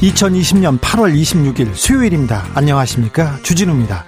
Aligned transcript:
2020년 0.00 0.78
8월 0.78 1.12
26일 1.12 1.74
수요일입니다. 1.74 2.46
안녕하십니까. 2.54 3.38
주진우입니다. 3.42 4.04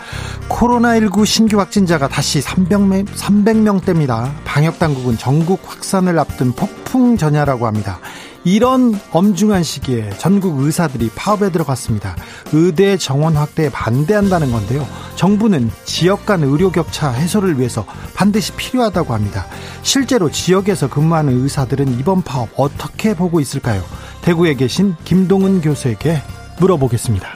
코로나19 0.48 1.26
신규 1.26 1.58
확진자가 1.58 2.06
다시 2.06 2.40
300명, 2.40 3.06
300명대입니다. 3.08 4.32
방역당국은 4.44 5.18
전국 5.18 5.60
확산을 5.64 6.16
앞둔 6.20 6.52
폭풍 6.52 7.16
전야라고 7.16 7.66
합니다. 7.66 7.98
이런 8.44 8.98
엄중한 9.10 9.64
시기에 9.64 10.10
전국 10.16 10.60
의사들이 10.60 11.10
파업에 11.14 11.50
들어갔습니다. 11.50 12.16
의대 12.52 12.96
정원 12.96 13.36
확대에 13.36 13.68
반대한다는 13.68 14.50
건데요. 14.52 14.86
정부는 15.16 15.70
지역 15.84 16.24
간 16.24 16.42
의료 16.44 16.70
격차 16.70 17.10
해소를 17.10 17.58
위해서 17.58 17.84
반드시 18.14 18.52
필요하다고 18.52 19.12
합니다. 19.12 19.46
실제로 19.82 20.30
지역에서 20.30 20.88
근무하는 20.88 21.42
의사들은 21.42 21.98
이번 21.98 22.22
파업 22.22 22.48
어떻게 22.56 23.14
보고 23.14 23.40
있을까요? 23.40 23.82
대구에 24.22 24.54
계신 24.54 24.94
김동은 25.04 25.60
교수에게 25.60 26.18
물어보겠습니다. 26.60 27.28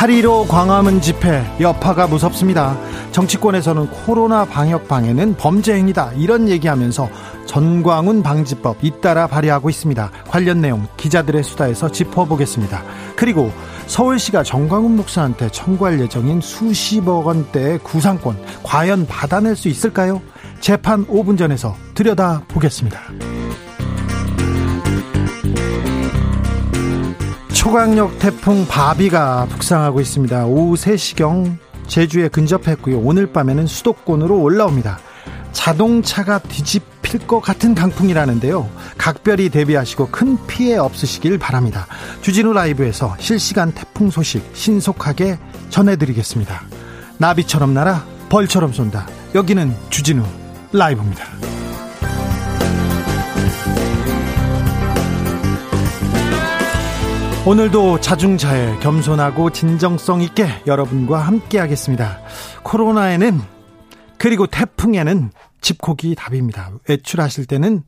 8.15 0.00 0.48
광화문 0.48 1.02
집회 1.02 1.44
여파가 1.60 2.06
무섭습니다. 2.06 2.74
정치권에서는 3.12 3.90
코로나 3.90 4.44
방역 4.46 4.88
방해는 4.88 5.36
범죄 5.36 5.74
행위다 5.74 6.12
이런 6.12 6.48
얘기하면서 6.48 7.10
전광훈 7.44 8.22
방지법 8.22 8.82
잇따라 8.82 9.26
발의하고 9.26 9.68
있습니다. 9.68 10.10
관련 10.28 10.60
내용 10.60 10.86
기자들의 10.96 11.42
수다에서 11.42 11.90
짚어보겠습니다. 11.90 12.82
그리고 13.16 13.52
서울시가 13.88 14.42
정광훈 14.42 14.96
목사한테 14.96 15.50
청구할 15.50 16.00
예정인 16.00 16.40
수십억 16.40 17.26
원대의 17.26 17.80
구상권 17.80 18.38
과연 18.62 19.06
받아낼 19.06 19.54
수 19.56 19.68
있을까요? 19.68 20.22
재판 20.60 21.06
5분 21.06 21.38
전에서 21.38 21.74
들여다 21.94 22.42
보겠습니다. 22.48 23.00
초강력 27.54 28.18
태풍 28.18 28.66
바비가 28.66 29.46
북상하고 29.46 30.00
있습니다. 30.00 30.46
오후 30.46 30.74
3시경 30.74 31.56
제주에 31.86 32.28
근접했고요. 32.28 32.98
오늘 33.00 33.32
밤에는 33.32 33.66
수도권으로 33.66 34.40
올라옵니다. 34.40 34.98
자동차가 35.52 36.38
뒤집힐 36.38 37.26
것 37.26 37.40
같은 37.40 37.74
강풍이라는데요. 37.74 38.68
각별히 38.96 39.48
대비하시고 39.48 40.08
큰 40.08 40.38
피해 40.46 40.76
없으시길 40.76 41.38
바랍니다. 41.38 41.86
주진우 42.22 42.52
라이브에서 42.52 43.16
실시간 43.18 43.72
태풍 43.72 44.10
소식 44.10 44.48
신속하게 44.54 45.38
전해드리겠습니다. 45.70 46.62
나비처럼 47.18 47.74
날아 47.74 48.04
벌처럼 48.28 48.72
쏜다. 48.72 49.06
여기는 49.34 49.74
주진우 49.90 50.22
라이브입니다. 50.72 51.24
오늘도 57.46 58.00
자중자애 58.00 58.78
겸손하고 58.80 59.50
진정성 59.50 60.20
있게 60.22 60.46
여러분과 60.66 61.18
함께 61.18 61.58
하겠습니다. 61.58 62.20
코로나에는 62.62 63.40
그리고 64.18 64.46
태풍에는 64.46 65.32
집콕이 65.60 66.14
답입니다. 66.16 66.70
외출하실 66.88 67.46
때는 67.46 67.82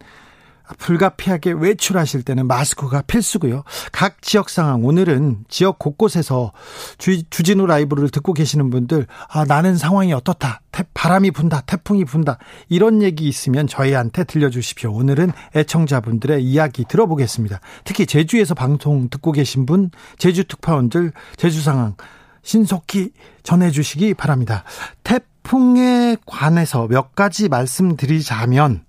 불가피하게 0.78 1.52
외출하실 1.52 2.22
때는 2.22 2.46
마스크가 2.46 3.02
필수고요. 3.02 3.64
각 3.92 4.22
지역 4.22 4.48
상황 4.48 4.84
오늘은 4.84 5.44
지역 5.48 5.78
곳곳에서 5.78 6.52
주, 6.98 7.22
주진우 7.28 7.66
라이브를 7.66 8.08
듣고 8.10 8.32
계시는 8.32 8.70
분들 8.70 9.06
아 9.28 9.44
나는 9.44 9.76
상황이 9.76 10.12
어떻다. 10.12 10.60
태, 10.72 10.84
바람이 10.94 11.30
분다. 11.30 11.62
태풍이 11.62 12.04
분다. 12.04 12.38
이런 12.68 13.02
얘기 13.02 13.28
있으면 13.28 13.66
저희한테 13.66 14.24
들려주십시오. 14.24 14.92
오늘은 14.92 15.32
애청자분들의 15.54 16.42
이야기 16.42 16.84
들어보겠습니다. 16.84 17.60
특히 17.84 18.06
제주에서 18.06 18.54
방송 18.54 19.08
듣고 19.08 19.32
계신 19.32 19.66
분 19.66 19.90
제주 20.18 20.44
특파원들 20.44 21.12
제주 21.36 21.62
상황 21.62 21.94
신속히 22.42 23.12
전해주시기 23.42 24.14
바랍니다. 24.14 24.64
태풍에 25.04 26.16
관해서 26.26 26.86
몇 26.88 27.14
가지 27.14 27.48
말씀드리자면 27.48 28.84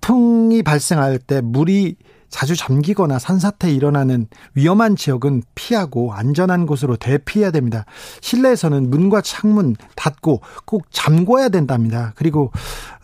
태풍이 0.00 0.62
발생할 0.62 1.18
때 1.18 1.40
물이 1.40 1.96
자주 2.28 2.54
잠기거나 2.54 3.18
산사태 3.18 3.72
일어나는 3.72 4.28
위험한 4.54 4.96
지역은 4.96 5.42
피하고 5.54 6.12
안전한 6.12 6.64
곳으로 6.64 6.96
대피해야 6.96 7.50
됩니다. 7.50 7.84
실내에서는 8.20 8.88
문과 8.88 9.20
창문 9.20 9.74
닫고 9.96 10.40
꼭 10.64 10.86
잠궈야 10.90 11.48
된답니다. 11.48 12.12
그리고 12.14 12.52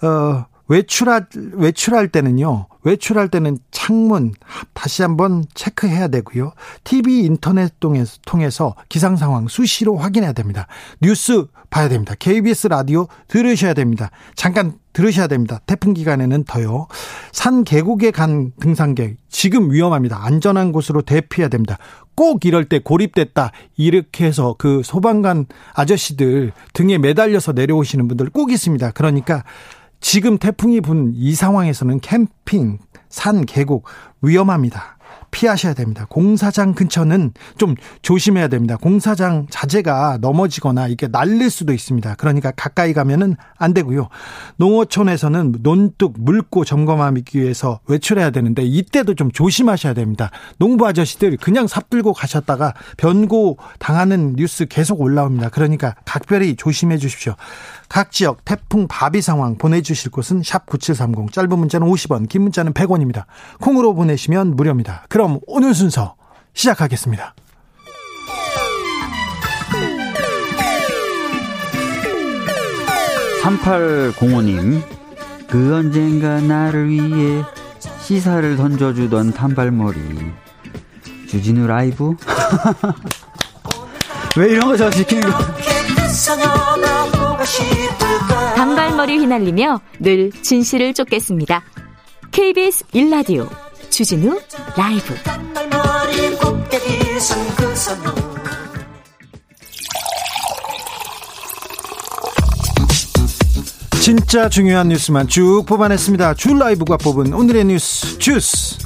어 0.02 0.46
외출할 0.68 1.26
외출할 1.52 2.08
때는요. 2.08 2.66
외출할 2.82 3.28
때는 3.28 3.58
창문 3.70 4.32
다시 4.72 5.02
한번 5.02 5.44
체크해야 5.54 6.08
되고요. 6.08 6.52
TV 6.84 7.24
인터넷 7.24 7.72
통해서 7.80 8.74
기상 8.88 9.16
상황 9.16 9.48
수시로 9.48 9.96
확인해야 9.96 10.32
됩니다. 10.32 10.66
뉴스 11.00 11.46
봐야 11.68 11.88
됩니다. 11.88 12.14
KBS 12.18 12.68
라디오 12.68 13.08
들으셔야 13.28 13.74
됩니다. 13.74 14.10
잠깐 14.34 14.78
들으셔야 14.92 15.26
됩니다. 15.26 15.60
태풍 15.66 15.94
기간에는 15.94 16.44
더요. 16.44 16.86
산 17.32 17.64
계곡에 17.64 18.12
간 18.12 18.52
등산객 18.60 19.16
지금 19.28 19.72
위험합니다. 19.72 20.24
안전한 20.24 20.72
곳으로 20.72 21.02
대피해야 21.02 21.48
됩니다. 21.48 21.76
꼭 22.14 22.46
이럴 22.46 22.64
때 22.64 22.78
고립됐다 22.78 23.52
이렇게 23.76 24.24
해서 24.24 24.54
그 24.56 24.80
소방관 24.82 25.46
아저씨들 25.74 26.52
등에 26.72 26.98
매달려서 26.98 27.52
내려오시는 27.52 28.08
분들 28.08 28.30
꼭 28.30 28.52
있습니다. 28.52 28.92
그러니까 28.92 29.44
지금 30.00 30.38
태풍이 30.38 30.80
분 30.80 31.12
이 31.14 31.34
상황에서는 31.34 32.00
캠핑, 32.00 32.78
산, 33.08 33.44
계곡 33.44 33.86
위험합니다. 34.22 34.96
피하셔야 35.32 35.74
됩니다. 35.74 36.06
공사장 36.08 36.72
근처는 36.72 37.32
좀 37.58 37.74
조심해야 38.00 38.48
됩니다. 38.48 38.76
공사장 38.76 39.46
자재가 39.50 40.18
넘어지거나 40.20 40.88
이게 40.88 41.08
날릴 41.08 41.50
수도 41.50 41.74
있습니다. 41.74 42.14
그러니까 42.14 42.52
가까이 42.52 42.94
가면은 42.94 43.36
안 43.58 43.74
되고요. 43.74 44.08
농어촌에서는 44.56 45.56
논뚝 45.60 46.14
물고 46.18 46.64
점검하기 46.64 47.38
위해서 47.40 47.80
외출해야 47.86 48.30
되는데 48.30 48.62
이때도 48.62 49.14
좀 49.14 49.30
조심하셔야 49.30 49.92
됩니다. 49.94 50.30
농부 50.58 50.86
아저씨들 50.86 51.36
그냥 51.38 51.66
삽 51.66 51.90
들고 51.90 52.14
가셨다가 52.14 52.72
변고 52.96 53.58
당하는 53.78 54.34
뉴스 54.36 54.66
계속 54.66 55.00
올라옵니다. 55.00 55.50
그러니까 55.50 55.96
각별히 56.04 56.56
조심해 56.56 56.96
주십시오. 56.96 57.34
각 57.88 58.10
지역 58.10 58.44
태풍 58.44 58.88
바비 58.88 59.20
상황 59.20 59.56
보내주실 59.56 60.10
곳은 60.10 60.42
샵 60.42 60.66
9730 60.66 61.32
짧은 61.32 61.58
문자는 61.58 61.86
50원 61.86 62.28
긴 62.28 62.42
문자는 62.42 62.72
100원입니다. 62.72 63.24
콩으로 63.60 63.94
보내시면 63.94 64.56
무료입니다. 64.56 65.04
그럼 65.08 65.40
오늘 65.46 65.74
순서 65.74 66.16
시작하겠습니다. 66.54 67.34
(3805님) 73.42 74.82
그 75.48 75.74
언젠가 75.74 76.40
나를 76.40 76.88
위해 76.88 77.44
시사를 78.00 78.56
던져주던 78.56 79.32
단발머리 79.32 80.00
주진우 81.28 81.66
라이브 81.66 82.14
왜 84.36 84.50
이런 84.50 84.68
거저 84.68 84.90
시키는 84.90 85.30
거 85.30 85.38
단발머리 89.06 89.18
휘날리며 89.18 89.80
늘 90.00 90.30
진실을 90.32 90.92
쫓겠습니다. 90.92 91.62
KBS 92.32 92.84
일라디오 92.92 93.48
주진우 93.88 94.38
라이브 94.76 95.14
진짜 104.00 104.48
중요한 104.48 104.88
뉴스만 104.88 105.28
쭉 105.28 105.64
뽑아냈습니다. 105.66 106.34
줄 106.34 106.58
라이브가 106.58 106.96
뽑은 106.96 107.32
오늘의 107.32 107.64
뉴스 107.64 108.18
주스. 108.18 108.76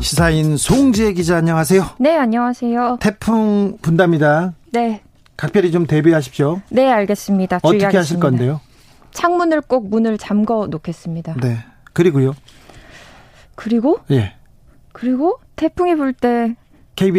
시사인 0.00 0.56
송지혜 0.56 1.12
기자 1.14 1.36
안녕하세요. 1.38 1.90
네, 1.98 2.16
안녕하세요. 2.16 2.98
태풍 3.00 3.78
분답니다. 3.80 4.52
네. 4.72 5.02
각별히 5.42 5.72
좀 5.72 5.88
대비하십시오. 5.88 6.62
네, 6.70 6.88
알겠습니다. 6.88 7.56
어떻게 7.56 7.78
주의하겠습니다. 7.78 7.98
하실 8.00 8.20
건데요? 8.20 8.60
창문을 9.10 9.60
꼭 9.62 9.88
문을 9.90 10.16
잠궈 10.16 10.68
놓겠습니다. 10.68 11.34
네. 11.42 11.58
그리고요. 11.92 12.34
그리고 13.56 13.98
예. 14.12 14.34
그리고 14.92 15.40
태풍이 15.56 15.96
불 15.96 16.12
때 16.12 16.54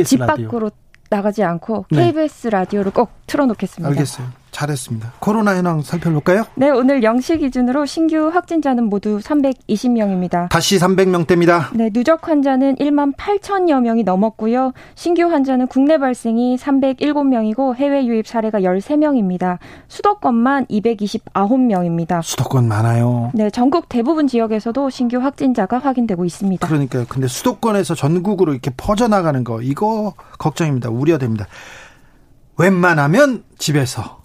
집. 0.05 0.19
밖으로 0.19 0.71
나가지 1.09 1.43
않고 1.43 1.87
네. 1.91 2.05
KBS 2.13 2.47
라디오를 2.47 2.93
꼭 2.93 3.11
틀어 3.27 3.45
놓겠습니다. 3.45 3.89
알겠어요. 3.89 4.27
잘했습니다. 4.53 5.13
코로나 5.19 5.57
현황 5.57 5.81
살펴볼까요? 5.81 6.45
네, 6.55 6.69
오늘 6.69 7.01
0시 7.01 7.39
기준으로 7.39 7.85
신규 7.85 8.29
확진자는 8.29 8.85
모두 8.85 9.19
320명입니다. 9.19 10.47
다시 10.49 10.77
300명대입니다. 10.77 11.75
네, 11.75 11.89
누적 11.89 12.27
환자는 12.27 12.75
1만 12.75 13.17
8천여 13.17 13.81
명이 13.81 14.03
넘었고요. 14.03 14.71
신규 14.95 15.23
환자는 15.23 15.67
국내 15.67 15.97
발생이 15.97 16.55
307명이고 16.57 17.75
해외 17.75 18.05
유입 18.05 18.27
사례가 18.27 18.61
13명입니다. 18.61 19.57
수도권만 19.87 20.67
229명입니다. 20.67 22.21
수도권 22.21 22.67
많아요. 22.67 23.31
네, 23.33 23.49
전국 23.49 23.89
대부분 23.89 24.27
지역에서도 24.27 24.89
신규 24.89 25.17
확진자가 25.17 25.79
확인되고 25.79 26.23
있습니다. 26.23 26.65
그러니까요. 26.65 27.05
근데 27.09 27.27
수도권에서 27.27 27.95
전국으로 27.95 28.53
이렇게 28.53 28.71
퍼져나가는 28.77 29.43
거 29.43 29.61
이거 29.61 30.13
걱정입니다. 30.37 30.89
우려됩니다. 30.89 31.47
웬만하면 32.57 33.43
집에서 33.57 34.22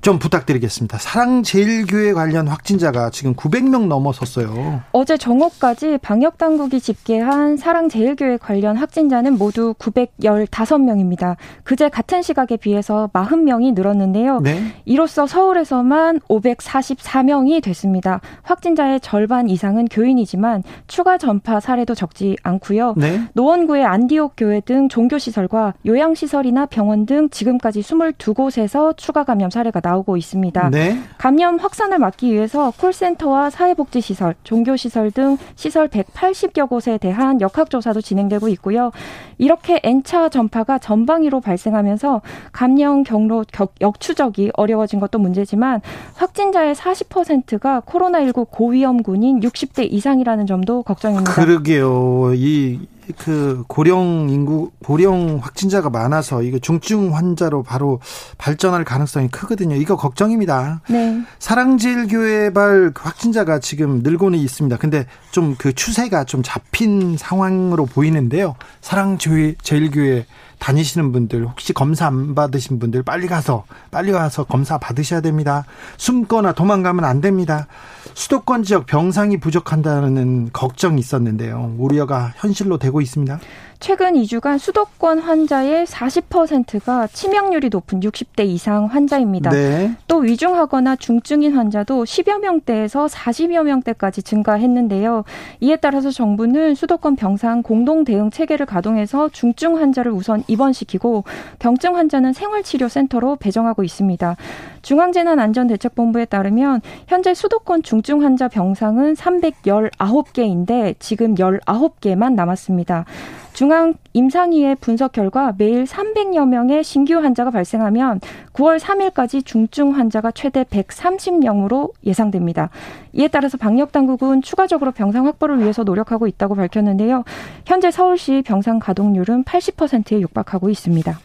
좀 0.00 0.18
부탁드리겠습니다. 0.18 0.96
사랑제일교회 0.96 2.14
관련 2.14 2.48
확진자가 2.48 3.10
지금 3.10 3.34
900명 3.34 3.86
넘어섰어요. 3.86 4.80
어제 4.92 5.18
정오까지 5.18 5.98
방역 5.98 6.38
당국이 6.38 6.80
집계한 6.80 7.58
사랑제일교회 7.58 8.38
관련 8.38 8.78
확진자는 8.78 9.36
모두 9.36 9.74
915명입니다. 9.74 11.36
그제 11.64 11.90
같은 11.90 12.22
시각에 12.22 12.56
비해서 12.56 13.10
40명이 13.12 13.74
늘었는데요. 13.74 14.40
네. 14.40 14.72
이로써 14.86 15.26
서울에서만 15.26 16.20
544명이 16.20 17.62
됐습니다. 17.62 18.22
확진자의 18.42 19.00
절반 19.00 19.50
이상은 19.50 19.84
교인이지만 19.84 20.62
추가 20.86 21.18
전파 21.18 21.60
사례도 21.60 21.94
적지 21.94 22.36
않고요. 22.42 22.94
네. 22.96 23.20
노원구의 23.34 23.84
안디옥 23.84 24.32
교회 24.38 24.60
등 24.60 24.88
종교시설과 24.88 25.74
요양시설이나 25.84 26.66
병원 26.66 27.04
등 27.04 27.28
지금까지 27.28 27.80
22곳에서 27.82 28.96
추가 28.96 29.24
감염 29.24 29.50
사례 29.50 29.59
가 29.70 29.80
나오고 29.82 30.16
있습니다. 30.16 30.70
네. 30.70 30.98
감염 31.18 31.58
확산을 31.58 31.98
막기 31.98 32.32
위해서 32.32 32.72
콜센터와 32.78 33.50
사회복지시설, 33.50 34.34
종교시설 34.42 35.10
등 35.10 35.36
시설 35.54 35.88
180여 35.88 36.66
곳에 36.68 36.96
대한 36.96 37.42
역학조사도 37.42 38.00
진행되고 38.00 38.48
있고요. 38.48 38.90
이렇게 39.36 39.80
N차 39.82 40.30
전파가 40.30 40.78
전방위로 40.78 41.40
발생하면서 41.40 42.22
감염 42.52 43.02
경로 43.02 43.44
격- 43.52 43.74
역추적이 43.82 44.52
어려워진 44.54 44.98
것도 45.00 45.18
문제지만 45.18 45.82
확진자의 46.14 46.74
40%가 46.74 47.80
코로나19 47.82 48.46
고위험군인 48.50 49.40
60대 49.40 49.86
이상이라는 49.92 50.46
점도 50.46 50.82
걱정입니다. 50.82 51.32
그러게요. 51.34 52.32
이 52.34 52.80
그 53.16 53.64
고령 53.68 54.28
인구 54.30 54.70
고령 54.84 55.38
확진자가 55.42 55.90
많아서 55.90 56.42
이거 56.42 56.58
중증 56.58 57.14
환자로 57.14 57.62
바로 57.62 58.00
발전할 58.38 58.84
가능성이 58.84 59.28
크거든요. 59.28 59.76
이거 59.76 59.96
걱정입니다. 59.96 60.80
네. 60.88 61.22
사랑제일 61.38 62.08
교회발 62.08 62.92
확진자가 62.96 63.60
지금 63.60 64.02
늘고는 64.02 64.38
있습니다. 64.38 64.76
근데 64.76 65.06
좀 65.30 65.50
그 65.60 65.74
추세가 65.74 66.24
좀 66.24 66.42
잡힌 66.42 67.16
상황으로 67.18 67.84
보이는데요. 67.84 68.54
사랑제일 68.80 69.56
교회 69.92 70.24
다니시는 70.60 71.10
분들 71.10 71.46
혹시 71.46 71.72
검사 71.72 72.06
안 72.06 72.34
받으신 72.34 72.78
분들 72.78 73.02
빨리 73.02 73.26
가서 73.26 73.64
빨리 73.90 74.12
와서 74.12 74.44
검사 74.44 74.78
받으셔야 74.78 75.20
됩니다. 75.20 75.64
숨거나 75.96 76.52
도망가면 76.52 77.04
안 77.04 77.20
됩니다. 77.20 77.66
수도권 78.14 78.62
지역 78.62 78.86
병상이 78.86 79.38
부족한다는 79.38 80.50
걱정이 80.52 81.00
있었는데요. 81.00 81.74
우려가 81.78 82.32
현실로 82.36 82.76
되고 82.76 83.00
있습니다. 83.00 83.40
최근 83.80 84.12
2주간 84.12 84.58
수도권 84.58 85.20
환자의 85.20 85.86
40%가 85.86 87.06
치명률이 87.06 87.70
높은 87.70 88.00
60대 88.00 88.46
이상 88.46 88.84
환자입니다. 88.84 89.50
네. 89.50 89.92
또 90.06 90.18
위중하거나 90.18 90.96
중증인 90.96 91.56
환자도 91.56 92.04
10여 92.04 92.40
명대에서 92.40 93.06
40여 93.06 93.62
명대까지 93.62 94.22
증가했는데요. 94.22 95.24
이에 95.60 95.76
따라서 95.76 96.10
정부는 96.10 96.74
수도권 96.74 97.16
병상 97.16 97.62
공동 97.62 98.04
대응 98.04 98.30
체계를 98.30 98.66
가동해서 98.66 99.30
중증 99.30 99.78
환자를 99.78 100.12
우선 100.12 100.44
입원시키고 100.46 101.24
병증 101.58 101.96
환자는 101.96 102.34
생활치료센터로 102.34 103.36
배정하고 103.36 103.82
있습니다. 103.82 104.36
중앙재난안전대책본부에 104.82 106.26
따르면 106.26 106.80
현재 107.06 107.34
수도권 107.34 107.82
중증 107.82 108.22
환자 108.22 108.48
병상은 108.48 109.14
319개인데 109.14 110.94
지금 110.98 111.34
19개만 111.34 112.34
남았습니다. 112.34 113.04
중앙 113.52 113.94
임상위의 114.12 114.76
분석 114.76 115.12
결과 115.12 115.52
매일 115.58 115.84
300여 115.84 116.48
명의 116.48 116.82
신규 116.82 117.14
환자가 117.14 117.50
발생하면 117.50 118.20
9월 118.54 118.78
3일까지 118.78 119.44
중증 119.44 119.94
환자가 119.94 120.30
최대 120.30 120.64
130명으로 120.64 121.92
예상됩니다. 122.06 122.70
이에 123.12 123.28
따라서 123.28 123.58
방역 123.58 123.92
당국은 123.92 124.40
추가적으로 124.40 124.92
병상 124.92 125.26
확보를 125.26 125.60
위해서 125.60 125.82
노력하고 125.82 126.26
있다고 126.26 126.54
밝혔는데요. 126.54 127.24
현재 127.66 127.90
서울시 127.90 128.42
병상 128.46 128.78
가동률은 128.78 129.44
80%에 129.44 130.20
육박하고 130.20 130.70
있습니다. 130.70 131.18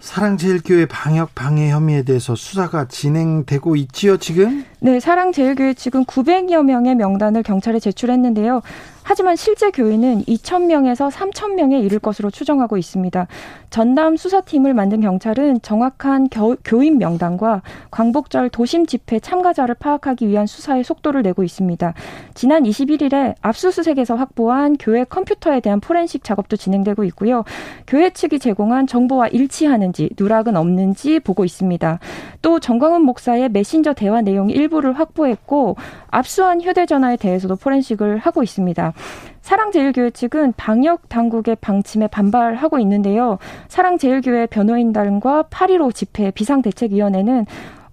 사랑제일교회 0.00 0.86
방역 0.86 1.34
방해 1.34 1.70
혐의에 1.70 2.02
대해서 2.02 2.34
수사가 2.34 2.86
진행되고 2.86 3.76
있지요, 3.76 4.16
지금? 4.16 4.64
네, 4.80 5.00
사랑제일교회 5.00 5.74
지금 5.74 6.04
900여 6.04 6.62
명의 6.64 6.94
명단을 6.94 7.42
경찰에 7.42 7.80
제출했는데요. 7.80 8.62
하지만 9.08 9.36
실제 9.36 9.70
교인은 9.70 10.24
2,000명에서 10.24 11.10
3,000명에 11.10 11.82
이를 11.82 11.98
것으로 11.98 12.30
추정하고 12.30 12.76
있습니다. 12.76 13.26
전담 13.70 14.18
수사팀을 14.18 14.74
만든 14.74 15.00
경찰은 15.00 15.62
정확한 15.62 16.28
겨, 16.28 16.56
교인 16.62 16.98
명단과 16.98 17.62
광복절 17.90 18.50
도심 18.50 18.84
집회 18.84 19.18
참가자를 19.18 19.76
파악하기 19.76 20.28
위한 20.28 20.46
수사에 20.46 20.82
속도를 20.82 21.22
내고 21.22 21.42
있습니다. 21.42 21.94
지난 22.34 22.64
21일에 22.64 23.34
압수수색에서 23.40 24.14
확보한 24.14 24.76
교회 24.78 25.04
컴퓨터에 25.04 25.60
대한 25.60 25.80
포렌식 25.80 26.22
작업도 26.22 26.58
진행되고 26.58 27.04
있고요. 27.04 27.44
교회 27.86 28.10
측이 28.10 28.38
제공한 28.38 28.86
정보와 28.86 29.28
일치하는지 29.28 30.10
누락은 30.18 30.54
없는지 30.54 31.18
보고 31.20 31.46
있습니다. 31.46 31.98
또 32.42 32.60
정광훈 32.60 33.02
목사의 33.02 33.48
메신저 33.48 33.94
대화 33.94 34.20
내용 34.20 34.50
일부를 34.50 34.92
확보했고 34.98 35.76
압수한 36.08 36.60
휴대전화에 36.60 37.16
대해서도 37.16 37.56
포렌식을 37.56 38.18
하고 38.18 38.42
있습니다. 38.42 38.92
사랑제일교회 39.40 40.10
측은 40.10 40.52
방역 40.56 41.08
당국의 41.08 41.56
방침에 41.56 42.06
반발하고 42.08 42.78
있는데요. 42.80 43.38
사랑제일교회 43.68 44.46
변호인단과 44.46 45.44
8.15 45.44 45.94
집회 45.94 46.30
비상대책위원회는 46.30 47.46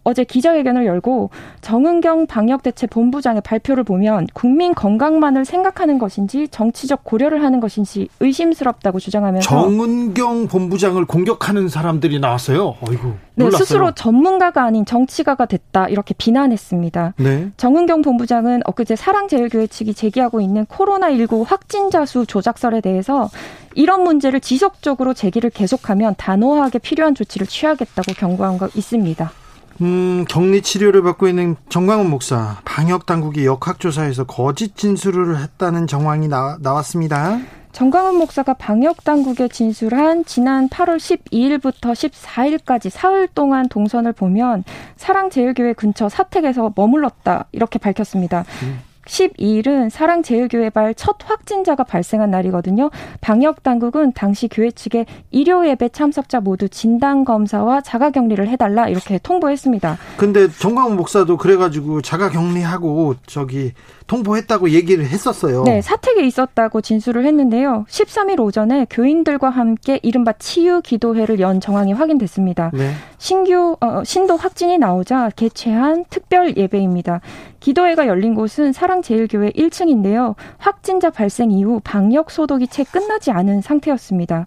어제 0.06 0.24
기자회견을 0.24 0.86
열고 0.86 1.32
정은경 1.62 2.28
방역대책본부장의 2.28 3.42
발표를 3.42 3.84
보면 3.84 4.28
국민 4.34 4.76
건강만을 4.76 5.46
생각하는 5.46 5.98
것인지 5.98 6.48
정치적 6.48 7.04
고려를 7.04 7.44
하는 7.44 7.60
것인지 7.60 8.08
의심스럽다고 8.20 9.00
주장하면서 9.00 9.50
정은경 9.50 10.48
본부장을 10.48 11.06
공격하는 11.06 11.68
사람들이 11.70 12.20
나왔어요. 12.20 12.76
어이구. 12.88 13.14
네. 13.34 13.52
스스로 13.52 13.92
전문가가 13.94 14.64
아닌 14.64 14.86
정치가가 14.86 15.48
됐다 15.48 15.88
이렇게 15.88 16.14
비난했습니다. 16.16 17.16
네. 17.18 17.52
정은경 17.58 18.04
본부장은 18.04 18.62
엊그제 18.64 18.96
사랑제일교회 18.96 19.66
측이 19.66 19.96
제기하고 19.96 20.40
있는 20.40 20.66
코로나19 20.68 21.44
확진자 21.48 22.06
수 22.06 22.28
조작설에 22.28 22.80
대해서 22.80 23.32
이런 23.74 24.04
문제를 24.04 24.40
지속적으로 24.40 25.16
제기를 25.16 25.50
계속하면 25.50 26.14
단호하게 26.18 26.78
필요한 26.78 27.16
조치를 27.16 27.48
취하겠다고 27.48 28.14
경고한 28.14 28.60
거 28.60 28.70
있습니다. 28.76 29.32
음, 29.82 30.26
격리 30.30 30.62
치료를 30.62 31.04
받고 31.04 31.28
있는 31.28 31.56
정광훈 31.70 32.10
목사 32.10 32.60
방역 32.64 33.06
당국이 33.06 33.46
역학조사에서 33.46 34.26
거짓 34.26 34.78
진술을 34.78 35.40
했다는 35.40 35.88
정황이 35.88 36.28
나, 36.28 36.58
나왔습니다. 36.62 37.40
정광훈 37.74 38.18
목사가 38.18 38.54
방역 38.54 39.04
당국에 39.04 39.50
진술한 39.50 40.24
지난 40.24 40.70
8월 40.70 40.96
12일부터 40.96 41.92
14일까지 41.92 42.90
사흘 42.90 43.28
동안 43.28 43.68
동선을 43.68 44.14
보면 44.14 44.64
사랑제일교회 44.96 45.74
근처 45.74 46.08
사택에서 46.08 46.72
머물렀다 46.74 47.48
이렇게 47.52 47.78
밝혔습니다. 47.78 48.46
12일은 49.06 49.90
사랑제일교회발 49.90 50.96
첫 50.96 51.18
확진자가 51.24 51.84
발생한 51.84 52.32
날이거든요. 52.32 52.90
방역 53.22 53.64
당국은 53.64 54.12
당시 54.14 54.48
교회 54.48 54.72
측에 54.72 55.06
일요 55.32 55.68
예배 55.68 55.90
참석자 55.90 56.40
모두 56.40 56.68
진단 56.70 57.26
검사와 57.26 57.82
자가 57.82 58.10
격리를 58.12 58.48
해달라 58.48 58.88
이렇게 58.88 59.20
통보했습니다. 59.20 59.98
근데 60.18 60.50
정광훈 60.50 60.96
목사도 60.96 61.38
그래가지고 61.38 62.02
자가 62.02 62.30
격리하고 62.30 63.16
저기 63.26 63.74
통보했다고 64.08 64.70
얘기를 64.70 65.06
했었어요. 65.06 65.64
네, 65.64 65.82
사택에 65.82 66.26
있었다고 66.26 66.82
진술을 66.82 67.26
했는데요. 67.26 67.86
13일 67.90 68.40
오전에 68.40 68.86
교인들과 68.90 69.50
함께 69.50 70.00
이른바 70.04 70.34
치유 70.34 70.82
기도회를 70.82 71.40
연 71.40 71.60
정황이 71.60 71.94
확인됐습니다. 71.94 72.72
네. 72.74 72.92
신규 73.18 73.78
어, 73.82 74.04
신도 74.04 74.38
확진이 74.38 74.78
나오자 74.78 75.32
개최한 75.36 76.06
특별 76.10 76.56
예배입니다. 76.56 77.22
기도회가 77.60 78.06
열린 78.06 78.36
곳은 78.36 78.74
사랑제일교회 78.74 79.52
1층인데요. 79.52 80.36
확진자 80.58 81.10
발생 81.10 81.50
이후 81.50 81.82
방역 81.84 82.30
소독이 82.30 82.68
채 82.68 82.84
끝나지 82.84 83.32
않은 83.32 83.62
상태였습니다. 83.62 84.46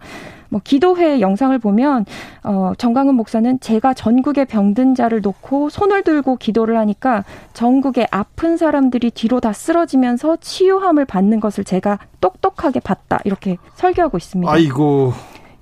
뭐 0.49 0.61
기도회 0.63 1.21
영상을 1.21 1.57
보면 1.59 2.07
어 2.45 2.73
정강훈 2.79 3.15
목사는 3.15 3.61
제가 3.61 3.95
전국의 3.95 4.47
병든 4.47 4.95
자를 4.95 5.21
놓고 5.21 5.69
손을 5.69 6.03
들고 6.03 6.37
기도를 6.37 6.79
하니까 6.79 7.25
전국의 7.53 8.09
아픈 8.11 8.57
사람들이 8.57 9.11
뒤로 9.11 9.41
다 9.41 9.53
쓰러지면서 9.53 10.37
치유함을 10.41 11.05
받는 11.05 11.41
것을 11.41 11.65
제가 11.65 11.99
똑똑하게 12.21 12.81
봤다 12.81 13.19
이렇게 13.25 13.57
설교하고 13.75 14.17
있습니다. 14.17 14.51
아이고 14.51 15.13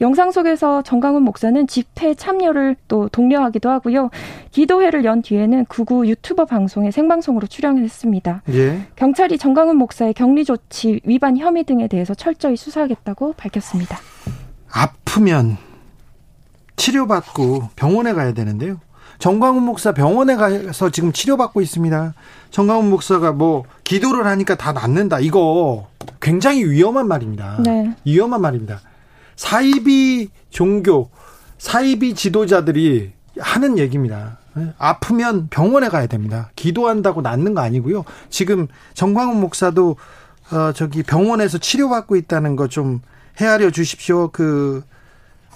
영상 0.00 0.30
속에서 0.30 0.82
정강훈 0.82 1.22
목사는 1.22 1.66
집회 1.66 2.14
참여를 2.14 2.76
또 2.86 3.08
독려하기도 3.08 3.70
하고요. 3.70 4.10
기도회를 4.50 5.04
연 5.04 5.22
뒤에는 5.22 5.64
구구 5.66 6.06
유튜버 6.06 6.44
방송에 6.44 6.90
생방송으로 6.90 7.46
출연했습니다. 7.46 8.42
예. 8.50 8.80
경찰이 8.96 9.38
정강훈 9.38 9.76
목사의 9.76 10.12
격리 10.12 10.44
조치 10.44 11.00
위반 11.04 11.38
혐의 11.38 11.64
등에 11.64 11.88
대해서 11.88 12.12
철저히 12.14 12.56
수사하겠다고 12.56 13.34
밝혔습니다. 13.38 13.98
아프면 14.70 15.56
치료받고 16.76 17.70
병원에 17.76 18.12
가야 18.12 18.32
되는데요. 18.32 18.80
정광훈 19.18 19.62
목사 19.62 19.92
병원에 19.92 20.36
가서 20.36 20.90
지금 20.90 21.10
치료받고 21.12 21.62
있습니다. 21.62 22.12
정광훈 22.50 22.90
목사가 22.90 23.32
뭐 23.32 23.64
기도를 23.84 24.26
하니까 24.26 24.56
다 24.56 24.72
낫는다. 24.72 25.20
이거 25.20 25.88
굉장히 26.20 26.64
위험한 26.64 27.08
말입니다. 27.08 27.56
네. 27.62 27.94
위험한 28.04 28.42
말입니다. 28.42 28.80
사이비 29.36 30.30
종교, 30.50 31.08
사이비 31.58 32.14
지도자들이 32.14 33.12
하는 33.38 33.78
얘기입니다. 33.78 34.38
아프면 34.78 35.48
병원에 35.48 35.88
가야 35.88 36.06
됩니다. 36.06 36.50
기도한다고 36.56 37.22
낫는 37.22 37.54
거 37.54 37.60
아니고요. 37.62 38.04
지금 38.28 38.68
정광훈 38.94 39.40
목사도 39.40 39.96
어 40.52 40.72
저기 40.72 41.02
병원에서 41.02 41.58
치료받고 41.58 42.16
있다는 42.16 42.56
거 42.56 42.68
좀 42.68 43.00
헤아려 43.40 43.70
주십시오. 43.70 44.28
그 44.28 44.84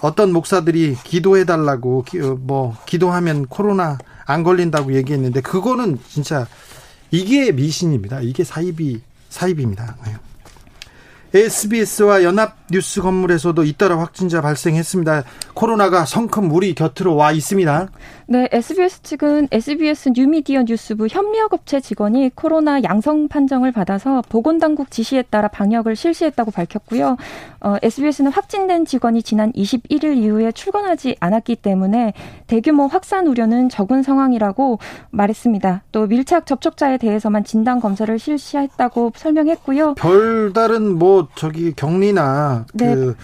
어떤 0.00 0.32
목사들이 0.32 0.96
기도해 1.04 1.44
달라고 1.44 2.04
어, 2.22 2.36
뭐 2.40 2.76
기도하면 2.86 3.46
코로나 3.46 3.98
안 4.26 4.42
걸린다고 4.42 4.94
얘기했는데 4.94 5.40
그거는 5.40 5.98
진짜 6.08 6.46
이게 7.10 7.52
미신입니다. 7.52 8.20
이게 8.20 8.44
사이비 8.44 9.02
사이비입니다. 9.28 9.96
네. 10.06 10.16
SBS와 11.32 12.24
연합 12.24 12.59
뉴스 12.70 13.02
건물에서도 13.02 13.64
잇따라 13.64 13.98
확진자 13.98 14.40
발생했습니다. 14.40 15.24
코로나가 15.54 16.04
성큼 16.04 16.50
우리 16.52 16.74
곁으로 16.74 17.16
와 17.16 17.32
있습니다. 17.32 17.88
네, 18.26 18.48
SBS 18.52 19.02
측은 19.02 19.48
SBS 19.50 20.10
뉴미디어 20.14 20.62
뉴스부 20.62 21.08
협력업체 21.10 21.80
직원이 21.80 22.30
코로나 22.32 22.80
양성 22.84 23.26
판정을 23.26 23.72
받아서 23.72 24.22
보건당국 24.28 24.90
지시에 24.90 25.22
따라 25.22 25.48
방역을 25.48 25.96
실시했다고 25.96 26.52
밝혔고요. 26.52 27.16
어, 27.60 27.76
SBS는 27.82 28.30
확진된 28.30 28.86
직원이 28.86 29.22
지난 29.22 29.52
21일 29.52 30.16
이후에 30.16 30.52
출근하지 30.52 31.16
않았기 31.18 31.56
때문에 31.56 32.14
대규모 32.46 32.86
확산 32.86 33.26
우려는 33.26 33.68
적은 33.68 34.04
상황이라고 34.04 34.78
말했습니다. 35.10 35.82
또 35.90 36.06
밀착 36.06 36.46
접촉자에 36.46 36.98
대해서만 36.98 37.42
진단 37.42 37.80
검사를 37.80 38.16
실시했다고 38.16 39.12
설명했고요. 39.16 39.94
별다른 39.94 40.98
뭐 40.98 41.26
저기 41.34 41.74
격리나 41.74 42.59
네. 42.74 42.94
그 42.94 43.16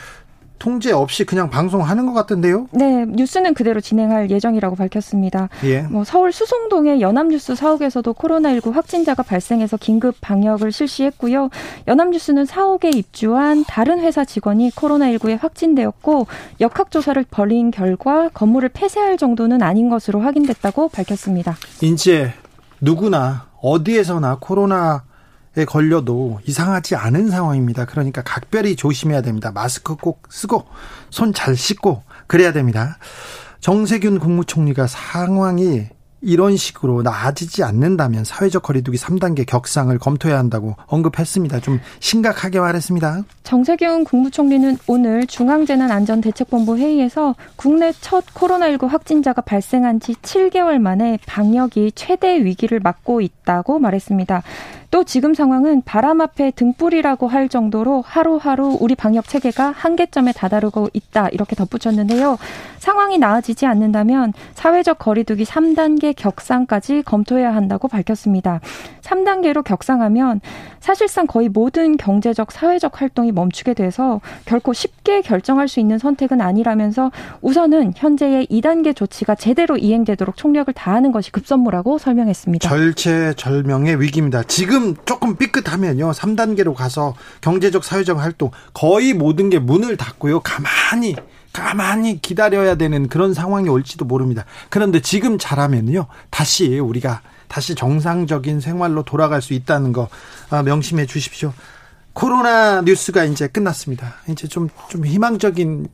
통제 0.59 0.93
없이 0.93 1.25
그냥 1.25 1.51
방송하는 1.51 2.07
것 2.07 2.13
같은데요? 2.13 2.69
네, 2.73 3.05
뉴스는 3.07 3.55
그대로 3.55 3.81
진행할 3.81 4.31
예정이라고 4.31 4.77
밝혔습니다. 4.77 5.49
예. 5.65 5.83
뭐 5.83 6.05
서울 6.05 6.33
수송동의 6.33 7.01
연합뉴스 7.01 7.55
사옥에서도 7.55 8.13
코로나19 8.13 8.73
확진자가 8.73 9.23
발생해서 9.23 9.77
긴급 9.77 10.17
방역을 10.21 10.73
실시했고요. 10.73 11.51
연합뉴스는 11.87 12.47
사옥에 12.47 12.91
입주한 12.91 13.65
다른 13.67 14.01
회사 14.01 14.25
직원이 14.25 14.71
코로나19에 14.71 15.39
확진되었고 15.41 16.27
역학 16.61 16.91
조사를 16.91 17.23
벌인 17.31 17.71
결과 17.71 18.29
건물을 18.31 18.71
폐쇄할 18.71 19.19
정도는 19.19 19.63
아닌 19.63 19.91
것으로 19.91 20.21
확인됐다고 20.21 20.89
밝혔습니다. 20.89 21.57
이제 21.83 22.33
누구나 22.81 23.47
어디에서나 23.61 24.39
코로나 24.41 25.05
에 25.05 25.16
걸려도 25.65 26.41
이상하지 26.45 26.97
않은 26.97 27.31
상황입니다. 27.31 27.87
그러니까 27.87 28.23
각별히 28.23 28.77
조심해야 28.77 29.23
됩니다. 29.23 29.51
마스크 29.55 29.97
꼭 29.97 30.23
쓰고 30.29 30.65
손 31.11 31.33
잘 31.33 31.57
씻고 31.57 32.03
그래야 32.27 32.53
됩니다. 32.53 32.99
정세균 33.61 34.19
국무총리가 34.19 34.87
상황이 34.87 35.87
이런 36.23 36.57
식으로 36.57 37.03
나아지지 37.03 37.63
않는다면 37.63 38.25
사회적 38.25 38.63
거리두기 38.63 38.97
3단계 38.97 39.45
격상을 39.47 39.97
검토해야 39.99 40.39
한다고 40.39 40.75
언급했습니다. 40.87 41.61
좀 41.61 41.79
심각하게 42.01 42.59
말했습니다. 42.59 43.23
정세균 43.45 44.03
국무총리는 44.05 44.79
오늘 44.87 45.27
중앙재난안전대책본부 45.27 46.79
회의에서 46.79 47.35
국내 47.57 47.93
첫 48.01 48.25
코로나19 48.35 48.89
확진자가 48.89 49.43
발생한 49.43 50.01
지 50.01 50.15
7개월 50.15 50.79
만에 50.79 51.19
방역이 51.27 51.93
최대 51.95 52.43
위기를 52.43 52.81
맞고 52.81 53.21
있다고 53.21 53.79
말했습니다. 53.79 54.43
또 54.97 55.05
지금 55.05 55.35
상황은 55.35 55.83
바람 55.85 56.23
앞에 56.23 56.53
등불이라고 56.53 57.29
할 57.29 57.51
정도로 57.51 58.03
하루하루 58.07 58.79
우리 58.81 58.95
방역 58.95 59.29
체계가 59.29 59.75
한계점에 59.77 60.33
다다르고 60.33 60.89
있다 60.95 61.29
이렇게 61.29 61.55
덧붙였는데요. 61.55 62.39
상황이 62.79 63.19
나아지지 63.19 63.67
않는다면 63.67 64.33
사회적 64.55 64.99
거리두기 64.99 65.45
3단계 65.45 66.15
격상까지 66.17 67.03
검토해야 67.03 67.55
한다고 67.55 67.89
밝혔습니다. 67.89 68.61
3단계로 69.03 69.63
격상하면 69.65 70.41
사실상 70.81 71.27
거의 71.27 71.49
모든 71.49 71.97
경제적 71.97 72.53
사회적 72.53 73.01
활동이 73.01 73.33
멈추게 73.33 73.75
돼서 73.75 74.21
결코 74.45 74.73
쉽게 74.73 75.21
결정할 75.21 75.69
수 75.69 75.81
있는 75.81 75.99
선택은 75.99 76.41
아니라면서 76.41 77.11
우선은 77.43 77.93
현재의 77.97 78.47
2단계 78.47 78.95
조치가 78.95 79.35
제대로 79.35 79.77
이행되도록 79.77 80.37
총력을 80.37 80.73
다하는 80.73 81.13
것이 81.13 81.33
급선무라고 81.33 81.99
설명했습니다. 81.99 82.69
절체절명의 82.69 84.01
위기입니다. 84.01 84.43
지금 84.45 84.86
조금 85.05 85.37
삐끗하면요. 85.37 86.13
3단계로 86.13 86.75
가서 86.75 87.15
경제적 87.41 87.85
사회적 87.85 88.19
활동 88.19 88.51
거의 88.75 89.15
모든 89.15 89.51
게 89.51 89.59
문을 89.59 89.97
닫고요. 89.97 90.41
가만히 90.41 91.17
가만히 91.53 92.21
기다려야 92.21 92.75
되는 92.75 93.09
그런 93.09 93.33
상황이 93.33 93.69
올지도 93.69 94.05
모릅니다. 94.05 94.45
그런데 94.69 95.01
지금 95.01 95.39
잘하면요. 95.39 96.07
다시 96.31 96.79
우리가 96.79 97.23
다시 97.49 97.75
정상적인 97.75 98.61
생활로 98.61 99.03
돌아갈 99.03 99.41
수 99.41 99.55
있다는 99.55 99.93
거 99.93 100.09
아, 100.51 100.63
명심해 100.63 101.07
주십시오. 101.07 101.53
코로나 102.13 102.83
뉴스가 102.83 103.25
이제 103.25 103.47
끝났습니다. 103.47 104.15
이제 104.29 104.49
좀, 104.49 104.69
좀 104.89 105.05
희망적인 105.05 105.89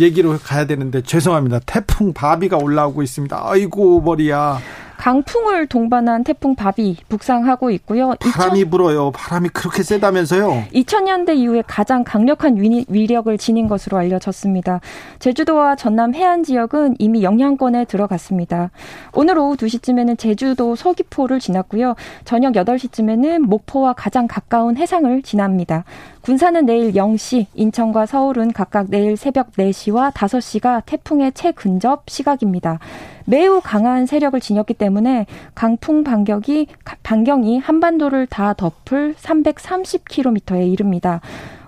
얘기로 0.00 0.38
가야 0.38 0.66
되는데 0.66 1.02
죄송합니다. 1.02 1.60
태풍 1.66 2.12
바비가 2.12 2.56
올라오고 2.56 3.02
있습니다. 3.02 3.38
아이고, 3.42 4.00
머리야. 4.00 4.60
강풍을 4.98 5.66
동반한 5.66 6.24
태풍 6.24 6.54
바비 6.54 6.96
북상하고 7.08 7.70
있고요. 7.70 8.14
바람이 8.20 8.60
2000... 8.60 8.70
불어요. 8.70 9.10
바람이 9.12 9.50
그렇게 9.50 9.82
세다면서요. 9.82 10.64
2000년대 10.72 11.36
이후에 11.36 11.62
가장 11.66 12.04
강력한 12.04 12.56
위 12.56 13.06
력을 13.06 13.38
지닌 13.38 13.68
것으로 13.68 13.98
알려졌습니다. 13.98 14.80
제주도와 15.18 15.76
전남 15.76 16.14
해안 16.14 16.42
지역은 16.42 16.96
이미 16.98 17.22
영향권에 17.22 17.84
들어갔습니다. 17.84 18.70
오늘 19.12 19.38
오후 19.38 19.56
2시쯤에는 19.56 20.18
제주도 20.18 20.74
서귀포를 20.74 21.40
지났고요. 21.40 21.94
저녁 22.24 22.54
8시쯤에는 22.54 23.38
목포와 23.40 23.92
가장 23.92 24.26
가까운 24.26 24.76
해상을 24.76 25.22
지납니다. 25.22 25.84
군산은 26.22 26.66
내일 26.66 26.92
0시, 26.92 27.46
인천과 27.54 28.06
서울은 28.06 28.52
각각 28.52 28.86
내일 28.88 29.16
새벽 29.16 29.52
4시와 29.52 30.12
5시가 30.12 30.82
태풍의 30.84 31.32
최근접 31.32 32.04
시각입니다. 32.08 32.80
매우 33.26 33.60
강한 33.62 34.06
세력을 34.06 34.38
지녔기 34.38 34.74
때문에 34.74 35.26
강풍 35.54 36.04
반격이 36.04 36.68
반경이 37.02 37.58
한반도를 37.58 38.26
다 38.26 38.54
덮을 38.54 39.14
330km에 39.14 40.72
이릅니다. 40.72 41.20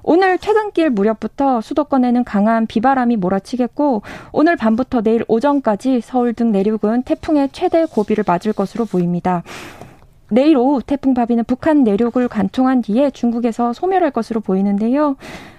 오늘 0.05 0.38
퇴근길 0.38 0.88
무렵부터 0.91 1.61
수도권에는 1.61 2.25
강한 2.25 2.67
비바람이 2.67 3.17
몰아치겠고 3.17 4.03
오늘 4.33 4.57
밤부터 4.57 5.03
내일 5.03 5.25
오전까지 5.29 6.00
서울 6.00 6.33
등 6.33 6.53
내륙은 6.53 7.03
태풍의 7.03 7.50
최대 7.53 7.85
고비를 7.85 8.25
맞을 8.27 8.53
것으로 8.53 8.87
보입니다. 8.87 9.43
내일 10.31 10.57
오후 10.57 10.81
태풍 10.83 11.12
바비는 11.12 11.45
북한 11.45 11.85
내륙을 11.85 12.29
관통한 12.29 12.83
뒤에 12.83 13.11
중국에서 13.11 13.73
소멸할 13.73 14.11
것으로 14.11 14.41
보이는데요. 14.41 15.17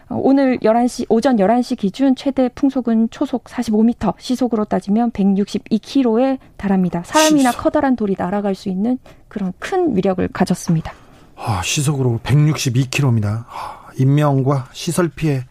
어, 0.10 0.20
오늘 0.22 0.58
11시, 0.60 1.06
오전 1.10 1.38
11시 1.38 1.78
기준 1.78 2.16
최대 2.16 2.50
풍속은 2.50 3.10
초속 3.12 3.46
45m, 3.46 4.16
시속으로 4.20 4.66
따지면 4.66 5.12
162km에 5.12 6.40
달합니다. 6.58 7.04
사람이나. 7.06 7.52
커다란 7.52 7.96
돌이 7.96 8.16
날아갈 8.18 8.56
수 8.56 8.70
있는 8.70 8.98
그런 9.28 9.54
큰 9.60 9.96
위력을 9.96 10.28
가졌습니다. 10.30 10.94
아, 11.36 11.62
시속으로 11.64 12.20
162km입니다. 12.24 13.46
아, 13.48 13.88
인명과 13.98 14.70
시설 14.74 15.10
피해 15.10 15.46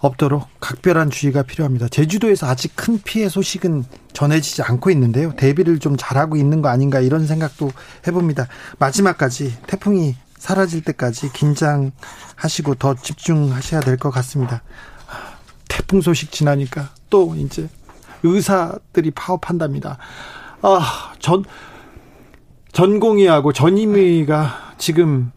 없도록 0.00 0.46
각별한 0.60 1.10
주의가 1.10 1.42
필요합니다. 1.42 1.88
제주도에서 1.88 2.46
아직 2.46 2.76
큰 2.76 3.00
피해 3.02 3.28
소식은 3.28 3.84
전해지지 4.12 4.62
않고 4.62 4.90
있는데요. 4.90 5.32
대비를 5.34 5.80
좀 5.80 5.96
잘하고 5.98 6.36
있는 6.36 6.62
거 6.62 6.68
아닌가 6.68 7.00
이런 7.00 7.26
생각도 7.26 7.72
해봅니다. 8.06 8.46
마지막까지 8.78 9.56
태풍이 9.66 10.14
사라질 10.38 10.82
때까지 10.82 11.32
긴장하시고 11.32 12.76
더 12.78 12.94
집중하셔야 12.94 13.80
될 13.80 13.98
것 13.98 14.10
같습니다. 14.10 14.62
태풍 15.68 16.00
소식 16.00 16.32
지나니까 16.32 16.90
또 17.10 17.34
이제 17.36 17.68
의사들이 18.22 19.10
파업한답니다. 19.12 19.98
아, 20.62 21.12
전, 21.18 21.44
전공의하고 22.72 23.52
전임의가 23.52 24.74
지금 24.78 25.32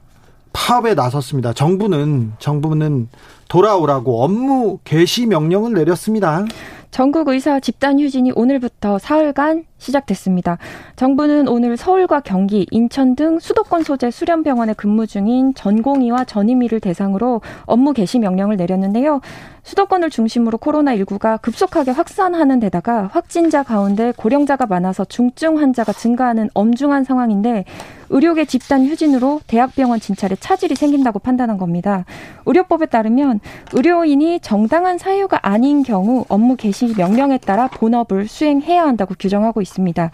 파업에 0.53 0.93
나섰습니다. 0.93 1.53
정부는, 1.53 2.33
정부는 2.39 3.09
돌아오라고 3.47 4.23
업무 4.23 4.79
개시 4.83 5.25
명령을 5.25 5.73
내렸습니다. 5.73 6.45
전국 6.91 7.29
의사 7.29 7.61
집단 7.61 8.01
휴진이 8.01 8.33
오늘부터 8.35 8.99
사흘간 8.99 9.63
시작됐습니다. 9.77 10.57
정부는 10.97 11.47
오늘 11.47 11.77
서울과 11.77 12.19
경기, 12.19 12.67
인천 12.69 13.15
등 13.15 13.39
수도권 13.39 13.83
소재 13.83 14.11
수련병원에 14.11 14.73
근무 14.73 15.07
중인 15.07 15.53
전공의와 15.55 16.25
전임의를 16.25 16.81
대상으로 16.81 17.41
업무 17.65 17.93
개시 17.93 18.19
명령을 18.19 18.57
내렸는데요. 18.57 19.21
수도권을 19.63 20.09
중심으로 20.09 20.57
코로나19가 20.57 21.41
급속하게 21.41 21.91
확산하는 21.91 22.59
데다가 22.59 23.09
확진자 23.11 23.63
가운데 23.63 24.11
고령자가 24.15 24.65
많아서 24.65 25.05
중증 25.05 25.59
환자가 25.59 25.93
증가하는 25.93 26.49
엄중한 26.53 27.03
상황인데 27.03 27.65
의료계 28.09 28.45
집단 28.45 28.85
휴진으로 28.85 29.39
대학병원 29.47 29.99
진찰에 29.99 30.35
차질이 30.35 30.75
생긴다고 30.75 31.19
판단한 31.19 31.57
겁니다. 31.57 32.05
의료법에 32.45 32.87
따르면 32.87 33.39
의료인이 33.73 34.41
정당한 34.41 34.97
사유가 34.97 35.39
아닌 35.43 35.83
경우 35.83 36.25
업무 36.27 36.55
개시 36.55 36.93
명령에 36.97 37.37
따라 37.37 37.67
본업을 37.67 38.27
수행해야 38.27 38.83
한다고 38.83 39.15
규정하고 39.17 39.61
있습니다. 39.61 40.11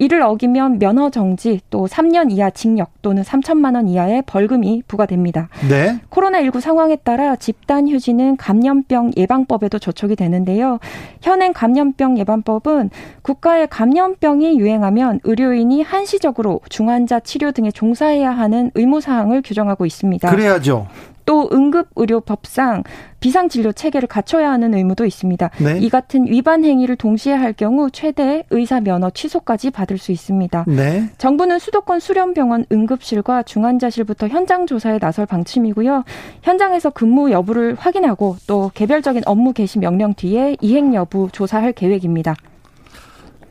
이를 0.00 0.22
어기면 0.22 0.78
면허 0.78 1.10
정지 1.10 1.60
또 1.68 1.86
3년 1.86 2.32
이하 2.32 2.48
징역 2.48 2.90
또는 3.02 3.22
3천만 3.22 3.74
원 3.74 3.86
이하의 3.86 4.22
벌금이 4.24 4.82
부과됩니다. 4.88 5.50
네. 5.68 6.00
코로나19 6.08 6.58
상황에 6.60 6.96
따라 6.96 7.36
집단 7.36 7.86
휴지는 7.86 8.38
감염병 8.38 9.12
예방법에도 9.18 9.78
저촉이 9.78 10.16
되는데요. 10.16 10.78
현행 11.20 11.52
감염병 11.52 12.16
예방법은 12.16 12.88
국가의 13.20 13.68
감염병이 13.68 14.58
유행하면 14.58 15.20
의료인이 15.24 15.82
한시적으로 15.82 16.62
중환자 16.70 17.20
치료 17.20 17.52
등에 17.52 17.70
종사해야 17.70 18.30
하는 18.30 18.70
의무 18.74 19.02
사항을 19.02 19.42
규정하고 19.42 19.84
있습니다. 19.84 20.30
그래야죠. 20.30 20.86
또 21.30 21.48
응급의료법상 21.52 22.82
비상진료 23.20 23.70
체계를 23.70 24.08
갖춰야 24.08 24.50
하는 24.50 24.74
의무도 24.74 25.04
있습니다. 25.04 25.50
네. 25.60 25.78
이 25.78 25.88
같은 25.88 26.26
위반 26.26 26.64
행위를 26.64 26.96
동시에 26.96 27.32
할 27.34 27.52
경우 27.52 27.88
최대 27.92 28.42
의사 28.50 28.80
면허 28.80 29.10
취소까지 29.10 29.70
받을 29.70 29.96
수 29.96 30.10
있습니다. 30.10 30.64
네. 30.66 31.08
정부는 31.18 31.60
수도권 31.60 32.00
수련병원 32.00 32.66
응급실과 32.72 33.44
중환자실부터 33.44 34.26
현장 34.26 34.66
조사에 34.66 34.98
나설 34.98 35.24
방침이고요. 35.24 36.02
현장에서 36.42 36.90
근무 36.90 37.30
여부를 37.30 37.76
확인하고 37.78 38.34
또 38.48 38.72
개별적인 38.74 39.22
업무 39.26 39.52
개시 39.52 39.78
명령 39.78 40.14
뒤에 40.14 40.56
이행 40.60 40.94
여부 40.94 41.28
조사할 41.30 41.74
계획입니다. 41.74 42.34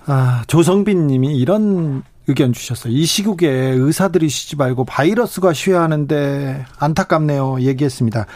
아, 0.06 0.44
조성빈 0.48 1.08
님이 1.08 1.38
이런 1.38 2.04
의견 2.30 2.54
주셨어요. 2.54 2.94
이 2.94 3.06
시국에 3.06 3.50
의사들이 3.50 4.30
쉬지 4.30 4.56
말고 4.56 4.86
바이러스가 4.86 5.52
쉬어야 5.52 5.82
하는데 5.82 6.64
안타깝네요. 6.78 7.62
얘기했습니다. 7.62 8.28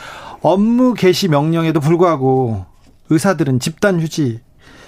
업무 0.41 0.95
개시 0.95 1.27
명령에도 1.27 1.79
불구하고 1.79 2.65
의사들은 3.11 3.59
집단 3.59 4.01
휴지, 4.01 4.41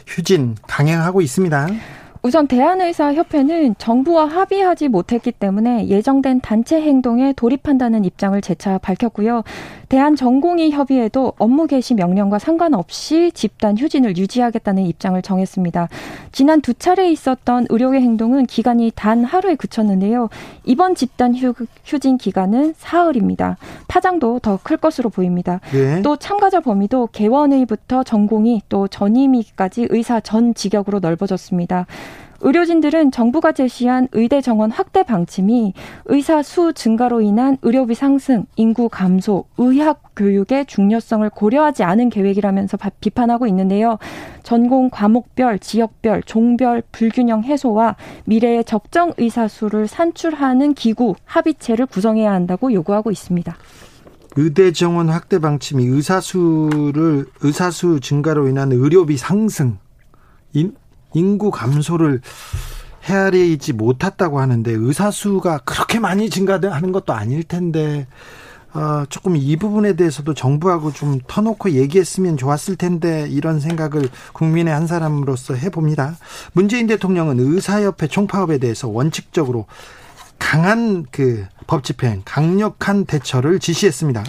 휴진 0.08 0.56
강행하고 0.68 1.22
있습니다. 1.22 1.68
우선 2.24 2.48
대한의사협회는 2.48 3.76
정부와 3.78 4.26
합의하지 4.26 4.88
못했기 4.88 5.32
때문에 5.34 5.88
예정된 5.88 6.42
단체 6.42 6.82
행동에 6.82 7.34
돌입한다는 7.34 8.04
입장을 8.04 8.42
재차 8.42 8.80
밝혔고요. 8.80 9.44
대한전공의 9.90 10.72
협의회도 10.72 11.34
업무 11.38 11.68
개시 11.68 11.94
명령과 11.94 12.40
상관없이 12.40 13.32
집단 13.34 13.78
휴진을 13.78 14.18
유지하겠다는 14.18 14.84
입장을 14.84 15.22
정했습니다. 15.22 15.88
지난 16.32 16.62
두 16.62 16.74
차례 16.74 17.10
있었던 17.12 17.68
의료계 17.70 18.02
행동은 18.02 18.46
기간이 18.46 18.92
단 18.96 19.24
하루에 19.24 19.56
그쳤는데요. 19.56 20.30
이번 20.66 20.96
집단 20.96 21.36
휴, 21.36 21.54
휴진 21.86 22.18
기간은 22.18 22.74
사흘입니다. 22.78 23.58
파장도 23.88 24.40
더 24.40 24.60
클 24.66 24.78
것으로 24.78 25.10
보입니다. 25.10 25.60
네. 25.72 26.02
또 26.02 26.16
참가자 26.18 26.60
범위도 26.60 27.10
개원의부터 27.12 28.04
전공의 28.04 28.64
또 28.68 28.88
전임의까지 28.88 29.88
의사 29.92 30.20
전 30.20 30.54
직역으로 30.56 31.00
넓어졌습니다. 31.00 31.86
의료진들은 32.46 33.10
정부가 33.10 33.54
제시한 33.54 34.08
의대 34.12 34.40
정원 34.40 34.70
확대 34.70 35.02
방침이 35.02 35.74
의사 36.06 36.44
수 36.44 36.74
증가로 36.74 37.22
인한 37.22 37.58
의료비 37.64 37.96
상승, 37.96 38.46
인구 38.56 38.88
감소, 38.88 39.46
의학 39.58 40.04
교육의 40.16 40.68
중요성을 40.68 41.28
고려하지 41.32 41.84
않은 41.84 42.10
계획이라면서 42.10 42.78
비판하고 43.02 43.48
있는데요. 43.48 43.98
전공 44.44 44.92
과목별, 44.92 45.58
지역별, 45.58 46.22
종별 46.28 46.84
불균형 46.92 47.44
해소와 47.44 47.96
미래의 48.26 48.64
적정 48.66 49.14
의사 49.18 49.48
수를 49.48 49.88
산출하는 49.88 50.76
기구 50.76 51.16
합의체를 51.26 51.88
구성해야 51.88 52.32
한다고 52.32 52.72
요구하고 52.72 53.10
있습니다. 53.10 53.56
의대 54.36 54.72
정원 54.72 55.10
확대 55.10 55.40
방침이 55.40 55.84
의사 55.86 56.22
수를 56.22 57.26
의사 57.42 57.72
수 57.72 58.00
증가로 58.00 58.48
인한 58.50 58.72
의료비 58.72 59.18
상승, 59.18 59.80
인, 61.16 61.26
인구 61.36 61.52
감소를 61.52 62.22
헤아리지 63.04 63.74
못했다고 63.74 64.40
하는데 64.40 64.72
의사 64.72 65.12
수가 65.12 65.60
그렇게 65.60 66.00
많이 66.00 66.30
증가하는 66.30 66.92
것도 66.92 67.14
아닐 67.14 67.44
텐데 67.44 68.08
어, 68.74 69.06
조금 69.10 69.38
이 69.38 69.56
부분에 69.56 69.96
대해서도 69.96 70.34
정부하고 70.34 70.92
좀 70.92 71.20
터놓고 71.26 71.72
얘기했으면 71.72 72.36
좋았을 72.36 72.76
텐데 72.76 73.28
이런 73.30 73.60
생각을 73.60 74.10
국민의 74.34 74.74
한 74.74 74.86
사람으로서 74.86 75.56
해봅니다. 75.56 76.18
문재인 76.54 76.88
대통령은 76.88 77.40
의사협회 77.40 78.08
총파업에 78.08 78.58
대해서 78.58 78.88
원칙적으로 78.90 79.66
강한 80.40 81.06
그 81.12 81.46
법 81.68 81.84
집행, 81.84 82.22
강력한 82.26 83.06
대처를 83.06 83.60
지시했습니다. 83.60 84.24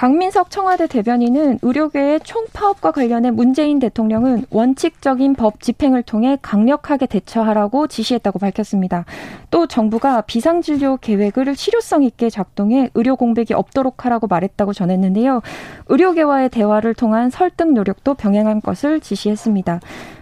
강민석 0.00 0.50
청와대 0.50 0.86
대변인은 0.86 1.58
의료계의 1.60 2.20
총파업과 2.20 2.90
관련해 2.90 3.32
문재인 3.32 3.78
대통령은 3.78 4.46
원칙적인 4.48 5.34
법 5.34 5.60
집행을 5.60 6.04
통해 6.04 6.38
강력하게 6.40 7.04
대처하라고 7.04 7.86
지시했다고 7.86 8.38
밝혔습니다. 8.38 9.04
또 9.50 9.66
정부가 9.66 10.22
비상진료 10.22 10.96
계획을 11.02 11.54
실효성 11.54 12.02
있게 12.04 12.30
작동해 12.30 12.88
의료 12.94 13.14
공백이 13.14 13.52
없도록 13.52 14.06
하라고 14.06 14.26
말했다고 14.26 14.72
전했는데요. 14.72 15.42
의료계와의 15.88 16.48
대화를 16.48 16.94
통한 16.94 17.28
설득 17.28 17.70
노력도 17.70 18.14
병행한 18.14 18.62
것을 18.62 19.00
지시했습니다. 19.00 19.80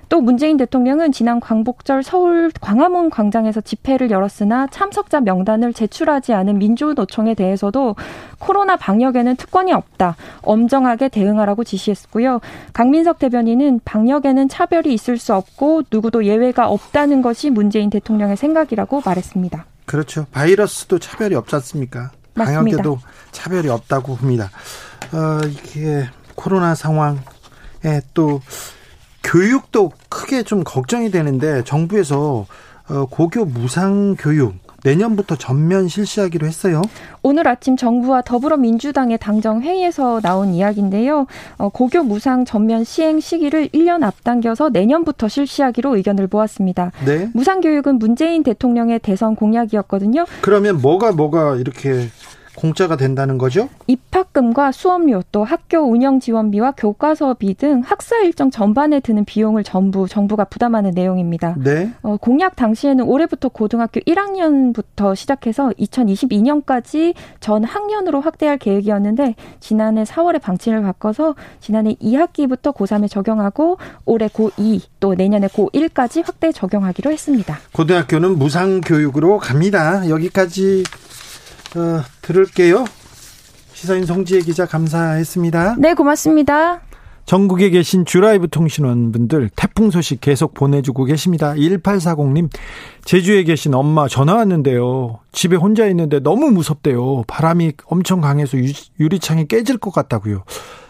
또 0.08 0.20
문재인 0.20 0.56
대통령은 0.56 1.12
지난 1.12 1.38
광복절 1.38 2.02
서울 2.02 2.50
광화문 2.60 3.10
광장에서 3.10 3.60
집회를 3.60 4.10
열었으나 4.10 4.66
참석자 4.68 5.20
명단을 5.20 5.72
제출하지 5.72 6.32
않은 6.32 6.58
민주노총에 6.58 7.34
대해서도 7.34 7.94
코로나 8.38 8.76
방역에는 8.76 9.36
특권이 9.36 9.72
없다. 9.72 10.16
엄정하게 10.42 11.08
대응하라고 11.08 11.64
지시했고요. 11.64 12.40
강민석 12.72 13.18
대변인은 13.18 13.80
방역에는 13.84 14.48
차별이 14.48 14.94
있을 14.94 15.18
수 15.18 15.34
없고 15.34 15.82
누구도 15.90 16.24
예외가 16.24 16.68
없다는 16.68 17.20
것이 17.20 17.50
문재인 17.50 17.90
대통령의 17.90 18.36
생각이라고 18.36 19.02
말했습니다. 19.04 19.66
그렇죠. 19.84 20.26
바이러스도 20.32 20.98
차별이 20.98 21.34
없지 21.34 21.54
않습니까? 21.56 22.10
맞습니다. 22.34 22.60
방역에도 22.62 22.98
차별이 23.32 23.68
없다고 23.68 24.16
봅니다. 24.16 24.50
어, 25.12 25.40
이게 25.48 26.06
코로나 26.34 26.74
상황에 26.74 27.18
또 28.14 28.40
교육도 29.28 29.92
크게 30.08 30.42
좀 30.42 30.64
걱정이 30.64 31.10
되는데 31.10 31.62
정부에서 31.64 32.46
어, 32.88 33.04
고교 33.10 33.44
무상 33.44 34.16
교육 34.18 34.54
내년부터 34.84 35.36
전면 35.36 35.88
실시하기로 35.88 36.46
했어요. 36.46 36.80
오늘 37.22 37.46
아침 37.46 37.76
정부와 37.76 38.22
더불어민주당의 38.22 39.18
당정 39.18 39.60
회의에서 39.60 40.20
나온 40.22 40.54
이야기인데요. 40.54 41.26
어, 41.58 41.68
고교 41.68 42.04
무상 42.04 42.46
전면 42.46 42.84
시행 42.84 43.20
시기를 43.20 43.68
1년 43.68 44.02
앞당겨서 44.02 44.70
내년부터 44.70 45.28
실시하기로 45.28 45.96
의견을 45.96 46.28
모았습니다. 46.30 46.92
네. 47.04 47.28
무상 47.34 47.60
교육은 47.60 47.98
문재인 47.98 48.42
대통령의 48.42 49.00
대선 49.00 49.34
공약이었거든요. 49.34 50.24
그러면 50.40 50.80
뭐가 50.80 51.12
뭐가 51.12 51.56
이렇게 51.56 52.08
공짜가 52.58 52.96
된다는 52.96 53.38
거죠? 53.38 53.68
입학금과 53.86 54.72
수업료 54.72 55.22
또 55.30 55.44
학교 55.44 55.78
운영 55.78 56.18
지원비와 56.18 56.72
교과서비 56.72 57.54
등 57.54 57.82
학사 57.84 58.16
일정 58.18 58.50
전반에 58.50 58.98
드는 58.98 59.24
비용을 59.24 59.62
전부 59.62 60.08
정부가 60.08 60.44
부담하는 60.44 60.90
내용입니다. 60.90 61.54
네. 61.56 61.92
어, 62.02 62.16
공약 62.16 62.56
당시에는 62.56 63.04
올해부터 63.04 63.48
고등학교 63.48 64.00
1학년부터 64.00 65.14
시작해서 65.14 65.70
2022년까지 65.78 67.14
전 67.38 67.62
학년으로 67.62 68.20
확대할 68.20 68.58
계획이었는데 68.58 69.36
지난해 69.60 70.02
4월에 70.02 70.42
방침을 70.42 70.82
바꿔서 70.82 71.36
지난해 71.60 71.94
2학기부터 72.02 72.74
고3에 72.74 73.08
적용하고 73.08 73.78
올해 74.04 74.26
고2 74.26 74.80
또 74.98 75.14
내년에 75.14 75.46
고1까지 75.46 76.24
확대 76.26 76.50
적용하기로 76.50 77.12
했습니다. 77.12 77.56
고등학교는 77.72 78.36
무상 78.36 78.80
교육으로 78.80 79.38
갑니다. 79.38 80.08
여기까지 80.08 80.82
어, 81.76 82.02
들을게요. 82.28 82.84
시사인 83.72 84.04
송지혜 84.04 84.42
기자 84.42 84.66
감사했습니다. 84.66 85.76
네, 85.78 85.94
고맙습니다. 85.94 86.82
전국에 87.24 87.70
계신 87.70 88.04
주라이브 88.04 88.48
통신원 88.48 89.12
분들 89.12 89.50
태풍 89.56 89.90
소식 89.90 90.20
계속 90.20 90.52
보내주고 90.54 91.04
계십니다. 91.04 91.54
1840님, 91.54 92.50
제주에 93.04 93.44
계신 93.44 93.74
엄마 93.74 94.08
전화 94.08 94.34
왔는데요. 94.34 95.20
집에 95.32 95.56
혼자 95.56 95.86
있는데 95.86 96.20
너무 96.20 96.50
무섭대요. 96.50 97.24
바람이 97.26 97.72
엄청 97.86 98.20
강해서 98.20 98.58
유리창이 98.98 99.46
깨질 99.46 99.78
것 99.78 99.90
같다고요. 99.90 100.44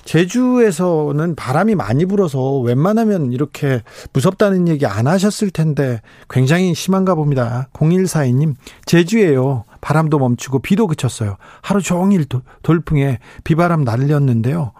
제주에서는 0.05 1.35
바람이 1.35 1.75
많이 1.75 2.07
불어서 2.07 2.59
웬만하면 2.61 3.33
이렇게 3.33 3.83
무섭다는 4.13 4.67
얘기 4.69 4.87
안 4.87 5.07
하셨을 5.07 5.51
텐데 5.51 6.01
굉장히 6.31 6.75
심한가 6.75 7.15
봅니다. 7.15 7.69
0142님, 7.75 8.55
제주에요. 8.87 9.65
바람도 9.81 10.19
멈추고 10.19 10.61
비도 10.61 10.87
그쳤어요. 10.87 11.37
하루 11.63 11.81
종일 11.81 12.27
돌풍에 12.63 13.19
비바람 13.45 13.85
날렸는데요. 13.85 14.73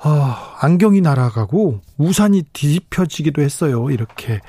아, 0.00 0.56
안경이 0.60 1.00
날아가고 1.00 1.80
우산이 1.96 2.44
뒤집혀지기도 2.52 3.42
했어요. 3.42 3.90
이렇게 3.90 4.40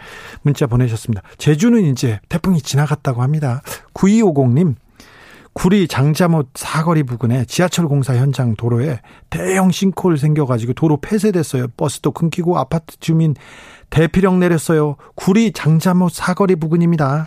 문자 0.44 0.68
보내셨습니다. 0.68 1.24
제주는 1.38 1.82
이제 1.86 2.20
태풍이 2.30 2.62
지나갔다고 2.62 3.24
합니다. 3.24 3.62
9250님, 3.96 4.76
구리 5.54 5.88
장자못 5.88 6.52
사거리 6.54 7.04
부근에 7.04 7.46
지하철 7.46 7.88
공사 7.88 8.16
현장 8.16 8.56
도로에 8.56 9.02
대형 9.32 9.72
싱크홀 9.72 10.20
생겨가지고 10.20 10.74
도로 10.74 10.98
폐쇄됐어요. 10.98 11.68
버스도 11.76 12.12
끊기고 12.12 12.58
아파트 12.58 12.98
주민 13.00 13.36
대피령 13.90 14.40
내렸어요. 14.40 14.98
구리 15.16 15.52
장자못 15.52 16.14
사거리 16.14 16.56
부근입니다. 16.56 17.26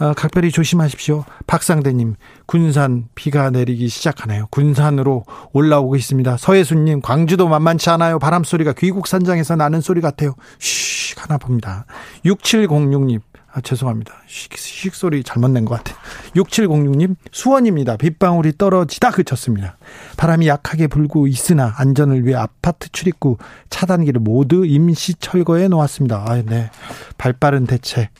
어, 0.00 0.12
각별히 0.12 0.50
조심하십시오. 0.50 1.24
박상대님, 1.46 2.16
군산 2.46 3.08
비가 3.14 3.50
내리기 3.50 3.88
시작하네요. 3.88 4.48
군산으로 4.50 5.24
올라오고 5.52 5.94
있습니다. 5.94 6.36
서혜수님, 6.36 7.00
광주도 7.00 7.46
만만치 7.48 7.90
않아요. 7.90 8.18
바람 8.18 8.42
소리가 8.42 8.72
귀국 8.72 9.06
산장에서 9.06 9.54
나는 9.54 9.80
소리 9.80 10.00
같아요. 10.00 10.34
쉬, 10.58 11.14
하나 11.16 11.38
봅니다. 11.38 11.86
6706님, 12.24 13.20
아, 13.52 13.60
죄송합니다. 13.60 14.12
식, 14.26 14.56
식 14.56 14.96
소리 14.96 15.22
잘못 15.22 15.46
낸 15.52 15.64
것 15.64 15.76
같아요. 15.76 15.96
6706님, 16.34 17.14
수원입니다. 17.30 17.96
빗방울이 17.96 18.58
떨어지다 18.58 19.12
그쳤습니다. 19.12 19.76
바람이 20.16 20.48
약하게 20.48 20.88
불고 20.88 21.28
있으나 21.28 21.72
안전을 21.76 22.26
위해 22.26 22.34
아파트 22.36 22.88
출입구 22.90 23.36
차단기를 23.70 24.20
모두 24.20 24.66
임시 24.66 25.14
철거해 25.14 25.68
놓았습니다. 25.68 26.24
아, 26.26 26.42
네. 26.44 26.68
발 27.16 27.32
빠른 27.32 27.64
대책, 27.64 28.10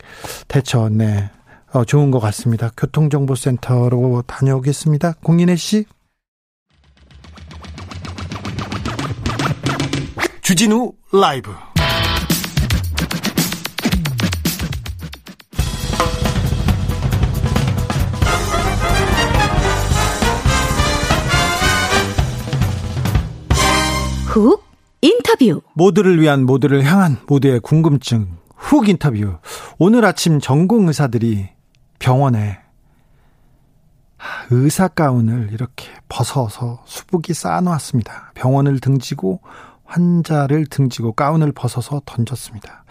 대처, 0.47 0.89
네. 0.89 1.31
어, 1.75 1.85
좋은 1.85 2.13
것 2.13 2.21
같습니다. 2.21 2.71
교통정보센터로 2.77 4.23
다녀오겠습니다. 4.29 5.15
공인혜 5.25 5.57
씨. 5.57 5.87
주진우 10.41 10.93
라이브. 11.13 11.51
훅 24.29 24.63
인터뷰. 25.01 25.61
모두를 25.75 26.21
위한 26.21 26.47
모두를 26.47 26.85
향한 26.85 27.17
모두의 27.27 27.59
궁금증. 27.59 28.29
훅 28.55 28.89
인터뷰. 28.89 29.39
오늘 29.79 30.05
아침 30.05 30.39
전공 30.39 30.87
의사들이 30.87 31.54
병원에 32.05 32.59
의사 34.51 34.89
가운을 34.89 35.49
이렇게 35.53 35.89
벗어서 36.11 36.83
수북이 36.85 37.33
쌓아놓았습니다. 37.33 38.33
병원을 38.35 38.79
등지고 38.79 39.41
환자를 39.87 40.67
등지고 40.67 41.13
가운을 41.13 41.53
벗어서 41.53 42.03
던졌습니다. 42.05 42.85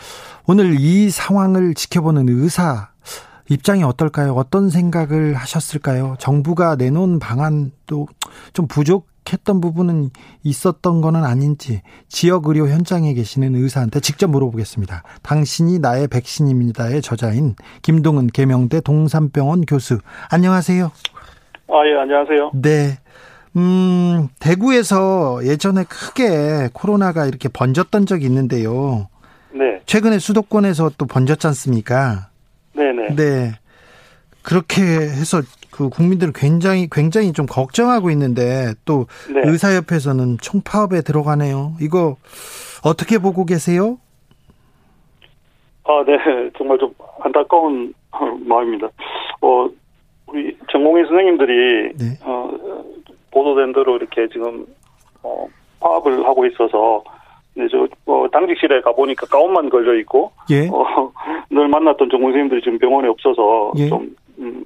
오늘 0.47 0.79
이 0.79 1.11
상황을 1.11 1.75
지켜보는 1.75 2.27
의사 2.27 2.89
입장이 3.49 3.83
어떨까요? 3.83 4.33
어떤 4.33 4.71
생각을 4.71 5.35
하셨을까요? 5.35 6.15
정부가 6.17 6.75
내놓은 6.75 7.19
방안도 7.19 8.07
좀 8.53 8.67
부족 8.67 9.12
했던 9.31 9.61
부분은 9.61 10.09
있었던 10.43 11.01
거는 11.01 11.23
아닌지 11.23 11.81
지역 12.09 12.47
의료 12.47 12.67
현장에 12.67 13.13
계시는 13.13 13.55
의사한테 13.55 13.99
직접 13.99 14.29
물어보겠습니다. 14.29 15.03
당신이 15.21 15.79
나의 15.79 16.07
백신입니다의 16.07 17.01
저자인 17.01 17.55
김동은 17.81 18.27
계명대 18.27 18.81
동산병원 18.81 19.61
교수. 19.65 19.99
안녕하세요. 20.29 20.91
아, 21.69 21.73
예, 21.85 22.01
안녕하세요. 22.01 22.51
네. 22.55 22.97
음, 23.55 24.27
대구에서 24.39 25.45
예전에 25.45 25.83
크게 25.83 26.69
코로나가 26.73 27.25
이렇게 27.25 27.49
번졌던 27.49 28.05
적이 28.05 28.25
있는데요. 28.25 29.07
네. 29.53 29.81
최근에 29.85 30.19
수도권에서 30.19 30.91
또 30.97 31.05
번졌지 31.05 31.45
않습니까? 31.47 32.29
네네. 32.75 33.15
네. 33.15 33.51
그렇게 34.41 34.81
해서 34.81 35.41
그 35.73 35.89
국민들은 35.89 36.33
굉장히 36.35 36.87
굉장히 36.89 37.33
좀 37.33 37.47
걱정하고 37.47 38.11
있는데 38.11 38.73
또 38.85 39.07
네. 39.33 39.41
의사협회에서는 39.43 40.37
총파업에 40.39 41.01
들어가네요. 41.01 41.73
이거 41.81 42.15
어떻게 42.85 43.17
보고 43.17 43.43
계세요? 43.45 43.97
아, 45.85 46.03
네. 46.05 46.17
정말 46.57 46.77
좀 46.77 46.93
안타까운 47.21 47.91
마음입니다. 48.45 48.87
어, 49.41 49.67
우리 50.27 50.55
전공의 50.71 51.05
선생님들이 51.07 51.93
네. 51.97 52.19
어, 52.23 52.51
보도된 53.31 53.73
대로 53.73 53.97
이렇게 53.97 54.27
지금 54.29 54.67
어, 55.23 55.47
파업을 55.79 56.23
하고 56.23 56.45
있어서 56.45 57.03
네, 57.55 57.67
저, 57.69 57.87
어, 58.05 58.27
당직실에 58.31 58.81
가보니까 58.81 59.27
가운만 59.27 59.69
걸려 59.69 59.93
있고, 59.99 60.31
예. 60.49 60.67
어, 60.69 61.11
늘 61.51 61.67
만났던 61.67 62.09
전공 62.09 62.31
선생님들이 62.31 62.61
지금 62.61 62.79
병원에 62.79 63.07
없어서 63.07 63.71
예. 63.77 63.89
좀, 63.89 64.15
음, 64.39 64.63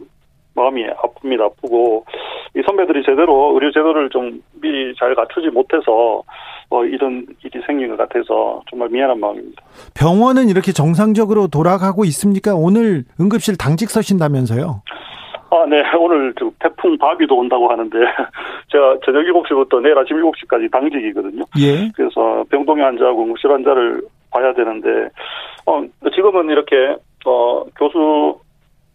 마음이 0.57 0.85
아픕니다. 0.87 1.41
아프고 1.41 2.03
이 2.55 2.61
선배들이 2.65 3.03
제대로 3.05 3.53
의료 3.53 3.71
제도를 3.71 4.09
좀 4.09 4.41
미리 4.59 4.93
잘 4.99 5.15
갖추지 5.15 5.49
못해서 5.49 6.23
어, 6.69 6.83
이런 6.83 7.25
일이 7.43 7.61
생긴 7.65 7.89
것 7.89 7.97
같아서 7.97 8.61
정말 8.69 8.89
미안한 8.89 9.19
마음입니다. 9.19 9.61
병원은 9.95 10.49
이렇게 10.49 10.73
정상적으로 10.73 11.47
돌아가고 11.47 12.03
있습니까? 12.05 12.55
오늘 12.55 13.03
응급실 13.21 13.57
당직 13.57 13.89
서신다면서요? 13.89 14.81
아, 15.49 15.65
네. 15.69 15.81
오늘 15.97 16.33
태풍 16.59 16.97
바비도 16.97 17.37
온다고 17.37 17.69
하는데 17.69 17.97
제가 18.69 18.97
저녁 19.05 19.21
7시부터 19.21 19.81
내일 19.81 19.97
아침 19.97 20.17
7시까지 20.17 20.69
당직이거든요. 20.71 21.43
예. 21.59 21.89
그래서 21.95 22.43
병동의 22.49 22.83
환자하고 22.83 23.23
응급실 23.23 23.51
환자를 23.51 24.01
봐야 24.31 24.53
되는데 24.53 25.09
어, 25.65 25.83
지금은 26.13 26.49
이렇게 26.49 26.97
어, 27.25 27.63
교수 27.77 28.39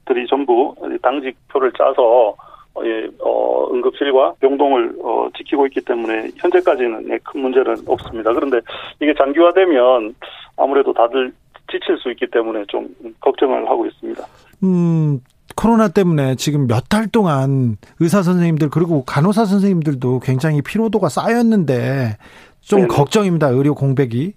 들이 0.05 0.27
전부 0.27 0.75
당직표를 1.03 1.73
짜서 1.73 2.35
어, 2.75 2.81
예, 2.85 3.07
어, 3.21 3.69
응급실과 3.73 4.35
병동을 4.41 4.95
어, 5.05 5.29
지키고 5.37 5.67
있기 5.67 5.83
때문에 5.83 6.31
현재까지는 6.39 7.11
예, 7.11 7.19
큰 7.23 7.43
문제는 7.43 7.77
없습니다. 7.87 8.33
그런데 8.33 8.61
이게 9.01 9.13
장기화되면 9.15 10.15
아무래도 10.57 10.93
다들 10.93 11.33
지칠 11.71 11.99
수 11.99 12.11
있기 12.11 12.27
때문에 12.31 12.65
좀 12.69 12.89
걱정을 13.21 13.69
하고 13.69 13.87
있습니다. 13.87 14.25
음, 14.65 15.21
코로나 15.55 15.89
때문에 15.89 16.35
지금 16.37 16.67
몇 16.67 16.89
달 16.89 17.09
동안 17.09 17.77
의사 18.01 18.23
선생님들 18.23 18.71
그리고 18.71 19.05
간호사 19.05 19.45
선생님들도 19.45 20.21
굉장히 20.21 20.63
피로도가 20.63 21.09
쌓였는데 21.09 22.17
좀 22.61 22.81
네네. 22.81 22.89
걱정입니다. 22.89 23.49
의료 23.49 23.75
공백이. 23.75 24.35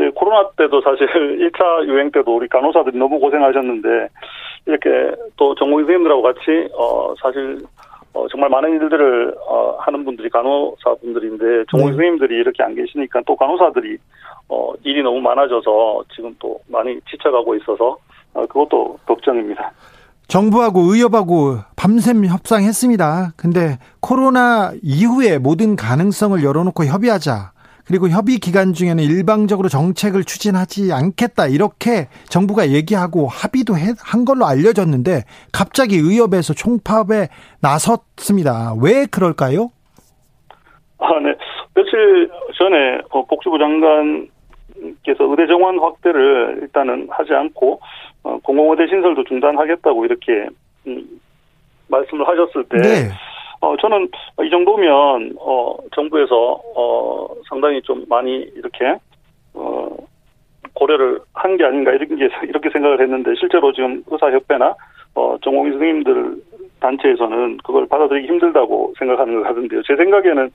네, 0.00 0.10
코로나 0.14 0.48
때도 0.56 0.80
사실 0.80 1.06
1차 1.52 1.86
유행 1.86 2.10
때도 2.10 2.34
우리 2.34 2.48
간호사들이 2.48 2.96
너무 2.96 3.20
고생하셨는데 3.20 4.08
이렇게 4.64 5.14
또 5.36 5.54
전공의 5.56 5.84
선생님들하고 5.84 6.22
같이 6.22 6.68
어 6.74 7.14
사실 7.20 7.58
어, 8.14 8.26
정말 8.28 8.48
많은 8.48 8.72
일들을 8.72 9.34
어, 9.46 9.76
하는 9.78 10.02
분들이 10.06 10.30
간호사 10.30 10.94
분들인데 11.02 11.66
전공의 11.70 11.92
네. 11.92 11.96
선생님들이 11.96 12.34
이렇게 12.36 12.62
안 12.62 12.74
계시니까 12.74 13.20
또 13.26 13.36
간호사들이 13.36 13.98
어, 14.48 14.72
일이 14.84 15.02
너무 15.02 15.20
많아져서 15.20 16.04
지금 16.14 16.34
또 16.38 16.58
많이 16.66 16.98
지쳐가고 17.10 17.54
있어서 17.56 17.98
어, 18.32 18.46
그것도 18.46 18.96
걱정입니다. 19.04 19.70
정부하고 20.28 20.80
의협하고 20.80 21.58
밤샘 21.76 22.24
협상했습니다. 22.24 23.32
근데 23.36 23.78
코로나 24.00 24.72
이후에 24.82 25.36
모든 25.38 25.76
가능성을 25.76 26.42
열어놓고 26.42 26.86
협의하자. 26.86 27.52
그리고 27.90 28.08
협의 28.08 28.38
기간 28.38 28.72
중에는 28.72 29.02
일방적으로 29.02 29.68
정책을 29.68 30.22
추진하지 30.22 30.92
않겠다. 30.92 31.48
이렇게 31.48 32.06
정부가 32.28 32.68
얘기하고 32.68 33.26
합의도 33.26 33.74
한 33.74 34.24
걸로 34.24 34.46
알려졌는데 34.46 35.24
갑자기 35.52 35.96
의협에서 35.96 36.54
총파업에 36.54 37.26
나섰습니다. 37.60 38.74
왜 38.80 39.06
그럴까요? 39.06 39.72
아, 40.98 41.18
네. 41.18 41.34
며칠 41.74 42.30
전에 42.56 43.00
어, 43.10 43.24
복지부 43.26 43.58
장관께서 43.58 45.24
의대 45.26 45.48
정원 45.48 45.80
확대를 45.80 46.60
일단은 46.62 47.08
하지 47.10 47.34
않고 47.34 47.80
어, 48.22 48.38
공공의대 48.44 48.86
신설도 48.86 49.24
중단하겠다고 49.24 50.04
이렇게 50.04 50.46
음, 50.86 51.20
말씀을 51.88 52.28
하셨을 52.28 52.64
때 52.68 52.76
네. 52.76 53.10
어, 53.60 53.76
저는 53.76 54.08
이 54.42 54.50
정도면, 54.50 55.34
어, 55.38 55.76
정부에서, 55.94 56.60
어, 56.74 57.26
상당히 57.48 57.82
좀 57.82 58.04
많이 58.08 58.36
이렇게, 58.56 58.96
어, 59.54 59.88
고려를 60.74 61.20
한 61.34 61.56
게 61.56 61.64
아닌가, 61.64 61.92
이런 61.92 62.16
게, 62.16 62.28
이렇게 62.48 62.70
생각을 62.70 63.00
했는데, 63.02 63.34
실제로 63.38 63.72
지금 63.72 64.02
의사협회나, 64.06 64.74
어, 65.14 65.36
전공의 65.42 65.72
선생님들 65.72 66.36
단체에서는 66.80 67.58
그걸 67.58 67.86
받아들이기 67.86 68.28
힘들다고 68.28 68.94
생각하는 68.98 69.36
것 69.36 69.42
같은데요. 69.48 69.82
제 69.82 69.94
생각에는, 69.96 70.50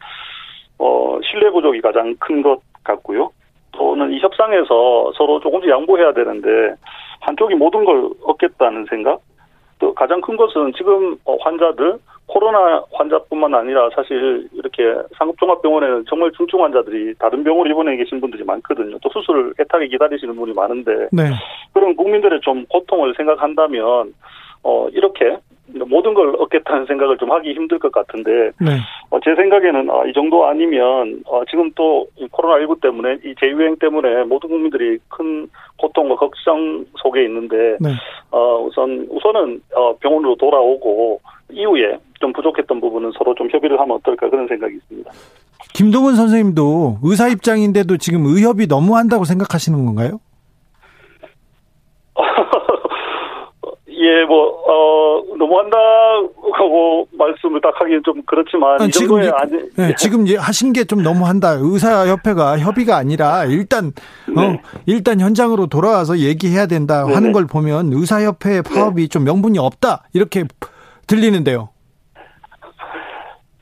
어, 0.80 1.20
신뢰 1.24 1.50
부족이 1.52 1.82
가장 1.82 2.16
큰 2.20 2.42
것 2.42 2.60
같고요. 2.84 3.30
또는 3.72 4.12
이 4.14 4.20
협상에서 4.20 5.12
서로 5.16 5.40
조금씩 5.42 5.70
양보해야 5.70 6.14
되는데, 6.14 6.74
한쪽이 7.20 7.54
모든 7.56 7.86
걸 7.86 8.10
얻겠다는 8.24 8.86
생각? 8.90 9.20
또 9.80 9.94
가장 9.94 10.22
큰 10.22 10.38
것은 10.38 10.74
지금 10.78 11.18
어, 11.26 11.36
환자들, 11.42 11.98
코로나 12.28 12.84
환자뿐만 12.92 13.54
아니라 13.54 13.90
사실 13.96 14.48
이렇게 14.54 14.84
상급종합병원에는 15.18 16.06
정말 16.10 16.32
중증 16.32 16.64
환자들이 16.64 17.14
다른 17.20 17.44
병원을 17.44 17.72
입원해 17.72 17.96
계신 17.98 18.20
분들이 18.20 18.44
많거든요. 18.44 18.98
또 19.02 19.10
수술을 19.10 19.54
애타게 19.60 19.88
기다리시는 19.88 20.36
분이 20.36 20.54
많은데 20.54 21.10
네. 21.12 21.32
그런 21.74 21.96
국민들의 21.96 22.40
좀 22.42 22.66
고통을 22.66 23.14
생각한다면 23.16 24.14
어 24.66 24.90
이렇게 24.92 25.38
모든 25.68 26.14
걸 26.14 26.36
얻겠다는 26.40 26.86
생각을 26.86 27.18
좀 27.18 27.32
하기 27.32 27.54
힘들 27.54 27.80
것 27.80 27.92
같은데 27.92 28.52
네. 28.60 28.78
어, 29.10 29.20
제 29.24 29.36
생각에는 29.36 29.90
아, 29.90 30.06
이 30.06 30.14
정도 30.14 30.46
아니면 30.46 31.22
어, 31.26 31.44
지금 31.50 31.72
또 31.76 32.08
코로나 32.32 32.60
19 32.60 32.80
때문에 32.82 33.18
이 33.26 33.34
재유행 33.40 33.76
때문에 33.78 34.24
모든 34.26 34.50
국민들이 34.50 34.98
큰 35.10 35.48
고통과 35.78 36.16
걱정 36.16 36.86
속에 36.98 37.24
있는데 37.26 37.78
네. 37.80 37.90
어, 38.32 38.64
우선 38.64 39.08
우선은 39.10 39.62
어, 39.76 39.96
병원으로 39.98 40.36
돌아오고 40.36 41.20
이후에 41.52 41.98
좀 42.20 42.32
부족했던 42.34 42.80
부분은 42.80 43.12
서로 43.18 43.34
좀 43.36 43.50
협의를 43.50 43.80
하면 43.80 43.98
어떨까 43.98 44.30
그런 44.30 44.48
생각이 44.48 44.76
있습니다. 44.76 45.12
김동은 45.74 46.16
선생님도 46.16 47.00
의사 47.04 47.28
입장인데도 47.28 47.98
지금 47.98 48.26
의협이 48.26 48.68
너무 48.68 48.96
한다고 48.96 49.26
생각하시는 49.26 49.86
건가요? 49.86 50.20
예, 54.06 54.24
뭐, 54.26 54.50
어, 54.68 55.24
너무한다고 55.38 57.08
말씀을 57.18 57.60
딱 57.62 57.74
하기는 57.80 58.04
좀 58.04 58.22
그렇지만. 58.28 58.80
아니, 58.80 58.92
지금, 58.92 59.18
아니, 59.18 59.52
네, 59.76 59.90
예. 59.90 59.96
지금 59.98 60.26
하신 60.38 60.74
게 60.74 60.86
좀 60.86 61.02
너무한다. 61.02 61.58
의사협회가 61.60 62.60
협의가 62.60 62.98
아니라 62.98 63.46
일단, 63.46 63.92
어, 64.36 64.42
네. 64.42 64.48
어, 64.48 64.58
일단 64.86 65.20
현장으로 65.20 65.66
돌아와서 65.68 66.20
얘기해야 66.20 66.68
된다 66.68 67.00
하는 67.06 67.14
네네. 67.22 67.32
걸 67.32 67.48
보면 67.48 67.92
의사협회 67.92 68.62
파업이 68.62 69.02
네. 69.04 69.08
좀 69.08 69.24
명분이 69.24 69.58
없다. 69.58 70.04
이렇게 70.14 70.44
들리는데요. 71.08 71.70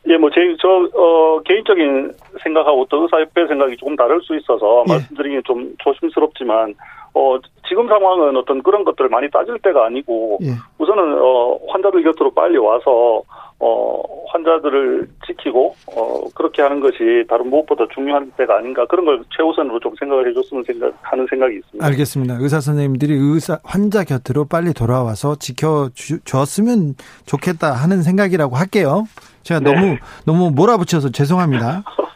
예, 0.09 0.17
뭐, 0.17 0.29
제, 0.35 0.41
저, 0.61 0.67
어, 0.67 1.39
개인적인 1.45 2.11
생각하고 2.41 2.85
또 2.89 3.03
의사협회 3.03 3.47
생각이 3.47 3.77
조금 3.77 3.95
다를 3.95 4.21
수 4.21 4.35
있어서 4.35 4.83
예. 4.87 4.93
말씀드리기 4.93 5.41
좀 5.43 5.73
조심스럽지만, 5.79 6.73
어, 7.13 7.37
지금 7.67 7.87
상황은 7.87 8.35
어떤 8.37 8.63
그런 8.63 8.83
것들을 8.83 9.09
많이 9.09 9.29
따질 9.29 9.59
때가 9.59 9.85
아니고, 9.85 10.39
예. 10.43 10.51
우선은, 10.79 11.19
어, 11.19 11.59
환자들 11.67 12.03
곁으로 12.03 12.31
빨리 12.31 12.57
와서, 12.57 13.21
어, 13.59 14.03
환자들을 14.27 15.07
지키고, 15.27 15.75
어, 15.95 16.23
그렇게 16.35 16.61
하는 16.61 16.79
것이 16.79 17.23
다른 17.29 17.49
무엇보다 17.49 17.85
중요한 17.93 18.31
때가 18.35 18.57
아닌가, 18.57 18.85
그런 18.87 19.05
걸 19.05 19.23
최우선으로 19.37 19.79
좀 19.79 19.93
생각을 19.97 20.27
해줬으면 20.29 20.63
생각, 20.65 20.93
하는 21.01 21.25
생각이 21.29 21.55
있습니다. 21.57 21.85
알겠습니다. 21.85 22.37
의사 22.39 22.59
선생님들이 22.59 23.13
의사, 23.13 23.59
환자 23.63 24.03
곁으로 24.03 24.45
빨리 24.45 24.73
돌아와서 24.73 25.35
지켜주었으면 25.35 26.95
좋겠다 27.25 27.73
하는 27.73 28.01
생각이라고 28.01 28.55
할게요. 28.55 29.03
제가 29.43 29.59
네. 29.59 29.71
너무, 29.71 29.97
너무 30.25 30.51
몰아붙여서 30.51 31.11
죄송합니다. 31.11 31.83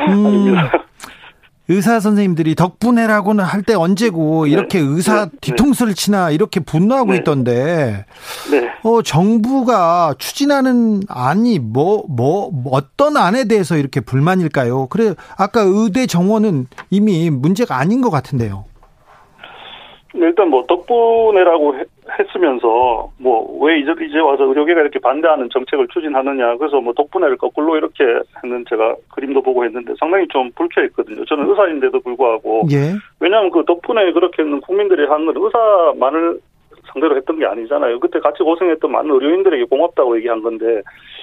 음, 0.00 0.54
의사 1.68 1.98
선생님들이 1.98 2.54
덕분에라고는 2.54 3.44
할 3.44 3.62
때 3.62 3.74
언제고 3.74 4.44
네. 4.44 4.52
이렇게 4.52 4.78
의사 4.78 5.24
네. 5.26 5.30
뒤통수를 5.40 5.94
치나 5.94 6.30
이렇게 6.30 6.60
분노하고 6.60 7.10
네. 7.12 7.18
있던데 7.18 8.04
네. 8.50 8.70
어 8.84 9.02
정부가 9.02 10.14
추진하는 10.18 11.02
안이 11.08 11.58
뭐뭐 11.58 12.50
뭐, 12.52 12.72
어떤 12.72 13.16
안에 13.16 13.44
대해서 13.48 13.76
이렇게 13.76 14.00
불만일까요? 14.00 14.86
그래 14.86 15.14
아까 15.36 15.62
의대 15.62 16.06
정원은 16.06 16.68
이미 16.90 17.30
문제가 17.30 17.78
아닌 17.78 18.00
것 18.00 18.10
같은데요. 18.10 18.64
일단 20.18 20.50
뭐 20.50 20.64
덕분에라고 20.66 21.76
했으면서 22.18 23.10
뭐 23.18 23.46
왜 23.60 23.80
이제 23.80 23.92
이제 24.00 24.18
와서 24.18 24.44
의료계가 24.44 24.80
이렇게 24.80 24.98
반대하는 24.98 25.48
정책을 25.52 25.88
추진하느냐 25.88 26.56
그래서 26.56 26.80
뭐 26.80 26.92
덕분에를 26.92 27.36
거꾸로 27.36 27.76
이렇게 27.76 28.04
했는 28.42 28.64
제가 28.68 28.94
그림도 29.14 29.42
보고 29.42 29.64
했는데 29.64 29.92
상당히 29.98 30.26
좀 30.28 30.50
불쾌했거든요. 30.54 31.24
저는 31.24 31.48
의사인데도 31.48 32.00
불구하고 32.00 32.62
예. 32.70 32.94
왜냐하면 33.20 33.50
그 33.50 33.64
덕분에 33.64 34.12
그렇게 34.12 34.42
는 34.42 34.60
국민들이 34.60 35.06
하는 35.06 35.26
건 35.26 35.34
의사만을 35.36 36.38
상대로 36.92 37.16
했던 37.16 37.38
게 37.38 37.46
아니잖아요. 37.46 37.98
그때 37.98 38.20
같이 38.20 38.42
고생했던 38.42 38.90
많은 38.90 39.10
의료인들에게 39.10 39.64
고맙다고 39.64 40.16
얘기한 40.18 40.42
건데 40.42 40.82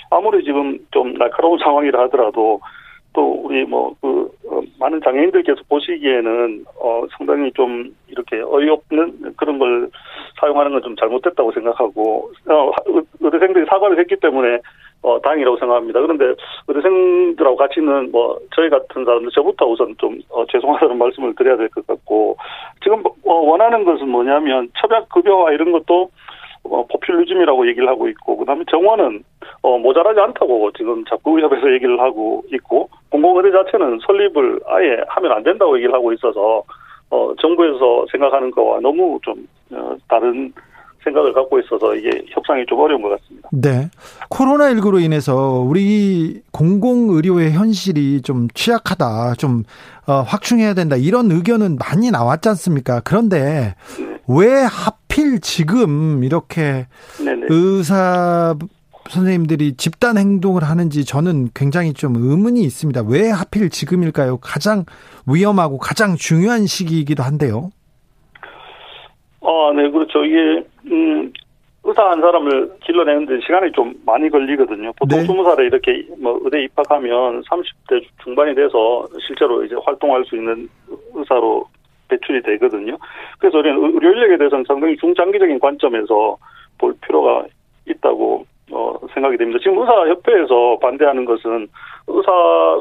아무리 0.10 0.44
지금 0.44 0.78
좀 0.92 1.14
날카로운 1.14 1.58
상황이라 1.64 2.04
하더라도 2.04 2.60
또 3.14 3.44
우리 3.44 3.64
뭐그 3.66 4.32
어, 4.50 4.62
많은 4.80 5.02
장애인들께서 5.02 5.62
보시기에는 5.70 6.66
어 6.80 7.04
상당히 7.18 7.52
좀 7.54 7.94
이렇게 8.08 8.42
어이없는 8.42 9.34
그런 9.38 9.60
걸 9.60 9.90
사용하는 10.40 10.72
건 10.72 10.82
좀 10.84 10.96
잘못됐다고 10.98 11.52
생각하고 11.52 12.32
어 12.50 12.72
의대생들이 13.22 13.66
사과를 13.70 13.98
했기 14.00 14.16
때문에 14.18 14.60
어 15.02 15.20
다행이라고 15.22 15.58
생각합니다. 15.58 16.02
그런데 16.02 16.34
의대생들하고 16.68 17.56
같이는 17.56 18.12
뭐 18.12 18.38
저희 18.56 18.70
같은 18.70 19.06
사람들 19.06 19.30
저부터 19.34 19.66
우선 19.68 19.96
좀 19.98 20.20
어, 20.30 20.46
죄송하다는 20.48 20.98
말씀을 20.98 21.36
드려야 21.36 21.58
될 21.58 21.70
것 21.70 21.86
같고 21.88 22.38
지금 22.84 23.04
어, 23.26 23.34
원하는 23.34 23.86
것은 23.86 24.10
뭐냐면 24.10 24.70
처약 24.78 25.10
급여와 25.10 25.52
이런 25.54 25.72
것도 25.72 26.10
어, 26.64 26.86
포퓰리즘이라고 26.88 27.68
얘기를 27.68 27.88
하고 27.88 28.08
있고 28.08 28.38
그다음에 28.38 28.64
정원은 28.70 29.24
어, 29.62 29.78
모자라지 29.78 30.20
않다고 30.20 30.72
지금 30.78 31.04
자꾸 31.06 31.38
의협에서 31.38 31.72
얘기를 31.74 32.00
하고 32.00 32.44
있고 32.52 32.90
공공의대 33.10 33.52
자체는 33.52 34.00
설립을 34.06 34.62
아예 34.68 34.98
하면 35.08 35.32
안 35.32 35.44
된다고 35.44 35.76
얘기를 35.78 35.94
하고 35.94 36.14
있어서 36.14 36.64
어, 37.10 37.34
정부에서 37.40 38.06
생각하는 38.12 38.52
거와 38.52 38.80
너무 38.80 39.20
좀 39.24 39.48
어, 39.72 39.96
다른 40.08 40.52
생각을 41.04 41.34
갖고 41.34 41.60
있어서 41.60 41.96
이게 41.96 42.10
협상이 42.30 42.66
좀 42.66 42.80
어려운 42.80 43.02
것 43.02 43.10
같습니다. 43.10 43.50
네. 43.52 43.90
코로나19로 44.30 45.04
인해서 45.04 45.60
우리 45.60 46.42
공공의료의 46.52 47.52
현실이 47.52 48.22
좀 48.22 48.48
취약하다, 48.54 49.36
좀, 49.38 49.64
어, 50.08 50.22
확충해야 50.22 50.74
된다, 50.74 50.96
이런 50.96 51.30
의견은 51.32 51.78
많이 51.78 52.10
나왔지 52.10 52.50
않습니까? 52.50 53.02
그런데 53.04 53.76
네. 53.98 54.13
왜 54.28 54.64
하필 54.64 55.40
지금 55.42 56.24
이렇게 56.24 56.88
네네. 57.24 57.48
의사 57.50 58.56
선생님들이 59.10 59.76
집단 59.76 60.18
행동을 60.18 60.64
하는지 60.64 61.06
저는 61.06 61.50
굉장히 61.54 61.94
좀 61.94 62.16
의문이 62.16 62.62
있습니다. 62.62 63.04
왜 63.10 63.30
하필 63.30 63.70
지금일까요? 63.70 64.38
가장 64.38 64.86
위험하고 65.28 65.78
가장 65.78 66.16
중요한 66.16 66.66
시기이기도 66.66 67.22
한데요. 67.22 67.72
아, 69.42 69.74
네, 69.76 69.90
그렇죠. 69.92 70.24
이게, 70.24 70.66
음, 70.86 71.34
의사 71.84 72.02
한 72.10 72.22
사람을 72.22 72.72
길러내는데 72.86 73.42
시간이 73.46 73.74
좀 73.74 73.94
많이 74.06 74.30
걸리거든요. 74.30 74.94
보통 74.94 75.20
네. 75.20 75.28
20살에 75.28 75.60
이렇게 75.66 76.08
뭐 76.18 76.40
의대 76.44 76.64
입학하면 76.64 77.42
30대 77.42 78.02
중반이 78.24 78.56
돼서 78.56 79.06
실제로 79.28 79.66
이제 79.66 79.76
활동할 79.84 80.24
수 80.24 80.38
있는 80.38 80.70
의사로 81.14 81.66
배출이 82.14 82.42
되거든요. 82.44 82.98
그래서 83.40 83.60
우리는 83.60 83.78
의료 83.84 84.12
인력에 84.12 84.38
대해서는 84.38 84.66
상당히 84.68 84.96
중장기적인 84.98 85.60
관점에서 85.60 86.38
볼 86.78 86.94
필요가 87.02 87.46
있다고 87.88 88.46
어, 88.72 88.96
생각이 89.14 89.38
됩니다. 89.38 89.60
지금 89.62 89.80
의사협회에서 89.80 90.80
반대하는 90.82 91.26
것은 91.26 91.68
의사 92.08 92.32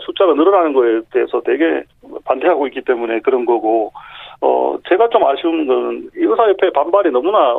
숫자가 0.05 0.35
늘어나는 0.35 0.73
거에 0.73 1.01
대해서 1.13 1.41
되게 1.43 1.83
반대하고 2.25 2.67
있기 2.69 2.83
때문에 2.83 3.21
그런 3.21 3.45
거고, 3.45 3.93
어, 4.41 4.77
제가 4.89 5.09
좀 5.09 5.25
아쉬운 5.25 5.67
건 5.67 6.09
의사협회 6.15 6.71
반발이 6.71 7.11
너무나 7.11 7.59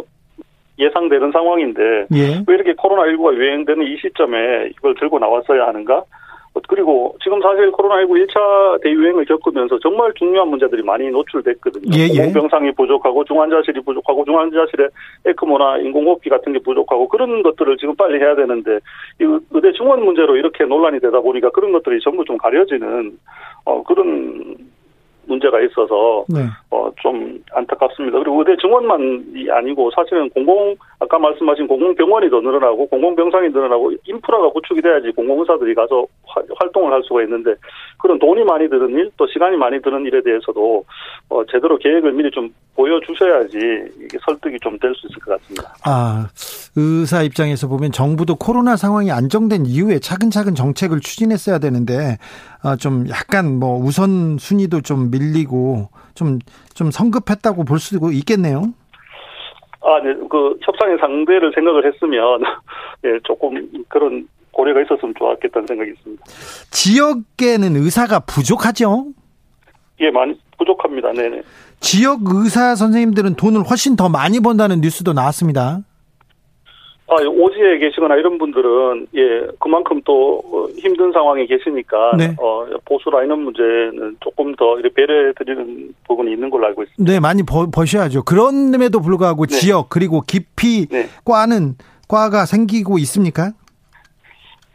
예상되는 0.79 1.31
상황인데, 1.31 2.07
예. 2.15 2.43
왜 2.47 2.55
이렇게 2.55 2.73
코로나19가 2.73 3.35
유행되는 3.35 3.85
이 3.85 3.97
시점에 3.97 4.69
이걸 4.71 4.95
들고 4.95 5.19
나왔어야 5.19 5.67
하는가? 5.67 6.03
그리고 6.67 7.15
지금 7.23 7.41
사실 7.41 7.71
코로나19 7.71 8.27
1차 8.27 8.81
대유행을 8.83 9.25
겪으면서 9.25 9.79
정말 9.79 10.13
중요한 10.13 10.49
문제들이 10.49 10.83
많이 10.83 11.09
노출됐거든요. 11.09 11.91
예, 11.97 12.07
예. 12.13 12.23
공병상이 12.25 12.71
부족하고 12.73 13.23
중환자실이 13.25 13.81
부족하고 13.81 14.23
중환자실에 14.23 14.87
에크모나 15.25 15.79
인공호흡기 15.79 16.29
같은 16.29 16.53
게 16.53 16.59
부족하고 16.59 17.07
그런 17.07 17.41
것들을 17.41 17.77
지금 17.77 17.95
빨리 17.95 18.19
해야 18.19 18.35
되는데 18.35 18.79
이 19.19 19.39
의대 19.51 19.73
증원 19.73 20.03
문제로 20.03 20.35
이렇게 20.35 20.63
논란이 20.65 20.99
되다 20.99 21.19
보니까 21.21 21.49
그런 21.49 21.71
것들이 21.71 21.99
전부 22.01 22.23
좀 22.23 22.37
가려지는 22.37 23.17
어 23.65 23.81
그런 23.83 24.55
문제가 25.25 25.59
있어서 25.61 26.25
네. 26.29 26.45
어 26.69 26.83
좀 27.01 27.43
안타깝습니다. 27.51 28.19
그리고 28.19 28.39
의대 28.39 28.55
증원만이 28.61 29.49
아니고 29.49 29.89
사실은 29.95 30.29
공공 30.29 30.75
아까 30.99 31.17
말씀하신 31.19 31.67
공공병원이 31.67 32.29
더 32.29 32.39
늘어나고 32.39 32.85
공공병상이 32.87 33.49
늘어나고 33.49 33.91
인프라가 34.07 34.49
구축이 34.49 34.81
돼야지 34.81 35.11
공공의사들이 35.11 35.73
가서 35.73 36.05
활동을 36.59 36.93
할 36.93 37.01
수가 37.03 37.23
있는데 37.23 37.55
그런 37.97 38.19
돈이 38.19 38.43
많이 38.43 38.69
드는 38.69 38.89
일 38.91 39.11
또 39.17 39.27
시간이 39.27 39.57
많이 39.57 39.81
드는 39.81 40.05
일에 40.05 40.21
대해서도 40.21 40.85
어 41.29 41.43
제대로 41.51 41.77
계획을 41.77 42.13
미리 42.13 42.29
좀 42.31 42.49
보여주셔야지 42.75 43.57
이게 43.57 44.17
설득이 44.25 44.57
좀 44.61 44.77
될 44.79 44.93
수 44.95 45.07
있을 45.07 45.19
것 45.21 45.31
같습니다. 45.41 45.73
아 45.85 46.27
의사 46.75 47.21
입장에서 47.23 47.67
보면 47.67 47.91
정부도 47.91 48.35
코로나 48.35 48.75
상황이 48.75 49.11
안정된 49.11 49.65
이후에 49.65 49.99
차근차근 49.99 50.55
정책을 50.55 50.99
추진했어야 51.01 51.59
되는데 51.59 52.17
아, 52.52 52.52
좀 52.79 53.07
약간 53.09 53.59
뭐 53.59 53.77
우선 53.77 54.37
순위도 54.37 54.81
좀 54.81 55.11
밀리고 55.11 55.89
좀 56.15 56.39
좀 56.73 56.91
성급했다고 56.91 57.63
볼 57.63 57.79
수도 57.79 58.11
있겠네요. 58.11 58.73
아, 59.81 59.99
네. 60.01 60.13
그 60.29 60.57
협상의 60.61 60.97
상대를 60.99 61.51
생각을 61.53 61.91
했으면 61.91 62.41
예, 63.05 63.19
조금 63.23 63.69
그런 63.89 64.27
고려가 64.51 64.81
있었으면 64.81 65.13
좋았겠다는 65.17 65.67
생각이 65.67 65.91
있습니다. 65.91 66.23
지역에는 66.71 67.75
의사가 67.75 68.21
부족하죠? 68.21 69.07
예, 69.99 70.09
많이 70.09 70.39
부족합니다. 70.57 71.11
네네. 71.11 71.41
지역 71.79 72.19
의사 72.25 72.75
선생님들은 72.75 73.35
돈을 73.35 73.63
훨씬 73.63 73.95
더 73.95 74.09
많이 74.09 74.39
번다는 74.39 74.79
뉴스도 74.81 75.13
나왔습니다. 75.13 75.79
아, 77.13 77.27
오지에 77.27 77.77
계시거나 77.77 78.15
이런 78.15 78.37
분들은 78.37 79.07
예 79.15 79.47
그만큼 79.59 80.01
또 80.05 80.41
어, 80.51 80.67
힘든 80.77 81.11
상황에 81.11 81.45
계시니까 81.45 82.15
네. 82.17 82.35
어 82.39 82.65
보수라 82.85 83.23
이런 83.23 83.41
문제는 83.41 84.17
조금 84.19 84.55
더 84.55 84.77
배려해 84.95 85.33
드리는 85.37 85.93
부분이 86.07 86.31
있는 86.31 86.49
걸로 86.49 86.67
알고 86.67 86.83
있습니다. 86.83 87.11
네, 87.11 87.19
많이 87.19 87.43
버, 87.43 87.67
버셔야죠. 87.69 88.23
그런데도 88.23 88.99
불구하고 88.99 89.45
네. 89.45 89.55
지역 89.55 89.89
그리고 89.89 90.21
깊이 90.21 90.87
네. 90.87 91.05
과는 91.25 91.75
과가 92.07 92.45
생기고 92.45 92.97
있습니까? 92.99 93.51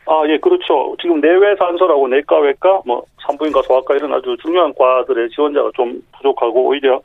아, 0.07 0.22
예, 0.27 0.38
그렇죠. 0.38 0.96
지금 1.01 1.20
내외 1.20 1.55
산소라고 1.57 2.09
내과, 2.09 2.38
외과, 2.38 2.81
뭐 2.87 3.03
산부인과, 3.27 3.61
소아과 3.62 3.94
이런 3.94 4.14
아주 4.14 4.37
중요한 4.40 4.72
과들의 4.74 5.29
지원자가 5.29 5.70
좀 5.74 6.03
부족하고 6.16 6.68
오히려 6.68 7.01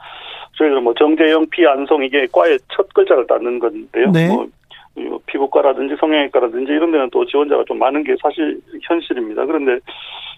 저희들 0.58 0.80
뭐 0.80 0.94
정재영, 0.94 1.48
피안성 1.50 2.04
이게 2.04 2.28
과의 2.32 2.58
첫 2.74 2.88
글자를 2.94 3.28
땄는 3.28 3.60
건데요. 3.60 4.12
네. 4.12 4.28
뭐 4.28 4.48
피부과라든지 5.26 5.96
성형외과라든지 6.00 6.72
이런 6.72 6.92
데는 6.92 7.10
또 7.12 7.26
지원자가 7.26 7.64
좀 7.68 7.80
많은 7.80 8.04
게 8.04 8.16
사실 8.22 8.60
현실입니다. 8.84 9.46
그런데 9.46 9.80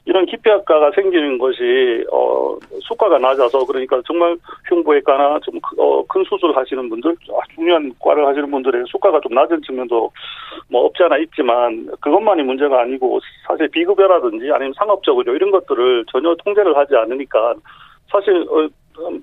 이런 0.05 0.25
기피학과가 0.25 0.91
생기는 0.91 1.37
것이 1.37 2.05
어 2.11 2.55
수가가 2.81 3.17
낮아서 3.17 3.65
그러니까 3.65 4.01
정말 4.05 4.37
흉부외과나 4.69 5.39
좀큰 5.39 5.77
어, 5.79 6.03
수술 6.29 6.55
하시는 6.55 6.87
분들 6.89 7.15
중요한 7.55 7.91
과를 7.99 8.25
하시는 8.25 8.49
분들의 8.49 8.85
수가가 8.87 9.19
좀 9.21 9.33
낮은 9.33 9.61
측면도 9.63 10.11
뭐 10.69 10.85
없지 10.85 11.03
않아 11.03 11.17
있지만 11.17 11.87
그것만이 11.99 12.43
문제가 12.43 12.81
아니고 12.81 13.19
사실 13.47 13.67
비급여라든지 13.69 14.51
아니면 14.51 14.73
상업적으로 14.77 15.35
이런 15.35 15.51
것들을 15.51 16.05
전혀 16.11 16.35
통제를 16.43 16.77
하지 16.77 16.95
않으니까 16.95 17.55
사실 18.11 18.45
어, 18.49 18.67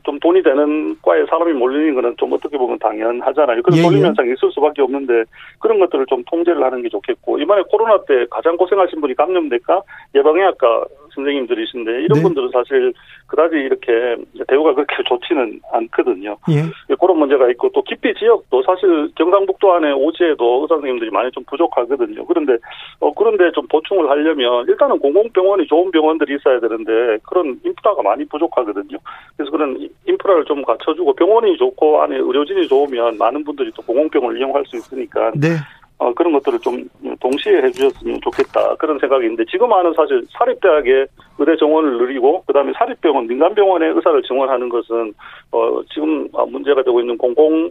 좀 0.03 0.19
돈이 0.21 0.43
되는 0.43 0.97
과에 1.03 1.25
사람이 1.27 1.53
몰리는 1.53 1.95
거는 1.95 2.17
좀 2.19 2.33
어떻게 2.33 2.59
보면 2.59 2.79
당연하잖아요. 2.79 3.63
그런 3.63 3.79
예, 3.79 3.83
몰림 3.83 4.01
예. 4.01 4.07
현상이 4.07 4.33
있을 4.33 4.51
수밖에 4.53 4.83
없는데 4.83 5.25
그런 5.59 5.79
것들을 5.79 6.07
좀 6.07 6.23
통제를 6.25 6.63
하는 6.63 6.83
게 6.83 6.89
좋겠고 6.89 7.39
이번에 7.39 7.63
코로나 7.71 8.03
때 8.05 8.27
가장 8.31 8.57
고생하신 8.57 9.01
분이 9.01 9.15
감염내과 9.15 9.83
예방의학과 10.15 10.85
선생님들이신데 11.15 12.03
이런 12.03 12.19
네. 12.19 12.23
분들은 12.23 12.51
사실 12.53 12.93
그다지 13.27 13.57
이렇게 13.57 14.17
대우가 14.49 14.75
그렇게 14.75 14.95
좋지는 15.09 15.61
않거든요. 15.73 16.37
예. 16.51 16.63
예. 16.91 16.95
그런 17.01 17.19
문제가 17.19 17.51
있고 17.51 17.71
또 17.73 17.83
깊이 17.83 18.15
지역도 18.15 18.63
사실 18.63 19.11
경상북도 19.17 19.73
안에 19.73 19.93
오지에도 19.93 20.63
의사 20.63 20.75
선생님들이 20.75 21.11
많이 21.11 21.31
좀 21.33 21.45
부족하거든요. 21.45 22.25
그런데 22.27 22.57
어 23.01 23.13
그런데 23.13 23.51
좀 23.53 23.67
보충을 23.69 24.09
하려면 24.09 24.67
일단은 24.69 24.99
공공병원이 24.99 25.67
좋은 25.67 25.91
병원들이 25.91 26.37
있어야 26.37 26.61
되는데 26.61 27.19
그런 27.25 27.59
인프라가 27.65 28.03
많이 28.03 28.25
부족하거든요. 28.27 28.99
그래서 29.37 29.51
그런 29.51 29.89
인프라를 30.07 30.45
좀 30.45 30.63
갖춰주고 30.63 31.15
병원이 31.15 31.57
좋고 31.57 32.03
안에 32.03 32.17
의료진이 32.17 32.69
좋으면 32.69 33.19
많은 33.19 33.45
분들이 33.45 33.71
또 33.75 33.83
공공병원을 33.83 34.39
이용할 34.39 34.65
수 34.67 34.77
있으니까 34.77 35.33
네. 35.35 35.57
어, 36.03 36.13
그런 36.15 36.33
것들을 36.33 36.59
좀 36.61 36.85
동시에 37.21 37.63
해주셨으면 37.63 38.21
좋겠다 38.23 38.75
그런 38.77 38.99
생각인데 38.99 39.45
지금 39.51 39.73
하는 39.73 39.93
사실 39.95 40.25
사립대학의 40.37 41.07
의대 41.39 41.57
정원을 41.57 41.99
늘리고 41.99 42.43
그다음에 42.47 42.73
사립병원 42.77 43.29
민간병원의 43.29 43.93
의사를 43.95 44.21
증원하는 44.23 44.69
것은 44.69 45.15
어, 45.53 45.81
지금 45.95 46.29
문제가 46.51 46.83
되고 46.83 46.99
있는 47.01 47.17
공공 47.17 47.71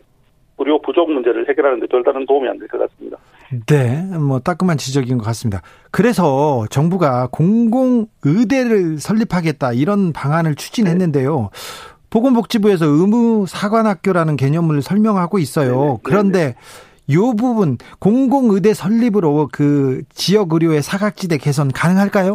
의료 0.58 0.80
부족 0.82 1.12
문제를 1.12 1.50
해결하는데 1.50 1.88
별다른 1.88 2.26
도움이 2.26 2.48
안 2.48 2.58
될 2.60 2.68
것 2.68 2.78
같습니다. 2.80 3.18
네, 3.68 4.02
뭐 4.18 4.40
따끔한 4.40 4.78
지적인 4.78 5.18
것 5.18 5.24
같습니다. 5.26 5.62
그래서 5.92 6.66
정부가 6.70 7.28
공공 7.32 8.06
의대를 8.24 9.00
설립하겠다 9.00 9.74
이런 9.74 10.14
방안을 10.14 10.56
추진했는데요. 10.56 11.50
보건복지부에서 12.12 12.86
의무 12.86 13.46
사관학교라는 13.48 14.36
개념을 14.38 14.82
설명하고 14.82 15.40
있어요. 15.40 15.74
네네. 15.82 15.98
그런데 16.04 16.40
네네. 16.40 16.56
요 17.12 17.34
부분 17.36 17.78
공공의대 18.00 18.74
설립으로 18.74 19.50
그 19.52 20.02
지역 20.14 20.54
의료의 20.54 20.82
사각지대 20.82 21.38
개선 21.38 21.72
가능할까요? 21.72 22.34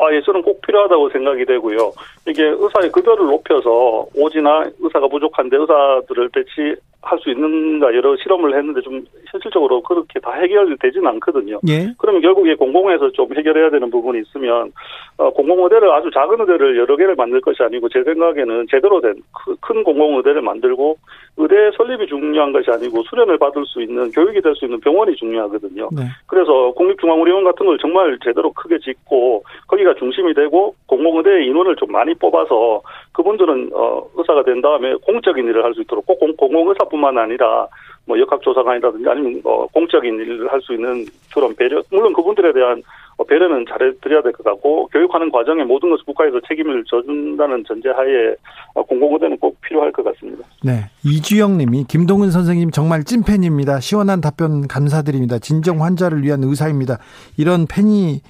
아, 0.00 0.12
예, 0.12 0.20
저는 0.24 0.42
꼭 0.42 0.60
필요하다고 0.62 1.10
생각이 1.10 1.44
되고요. 1.44 1.92
이게 2.28 2.44
의사의 2.44 2.92
급여를 2.92 3.26
높여서 3.26 4.06
오지나 4.14 4.70
의사가 4.80 5.08
부족한데 5.08 5.56
의사들을 5.56 6.28
배치할 6.28 7.18
수 7.20 7.30
있는가 7.30 7.94
여러 7.94 8.16
실험을 8.16 8.56
했는데 8.56 8.80
좀 8.82 9.04
현실적으로 9.30 9.82
그렇게 9.82 10.20
다 10.20 10.32
해결되지는 10.32 11.06
않거든요. 11.06 11.60
예. 11.68 11.92
그러면 11.98 12.20
결국에 12.22 12.54
공공에서 12.54 13.10
좀 13.10 13.34
해결해야 13.34 13.70
되는 13.70 13.90
부분이 13.90 14.20
있으면 14.20 14.72
어, 15.16 15.30
공공 15.30 15.64
의대를 15.64 15.90
아주 15.92 16.10
작은 16.12 16.40
의대를 16.40 16.76
여러 16.76 16.96
개를 16.96 17.14
만들 17.14 17.40
것이 17.40 17.62
아니고 17.62 17.88
제 17.88 18.02
생각에는 18.04 18.66
제대로 18.70 19.00
된 19.00 19.14
큰 19.60 19.82
공공 19.84 20.16
의대를 20.16 20.42
만들고 20.42 20.96
의대 21.36 21.70
설립이 21.76 22.06
중요한 22.06 22.52
것이 22.52 22.70
아니고 22.70 23.02
수련을 23.02 23.38
받을 23.38 23.64
수 23.66 23.82
있는 23.82 24.10
교육이 24.10 24.40
될 24.40 24.54
수 24.54 24.64
있는 24.64 24.80
병원이 24.80 25.14
중요하거든요. 25.16 25.88
네. 25.92 26.02
그래서 26.26 26.72
국립중앙의료원 26.72 27.44
같은 27.44 27.66
걸 27.66 27.78
정말 27.78 28.18
제대로 28.24 28.52
크게 28.52 28.78
짓고 28.78 29.44
거기가 29.68 29.94
중심이 29.94 30.34
되고 30.34 30.74
공공 30.86 31.18
의대 31.18 31.44
인원을 31.44 31.76
좀 31.76 31.92
많이 31.92 32.14
뽑아서 32.18 32.82
그분들은 33.12 33.70
어 33.74 34.02
의사가 34.16 34.42
된 34.44 34.60
다음에 34.60 34.94
공적인 35.06 35.46
일을 35.46 35.64
할 35.64 35.74
수 35.74 35.80
있도록 35.82 36.06
꼭 36.06 36.18
공공 36.18 36.68
의사뿐만 36.68 37.16
아니라 37.18 37.66
뭐 38.06 38.18
역학조사관이라든지 38.18 39.08
아니면 39.08 39.40
뭐 39.42 39.66
공적인 39.72 40.14
일을 40.14 40.50
할 40.52 40.60
수 40.62 40.72
있는 40.74 41.04
그런 41.34 41.54
배려 41.54 41.82
물론 41.90 42.12
그분들에 42.12 42.52
대한 42.52 42.82
어, 43.18 43.24
배려는 43.24 43.64
잘해드려야 43.68 44.22
될 44.22 44.32
것 44.32 44.44
같고 44.44 44.86
교육하는 44.92 45.30
과정에 45.32 45.64
모든 45.64 45.90
것을 45.90 46.04
국가에서 46.04 46.38
책임을 46.46 46.84
져준다는 46.86 47.64
전제하에 47.66 48.34
어, 48.74 48.82
공공의대는 48.84 49.38
꼭 49.38 49.60
필요할 49.60 49.90
것 49.92 50.04
같습니다. 50.04 50.44
네, 50.62 50.84
이주영님이 51.04 51.84
김동은 51.88 52.30
선생님 52.30 52.70
정말 52.70 53.02
찐팬입니다. 53.04 53.80
시원한 53.80 54.20
답변 54.20 54.68
감사드립니다. 54.68 55.38
진정 55.40 55.82
환자를 55.82 56.22
위한 56.22 56.44
의사입니다. 56.44 56.98
이런 57.36 57.66
팬이 57.66 58.20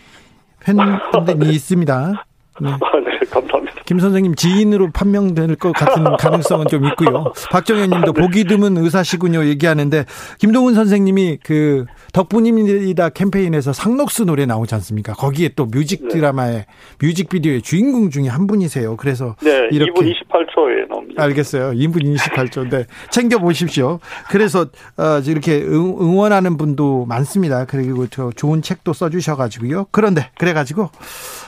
팬분들이 0.64 1.51
있습니다. 1.55 2.24
네. 2.61 2.70
아, 2.70 3.01
네. 3.01 3.18
감사합니다. 3.31 3.83
김 3.85 3.99
선생님 3.99 4.35
지인으로 4.35 4.91
판명될 4.93 5.57
것 5.57 5.73
같은 5.73 6.05
가능성은 6.19 6.67
좀 6.69 6.85
있고요. 6.87 7.33
박정현 7.51 7.91
님도 7.91 8.12
네. 8.12 8.21
보기 8.21 8.45
드문 8.45 8.77
의사시군요 8.77 9.45
얘기하는데 9.47 10.05
김동훈 10.39 10.74
선생님이 10.74 11.39
그 11.43 11.87
덕분입니다 12.12 13.11
캠페인에서 13.11 13.72
상록수 13.72 14.24
노래 14.24 14.47
나오지 14.47 14.74
않습니까? 14.74 15.12
거기에 15.14 15.51
또 15.57 15.66
뮤직 15.66 16.03
네. 16.03 16.09
드라마의 16.09 16.66
뮤직 17.01 17.29
비디오의 17.29 17.62
주인공 17.62 18.11
중에 18.11 18.29
한 18.29 18.47
분이세요. 18.47 18.97
그래서 18.97 19.37
네, 19.43 19.68
이렇게 19.70 19.93
2분 19.93 20.14
28초에 20.14 20.89
나옵니다. 20.89 21.22
알겠어요. 21.22 21.72
2분 21.72 22.14
28초인데 22.16 22.87
챙겨 23.11 23.39
보십시오. 23.39 24.01
그래서 24.31 24.66
어, 24.97 25.20
이렇게 25.26 25.62
응원하는 25.62 26.57
분도 26.57 27.07
많습니다. 27.07 27.64
그리고 27.66 28.07
저 28.07 28.31
좋은 28.35 28.62
책도 28.62 28.93
써 28.93 29.11
주셔 29.11 29.37
가지고요. 29.37 29.87
그런데 29.91 30.31
그래 30.39 30.53
가지고 30.53 30.91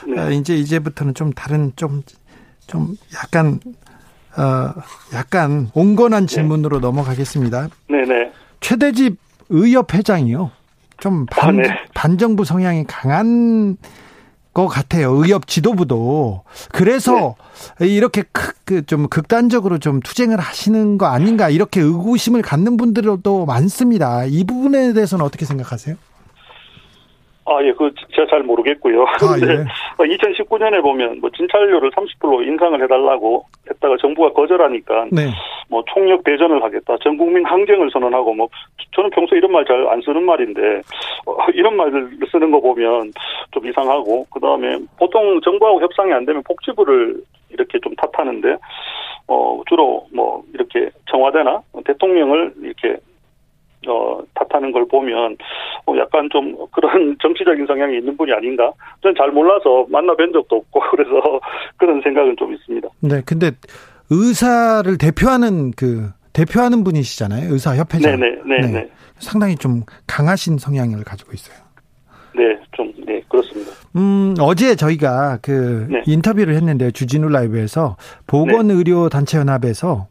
네. 0.07 0.19
어, 0.19 0.31
이제 0.31 0.55
이제부터는 0.55 1.13
좀 1.13 1.31
다른 1.33 1.70
좀좀 1.75 2.03
좀 2.67 2.97
약간 3.15 3.59
어 4.37 4.73
약간 5.13 5.69
온건한 5.73 6.27
네. 6.27 6.35
질문으로 6.35 6.77
네. 6.79 6.87
넘어가겠습니다. 6.87 7.69
네네. 7.89 8.31
최대집 8.59 9.17
의협 9.49 9.93
회장이요. 9.93 10.51
좀 10.97 11.25
반, 11.25 11.59
아, 11.59 11.61
네. 11.63 11.69
반정부 11.93 12.45
성향이 12.45 12.85
강한 12.87 13.77
것 14.53 14.67
같아요. 14.67 15.13
의협 15.13 15.47
지도부도. 15.47 16.43
그래서 16.71 17.35
네. 17.79 17.87
이렇게 17.87 18.23
그 18.31 18.51
좀 18.85 19.09
극단적으로 19.09 19.79
좀 19.79 19.99
투쟁을 19.99 20.39
하시는 20.39 20.97
거 20.97 21.07
아닌가 21.07 21.49
이렇게 21.49 21.81
의구심을 21.81 22.41
갖는 22.41 22.77
분들도 22.77 23.45
많습니다. 23.45 24.25
이 24.25 24.43
부분에 24.45 24.93
대해서는 24.93 25.25
어떻게 25.25 25.45
생각하세요? 25.45 25.95
아, 27.57 27.63
예, 27.63 27.71
그, 27.73 27.91
제가 28.15 28.27
잘 28.29 28.43
모르겠고요. 28.43 29.03
아, 29.03 29.07
예. 29.41 30.05
2019년에 30.05 30.81
보면, 30.81 31.19
뭐, 31.19 31.29
진찰료를 31.31 31.91
30% 31.91 32.47
인상을 32.47 32.81
해달라고 32.83 33.45
했다가 33.69 33.97
정부가 34.01 34.31
거절하니까, 34.33 35.07
네. 35.11 35.29
뭐, 35.69 35.83
총력 35.93 36.23
대전을 36.23 36.63
하겠다, 36.63 36.97
전 37.03 37.17
국민 37.17 37.45
항쟁을 37.45 37.89
선언하고, 37.91 38.33
뭐, 38.33 38.47
저는 38.95 39.09
평소에 39.11 39.37
이런 39.37 39.51
말 39.51 39.65
잘 39.65 39.87
안 39.87 40.01
쓰는 40.01 40.23
말인데, 40.23 40.81
어, 41.25 41.35
이런 41.53 41.75
말을 41.75 42.09
쓰는 42.31 42.51
거 42.51 42.59
보면 42.59 43.11
좀 43.51 43.65
이상하고, 43.67 44.25
그 44.31 44.39
다음에 44.39 44.77
보통 44.97 45.39
정부하고 45.41 45.81
협상이 45.81 46.11
안 46.13 46.25
되면 46.25 46.41
복지부를 46.43 47.15
이렇게 47.49 47.79
좀 47.79 47.93
탓하는데, 47.95 48.55
어, 49.27 49.61
주로 49.67 50.05
뭐, 50.13 50.43
이렇게 50.53 50.89
청와대나 51.09 51.61
대통령을 51.85 52.53
이렇게 52.61 52.97
어, 53.87 54.19
탓하는 54.35 54.71
걸 54.71 54.87
보면 54.87 55.37
어, 55.85 55.95
약간 55.97 56.29
좀 56.31 56.55
그런 56.71 57.15
정치적인 57.21 57.65
성향이 57.65 57.97
있는 57.97 58.15
분이 58.15 58.31
아닌가? 58.31 58.71
저는 59.01 59.15
잘 59.17 59.31
몰라서 59.31 59.85
만나 59.89 60.15
뵌 60.15 60.31
적도 60.31 60.57
없고 60.57 60.79
그래서 60.91 61.39
그런 61.77 62.01
생각은 62.01 62.35
좀 62.37 62.53
있습니다. 62.53 62.87
네, 63.01 63.21
근데 63.25 63.51
의사를 64.09 64.97
대표하는 64.97 65.71
그 65.71 66.09
대표하는 66.33 66.83
분이시잖아요. 66.83 67.51
의사 67.51 67.75
협회장. 67.75 68.19
네네, 68.19 68.41
네, 68.45 68.67
네. 68.67 68.89
상당히 69.17 69.55
좀 69.55 69.83
강하신 70.07 70.57
성향을 70.57 71.03
가지고 71.03 71.31
있어요. 71.33 71.70
네, 72.35 72.57
좀, 72.71 72.93
네, 73.05 73.21
그렇습니다. 73.27 73.71
음, 73.95 74.35
어제 74.39 74.75
저희가 74.75 75.39
그 75.41 75.87
네. 75.89 76.01
인터뷰를 76.05 76.55
했는데 76.55 76.91
주진우 76.91 77.27
라이브에서 77.29 77.97
보건의료단체연합에서 78.27 80.07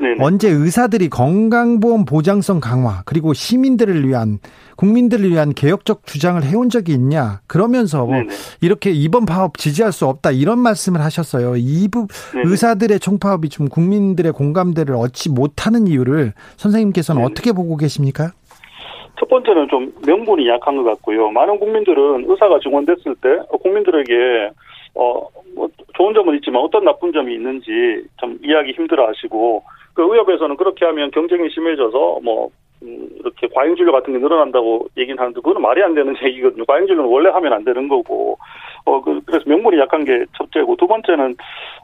네. 0.00 0.08
네. 0.08 0.16
언제 0.20 0.48
의사들이 0.48 1.08
건강보험 1.08 2.04
보장성 2.04 2.60
강화 2.60 3.02
그리고 3.04 3.32
시민들을 3.32 4.06
위한 4.06 4.38
국민들을 4.76 5.30
위한 5.30 5.54
개혁적 5.54 6.06
주장을 6.06 6.42
해온 6.44 6.68
적이 6.68 6.92
있냐 6.92 7.40
그러면서 7.46 8.04
뭐 8.04 8.22
이렇게 8.60 8.90
이번 8.90 9.24
파업 9.24 9.56
지지할 9.56 9.92
수 9.92 10.06
없다 10.06 10.32
이런 10.32 10.58
말씀을 10.58 11.00
하셨어요. 11.00 11.56
이부 11.56 12.08
의사들의 12.44 13.00
총파업이 13.00 13.48
좀 13.48 13.68
국민들의 13.68 14.32
공감대를 14.32 14.94
얻지 14.94 15.30
못하는 15.30 15.86
이유를 15.86 16.34
선생님께서는 16.58 17.22
네네. 17.22 17.32
어떻게 17.32 17.52
보고 17.52 17.76
계십니까? 17.76 18.32
첫 19.18 19.28
번째는 19.28 19.68
좀 19.68 19.92
명분이 20.06 20.48
약한 20.48 20.76
것 20.76 20.84
같고요. 20.84 21.30
많은 21.30 21.58
국민들은 21.58 22.26
의사가 22.28 22.60
증원됐을 22.60 23.14
때 23.22 23.38
국민들에게 23.62 24.50
어, 24.94 25.28
뭐 25.54 25.68
좋은 25.94 26.14
점은 26.14 26.34
있지만 26.36 26.62
어떤 26.62 26.84
나쁜 26.84 27.12
점이 27.12 27.34
있는지 27.34 28.04
좀 28.18 28.38
이해하기 28.42 28.72
힘들어 28.72 29.08
하시고 29.08 29.62
그 29.94 30.02
의협에서는 30.02 30.56
그렇게 30.56 30.84
하면 30.86 31.10
경쟁이 31.10 31.48
심해져서 31.50 32.20
뭐 32.22 32.50
음, 32.82 33.08
이렇게 33.18 33.48
과잉진료 33.54 33.90
같은 33.90 34.12
게 34.12 34.18
늘어난다고 34.18 34.88
얘기는 34.98 35.18
하는데 35.18 35.34
그거는 35.40 35.62
말이 35.62 35.82
안 35.82 35.94
되는 35.94 36.14
얘기거든요. 36.22 36.64
과잉진료는 36.66 37.10
원래 37.10 37.30
하면 37.30 37.52
안 37.52 37.64
되는 37.64 37.88
거고 37.88 38.38
어, 38.86 39.00
그, 39.00 39.20
그래서 39.26 39.44
명분이 39.46 39.78
약한 39.78 40.04
게 40.04 40.24
첫째고, 40.38 40.76
두 40.76 40.86
번째는, 40.86 41.36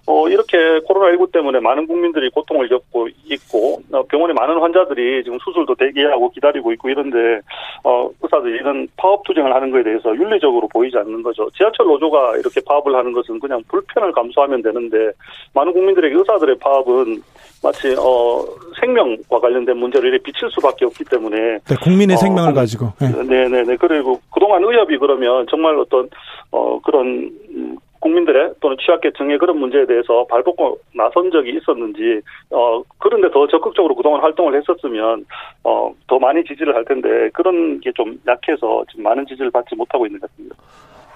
어, 0.07 0.29
이렇게 0.29 0.57
코로나19 0.89 1.33
때문에 1.33 1.59
많은 1.59 1.89
국민들이 1.89 2.31
고통을 2.31 2.69
겪고 2.69 3.09
있고, 3.25 3.83
어, 3.93 4.03
병원에 4.05 4.33
많은 4.33 4.59
환자들이 4.61 5.25
지금 5.25 5.37
수술도 5.45 5.75
대기하고 5.75 6.31
기다리고 6.31 6.73
있고 6.73 6.89
이런데, 6.89 7.41
어, 7.83 8.09
의사들이 8.23 8.55
이런 8.55 8.87
파업 8.97 9.25
투쟁을 9.25 9.53
하는 9.53 9.73
것에 9.73 9.83
대해서 9.83 10.15
윤리적으로 10.15 10.69
보이지 10.69 10.97
않는 10.97 11.23
거죠. 11.25 11.51
지하철 11.57 11.87
노조가 11.87 12.37
이렇게 12.37 12.61
파업을 12.65 12.95
하는 12.95 13.13
것은 13.13 13.41
그냥 13.41 13.61
불편을 13.69 14.13
감수하면 14.13 14.63
되는데, 14.63 15.11
많은 15.55 15.73
국민들에게 15.73 16.15
의사들의 16.15 16.59
파업은 16.61 17.21
마치, 17.63 17.95
어, 17.97 18.45
생명과 18.81 19.39
관련된 19.41 19.77
문제를 19.77 20.11
이렇게 20.11 20.25
비칠 20.25 20.51
수밖에 20.51 20.85
없기 20.85 21.05
때문에. 21.05 21.59
네, 21.65 21.77
국민의 21.81 22.15
어, 22.15 22.19
생명을 22.19 22.55
가지고. 22.55 22.93
네. 23.01 23.09
네네네. 23.09 23.77
그리고 23.77 24.21
그동안 24.33 24.65
의협이 24.65 24.99
그러면 24.99 25.47
정말 25.49 25.79
어떤, 25.79 26.09
어, 26.51 26.81
그런 26.93 27.79
국민들의 28.01 28.55
또는 28.61 28.77
취약계층의 28.85 29.39
그런 29.39 29.59
문제에 29.59 29.87
대해서 29.87 30.27
발벗고 30.29 30.79
나선 30.95 31.31
적이 31.31 31.57
있었는지 31.57 32.21
어 32.51 32.83
그런데 32.99 33.31
더 33.31 33.47
적극적으로 33.47 33.95
그동안 33.95 34.21
활동을 34.21 34.57
했었으면 34.59 35.25
어더 35.63 36.19
많이 36.19 36.45
지지를 36.45 36.75
할 36.75 36.85
텐데 36.85 37.31
그런 37.33 37.81
게 37.81 37.93
좀 37.95 38.19
약해서 38.27 38.85
지금 38.91 39.05
많은 39.05 39.25
지지를 39.27 39.51
받지 39.51 39.75
못하고 39.77 40.07
있는 40.07 40.19
것 40.21 40.29
같습니다. 40.31 40.57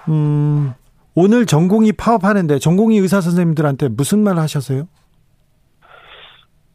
음 0.09 0.71
오늘 1.15 1.45
전공이 1.45 1.91
파업하는데 1.99 2.59
전공의 2.59 2.99
의사 2.99 3.19
선생님들한테 3.21 3.89
무슨 3.89 4.23
말 4.23 4.37
하셨어요? 4.37 4.83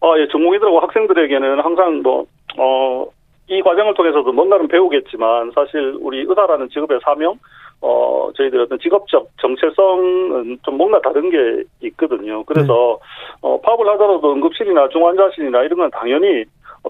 아, 0.03 0.19
예, 0.19 0.27
전공의들하고 0.29 0.81
학생들에게는 0.81 1.61
항상 1.61 2.03
뭐, 2.03 2.27
어, 2.59 3.07
이 3.47 3.63
과정을 3.63 3.95
통해서도 3.95 4.33
뭔가는 4.33 4.67
배우겠지만 4.67 5.53
사실 5.55 5.97
우리 6.01 6.25
의사라는 6.27 6.69
직업의 6.71 6.99
사명, 7.05 7.39
어, 7.83 8.31
저희들 8.37 8.61
어떤 8.61 8.79
직업적 8.79 9.29
정체성은 9.41 10.59
좀 10.63 10.77
뭔가 10.77 11.01
다른 11.01 11.31
게 11.31 11.65
있거든요. 11.89 12.45
그래서, 12.45 12.99
네. 13.01 13.39
어, 13.43 13.61
파업을 13.61 13.89
하더라도 13.91 14.33
응급실이나 14.33 14.89
중환자실이나 14.89 15.63
이런 15.65 15.79
건 15.81 15.91
당연히 15.91 16.45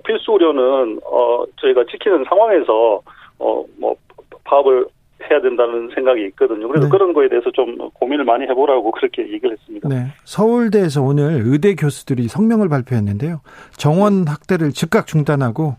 필수 0.05 0.33
의료는, 0.33 1.01
어, 1.05 1.45
저희가 1.57 1.85
지키는 1.91 2.25
상황에서, 2.29 3.01
어, 3.39 3.65
뭐, 3.79 3.97
파업을 4.45 4.87
해야 5.31 5.41
된다는 5.41 5.89
생각이 5.95 6.27
있거든요. 6.27 6.69
그래서 6.69 6.87
네. 6.87 6.91
그런 6.91 7.15
거에 7.15 7.29
대해서 7.29 7.51
좀 7.53 7.77
고민을 7.95 8.25
많이 8.25 8.45
해보라고 8.45 8.91
그렇게 8.93 9.23
얘기를 9.23 9.53
했습니다. 9.53 9.89
네. 9.89 10.09
서울대에서 10.25 11.01
오늘 11.01 11.43
의대 11.47 11.75
교수들이 11.75 12.29
성명을 12.29 12.69
발표했는데요. 12.69 13.41
정원 13.79 14.25
네. 14.27 14.31
학대를 14.31 14.73
즉각 14.73 15.07
중단하고, 15.07 15.77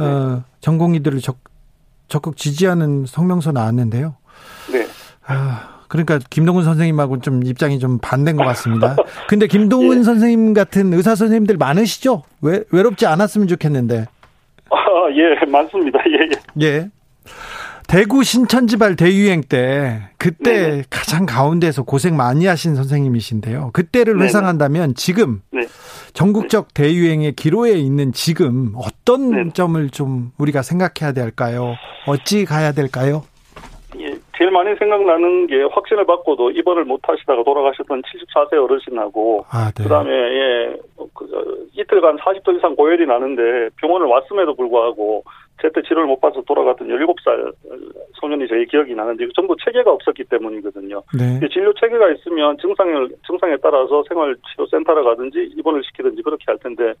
어, 0.00 0.02
네. 0.02 0.42
전공의들을 0.60 1.20
적, 1.20 1.36
적극 2.08 2.36
지지하는 2.36 3.06
성명서 3.06 3.52
나왔는데요. 3.52 4.16
네. 4.72 4.86
아, 5.26 5.80
그러니까 5.88 6.18
김동훈 6.30 6.64
선생님하고 6.64 7.20
좀 7.20 7.44
입장이 7.44 7.78
좀 7.78 7.98
반대인 7.98 8.36
것 8.36 8.44
같습니다. 8.44 8.96
근데 9.28 9.46
김동훈 9.46 9.98
예. 9.98 10.02
선생님 10.02 10.54
같은 10.54 10.92
의사 10.92 11.14
선생님들 11.14 11.56
많으시죠? 11.56 12.22
외, 12.42 12.62
외롭지 12.70 13.06
않았으면 13.06 13.48
좋겠는데. 13.48 14.06
아, 14.70 14.76
예, 15.14 15.50
많습니다. 15.50 15.98
예, 16.08 16.62
예. 16.62 16.66
예. 16.66 16.90
대구 17.86 18.22
신천지발 18.22 18.96
대유행 18.96 19.40
때 19.40 20.10
그때 20.18 20.52
네네. 20.52 20.82
가장 20.90 21.24
가운데서 21.24 21.84
고생 21.84 22.18
많이 22.18 22.44
하신 22.44 22.74
선생님이신데요. 22.74 23.70
그때를 23.72 24.12
네네. 24.14 24.26
회상한다면 24.26 24.94
지금 24.94 25.40
네. 25.50 25.62
전국적 26.12 26.74
대유행의 26.74 27.32
기로에 27.32 27.72
있는 27.72 28.12
지금 28.12 28.72
어떤. 28.76 29.52
점을 29.54 29.88
좀 29.88 30.32
우리가 30.36 30.60
생각해야 30.60 31.12
될까요? 31.12 31.74
어찌 32.06 32.44
가야 32.44 32.72
될까요? 32.72 33.24
제일 34.38 34.52
많이 34.52 34.74
생각나는 34.76 35.48
게 35.48 35.62
확진을 35.64 36.06
받고도 36.06 36.52
입원을 36.52 36.84
못 36.84 37.00
하시다가 37.02 37.42
돌아가셨던 37.42 38.02
74세 38.02 38.52
어르신하고 38.62 39.44
아, 39.50 39.72
네. 39.76 39.82
그다음에 39.82 40.10
예 40.12 40.76
그, 41.12 41.68
이틀간 41.74 42.18
40도 42.18 42.56
이상 42.56 42.76
고열이 42.76 43.06
나는데 43.06 43.70
병원을 43.76 44.06
왔음에도 44.06 44.54
불구하고 44.54 45.24
제때 45.60 45.82
치료를 45.82 46.06
못 46.06 46.20
받아서 46.20 46.42
돌아갔던 46.42 46.88
17살 46.88 47.52
소년이 48.14 48.46
저희 48.48 48.66
기억이 48.66 48.94
나는데 48.94 49.26
전부 49.34 49.56
체계가 49.64 49.90
없었기 49.90 50.24
때문이거든요. 50.24 51.02
네. 51.18 51.48
진료 51.48 51.72
체계가 51.74 52.10
있으면 52.12 52.56
증상을 52.58 53.08
증상에 53.26 53.56
따라서 53.62 54.02
생활치료센터를 54.08 55.04
가든지 55.04 55.50
입원을 55.56 55.82
시키든지 55.84 56.22
그렇게 56.22 56.44
할 56.46 56.58
텐데 56.58 56.94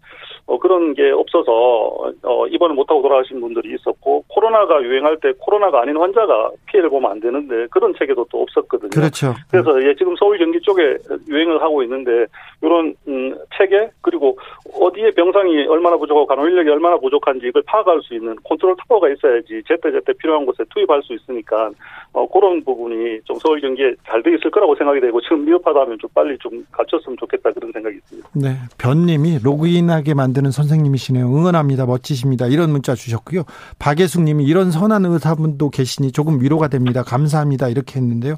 어, 0.46 0.58
그런 0.58 0.94
게 0.94 1.10
없어서 1.10 2.12
어, 2.22 2.46
입원을 2.46 2.74
못하고 2.74 3.02
돌아가신 3.02 3.40
분들이 3.40 3.74
있었고 3.74 4.24
코로나가 4.28 4.82
유행할 4.82 5.18
때 5.18 5.32
코로나가 5.38 5.82
아닌 5.82 5.96
환자가 5.96 6.50
피해를 6.66 6.90
보면 6.90 7.10
안 7.10 7.20
되는데 7.20 7.66
그런 7.70 7.94
체계도 7.98 8.26
또 8.30 8.42
없었거든요. 8.42 8.90
그렇죠. 8.90 9.34
그래서 9.50 9.82
예, 9.82 9.94
지금 9.94 10.14
서울 10.16 10.38
경기 10.38 10.60
쪽에 10.60 10.98
유행을 11.28 11.62
하고 11.62 11.82
있는데 11.82 12.26
이런 12.62 12.94
음, 13.06 13.36
체계 13.56 13.90
그리고 14.00 14.38
어디에 14.80 15.10
병상이 15.12 15.66
얼마나 15.66 15.96
부족하고 15.96 16.26
간호 16.26 16.46
인력이 16.46 16.70
얼마나 16.70 16.96
부족한지 16.98 17.46
이걸 17.46 17.62
파악할 17.66 18.00
수 18.02 18.14
있는 18.14 18.36
컨트롤 18.48 18.76
타워가 18.88 19.08
있어야지 19.10 19.62
제때제때 19.66 20.12
필요한 20.14 20.46
곳에 20.46 20.64
투입할 20.74 21.02
수 21.02 21.14
있으니까 21.14 21.70
어, 22.12 22.26
그런 22.28 22.62
부분이 22.64 23.20
좀 23.24 23.36
서울 23.38 23.60
경기에 23.60 23.94
잘 24.06 24.22
돼 24.22 24.34
있을 24.34 24.50
거라고 24.50 24.74
생각이 24.76 25.00
되고 25.00 25.20
지금 25.20 25.44
미흡하다면 25.44 25.98
좀 26.00 26.10
빨리 26.14 26.36
좀 26.38 26.64
갖췄으면 26.72 27.16
좋겠다 27.18 27.52
그런 27.52 27.70
생각이 27.72 27.96
있습니다. 27.96 28.28
네, 28.34 28.56
변님이 28.78 29.38
로그인하게 29.42 30.14
만드는 30.14 30.50
선생님이시네요. 30.50 31.26
응원합니다. 31.26 31.86
멋지십니다. 31.86 32.46
이런 32.46 32.70
문자 32.70 32.94
주셨고요. 32.94 33.42
박예숙 33.78 34.22
님이 34.22 34.44
이런 34.44 34.70
선한 34.70 35.04
의사분도 35.04 35.70
계시니 35.70 36.12
조금 36.12 36.40
위로가 36.40 36.68
됩니다. 36.68 37.02
감사합니다. 37.02 37.68
이렇게 37.68 38.00
했는데요. 38.00 38.36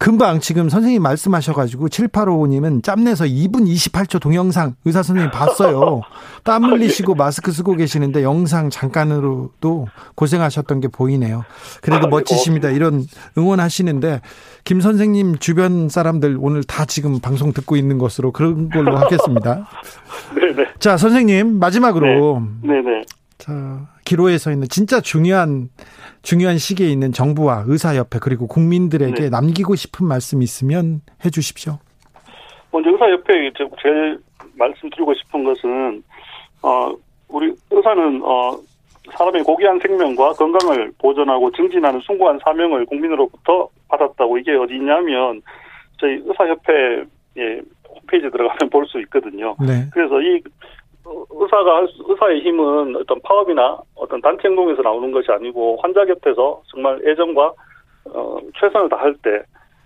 금방 0.00 0.40
지금 0.40 0.70
선생님 0.70 1.02
말씀하셔가지고 1.02 1.88
7855님은 1.88 2.82
짬내서 2.82 3.26
2분 3.26 3.70
28초 3.70 4.18
동영상 4.18 4.74
의사 4.86 5.02
선생님 5.02 5.30
봤어요. 5.30 6.00
땀 6.42 6.64
흘리시고 6.64 7.14
마스크 7.14 7.52
쓰고 7.52 7.74
계시는데 7.74 8.22
영상 8.22 8.70
잠깐으로도 8.70 9.88
고생하셨던 10.14 10.80
게 10.80 10.88
보이네요. 10.88 11.44
그래도 11.82 12.08
멋지십니다. 12.08 12.70
이런 12.70 13.04
응원하시는데 13.36 14.22
김 14.64 14.80
선생님 14.80 15.36
주변 15.36 15.90
사람들 15.90 16.38
오늘 16.40 16.64
다 16.64 16.86
지금 16.86 17.20
방송 17.20 17.52
듣고 17.52 17.76
있는 17.76 17.98
것으로 17.98 18.32
그런 18.32 18.70
걸로 18.70 18.96
하겠습니다. 18.96 19.68
네네. 20.34 20.68
자 20.80 20.96
선생님 20.96 21.58
마지막으로 21.58 22.40
네. 22.62 22.68
네네. 22.68 23.02
자 23.36 23.86
기로에 24.06 24.38
서 24.38 24.50
있는 24.50 24.66
진짜 24.70 25.02
중요한 25.02 25.68
중요한 26.22 26.58
시기에 26.58 26.88
있는 26.88 27.12
정부와 27.12 27.64
의사협회 27.66 28.18
그리고 28.20 28.46
국민들에게 28.46 29.22
네. 29.22 29.28
남기고 29.30 29.74
싶은 29.74 30.06
말씀 30.06 30.42
있으면 30.42 31.00
해 31.24 31.30
주십시오. 31.30 31.78
먼저 32.72 32.90
의사협회에 32.90 33.52
제일 33.82 34.18
말씀드리고 34.54 35.14
싶은 35.14 35.44
것은 35.44 36.02
어 36.62 36.92
우리 37.28 37.52
의사는 37.70 38.22
어 38.22 38.58
사람의 39.12 39.42
고귀한 39.42 39.80
생명과 39.80 40.34
건강을 40.34 40.92
보존하고 40.98 41.50
증진하는 41.52 42.00
숭고한 42.00 42.38
사명을 42.44 42.86
국민으로부터 42.86 43.68
받았다고 43.88 44.38
이게 44.38 44.52
어디 44.54 44.74
있냐면 44.74 45.40
저희 45.98 46.20
의사협회 46.24 47.04
홈페이지 47.88 48.30
들어가면 48.30 48.70
볼 48.70 48.86
수 48.86 49.00
있거든요. 49.00 49.56
네. 49.60 49.86
그래서 49.92 50.20
이 50.20 50.40
의사가 51.04 51.86
의사의 52.08 52.40
힘은 52.42 52.96
어떤 52.96 53.20
파업이나 53.22 53.78
어떤 54.00 54.20
단체 54.20 54.48
행동에서 54.48 54.82
나오는 54.82 55.12
것이 55.12 55.30
아니고 55.30 55.78
환자 55.82 56.04
곁에서 56.04 56.62
정말 56.70 57.00
애정과 57.06 57.52
어, 58.14 58.38
최선을 58.58 58.88
다할 58.88 59.14
때 59.22 59.42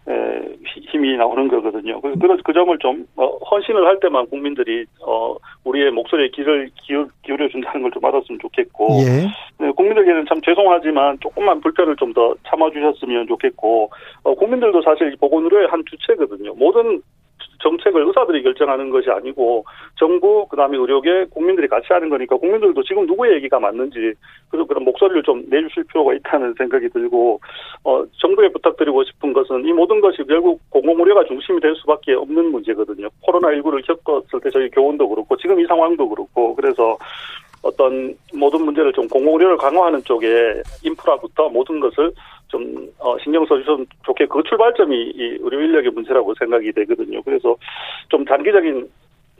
에, 0.06 0.54
힘이 0.90 1.16
나오는 1.16 1.48
거거든요. 1.48 2.00
그, 2.00 2.12
그, 2.18 2.36
그 2.44 2.52
점을 2.52 2.76
좀, 2.78 3.06
어, 3.16 3.26
헌신을 3.38 3.86
할 3.86 3.98
때만 4.00 4.26
국민들이, 4.28 4.84
어, 5.00 5.34
우리의 5.64 5.90
목소리에 5.92 6.28
귀를 6.28 6.68
기울, 6.74 7.08
기울여준다는 7.22 7.82
걸좀 7.82 8.04
알았으면 8.04 8.38
좋겠고, 8.40 8.98
예. 9.00 9.64
네, 9.64 9.70
국민들께는 9.72 10.26
참 10.28 10.42
죄송하지만 10.42 11.18
조금만 11.20 11.60
불편을 11.60 11.96
좀 11.96 12.12
더 12.12 12.34
참아주셨으면 12.46 13.26
좋겠고, 13.28 13.90
어, 14.24 14.34
국민들도 14.34 14.82
사실 14.82 15.16
보건의료의 15.16 15.68
한 15.68 15.82
주체거든요. 15.88 16.54
모든 16.54 17.00
정책을 17.64 18.06
의사들이 18.06 18.42
결정하는 18.42 18.90
것이 18.90 19.10
아니고 19.10 19.64
정부 19.96 20.46
그다음에 20.48 20.76
의료계 20.76 21.26
국민들이 21.30 21.66
같이 21.66 21.86
하는 21.90 22.10
거니까 22.10 22.36
국민들도 22.36 22.82
지금 22.82 23.06
누구의 23.06 23.34
얘기가 23.36 23.58
맞는지 23.58 24.12
그래서 24.50 24.66
그런 24.66 24.84
목소리를 24.84 25.22
좀 25.22 25.44
내주실 25.48 25.84
필요가 25.84 26.14
있다는 26.14 26.54
생각이 26.58 26.88
들고 26.90 27.40
어 27.84 28.04
정부에 28.20 28.48
부탁드리고 28.48 29.04
싶은 29.04 29.32
것은 29.32 29.64
이 29.64 29.72
모든 29.72 30.00
것이 30.00 30.22
결국 30.28 30.60
공공의료가 30.70 31.24
중심이 31.24 31.60
될 31.60 31.74
수밖에 31.76 32.12
없는 32.12 32.52
문제거든요. 32.52 33.08
코로나 33.22 33.48
19를 33.48 33.84
겪었을 33.86 34.40
때 34.40 34.50
저희 34.50 34.68
교원도 34.70 35.08
그렇고 35.08 35.36
지금 35.38 35.58
이 35.58 35.66
상황도 35.66 36.08
그렇고 36.08 36.54
그래서 36.54 36.98
어떤 37.64 38.14
모든 38.34 38.62
문제를 38.62 38.92
좀 38.92 39.08
공공의료를 39.08 39.56
강화하는 39.56 40.04
쪽에 40.04 40.62
인프라부터 40.82 41.48
모든 41.48 41.80
것을 41.80 42.12
좀 42.48 42.88
어, 42.98 43.16
신경 43.18 43.44
써주셨으면 43.46 43.86
좋게 44.04 44.26
그 44.26 44.42
출발점이 44.48 44.94
이 44.94 45.38
의료 45.40 45.60
인력의 45.60 45.90
문제라고 45.90 46.34
생각이 46.38 46.72
되거든요. 46.72 47.22
그래서 47.22 47.56
좀 48.08 48.24
단기적인 48.24 48.88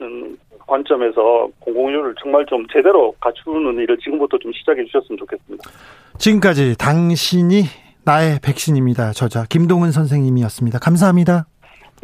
음, 0.01 0.37
관점에서 0.67 1.47
공공의료를 1.59 2.15
정말 2.21 2.45
좀 2.47 2.65
제대로 2.73 3.13
갖추는 3.21 3.79
일을 3.83 3.97
지금부터 3.99 4.37
좀 4.39 4.51
시작해 4.53 4.83
주셨으면 4.85 5.17
좋겠습니다. 5.19 5.69
지금까지 6.17 6.77
당신이 6.77 7.63
나의 8.03 8.39
백신입니다. 8.43 9.13
저자 9.13 9.45
김동은 9.49 9.91
선생님이었습니다. 9.91 10.79
감사합니다. 10.79 11.45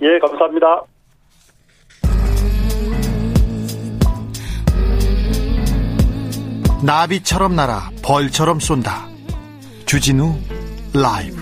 예, 0.02 0.20
감사합니다. 0.20 0.84
나비처럼 6.84 7.56
날아 7.56 7.92
벌처럼 8.02 8.60
쏜다. 8.60 9.08
주진우 9.86 10.36
라이브. 10.94 11.42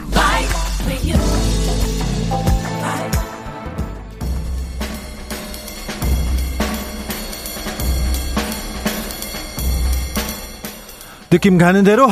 느낌 11.29 11.59
가는 11.59 11.83
대로 11.83 12.09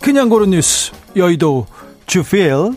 그냥 0.00 0.28
고른 0.28 0.50
뉴스. 0.50 0.92
여의도 1.16 1.66
주필. 2.06 2.76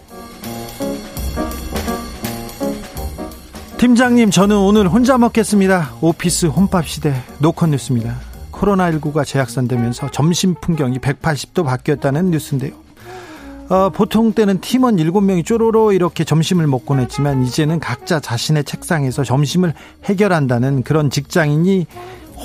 팀장님 3.77 4.31
저는 4.31 4.57
오늘 4.57 4.87
혼자 4.87 5.17
먹겠습니다. 5.17 5.95
오피스 6.01 6.47
홈밥 6.47 6.87
시대. 6.87 7.13
노컷 7.39 7.69
뉴스입니다 7.69 8.34
코로나19가 8.55 9.25
재확산되면서 9.25 10.11
점심 10.11 10.55
풍경이 10.55 10.99
180도 10.99 11.65
바뀌었다는 11.65 12.31
뉴스인데요. 12.31 12.73
어, 13.69 13.89
보통 13.89 14.33
때는 14.33 14.61
팀원 14.61 14.97
7명이 14.97 15.43
쪼로로 15.43 15.91
이렇게 15.91 16.23
점심을 16.23 16.67
먹곤 16.67 16.99
했지만 16.99 17.43
이제는 17.43 17.79
각자 17.79 18.19
자신의 18.19 18.63
책상에서 18.63 19.23
점심을 19.23 19.73
해결한다는 20.03 20.83
그런 20.83 21.09
직장인이 21.09 21.87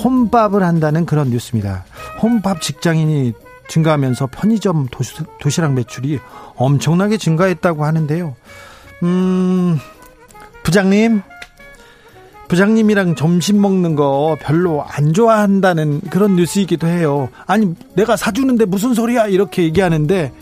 혼밥을 0.02 0.62
한다는 0.62 1.04
그런 1.04 1.30
뉴스입니다. 1.30 1.84
혼밥 2.22 2.62
직장인이 2.62 3.34
증가하면서 3.68 4.28
편의점 4.28 4.88
도시, 4.90 5.60
락 5.60 5.74
매출이 5.74 6.18
엄청나게 6.56 7.18
증가했다고 7.18 7.84
하는데요. 7.84 8.34
음, 9.02 9.78
부장님, 10.62 11.22
부장님이랑 12.50 13.14
점심 13.14 13.60
먹는 13.60 13.94
거 13.94 14.36
별로 14.40 14.84
안 14.84 15.12
좋아한다는 15.12 16.00
그런 16.10 16.34
뉴스이기도 16.34 16.88
해요. 16.88 17.28
아니, 17.46 17.76
내가 17.94 18.16
사주는데 18.16 18.64
무슨 18.64 18.92
소리야? 18.92 19.28
이렇게 19.28 19.62
얘기하는데, 19.62 20.32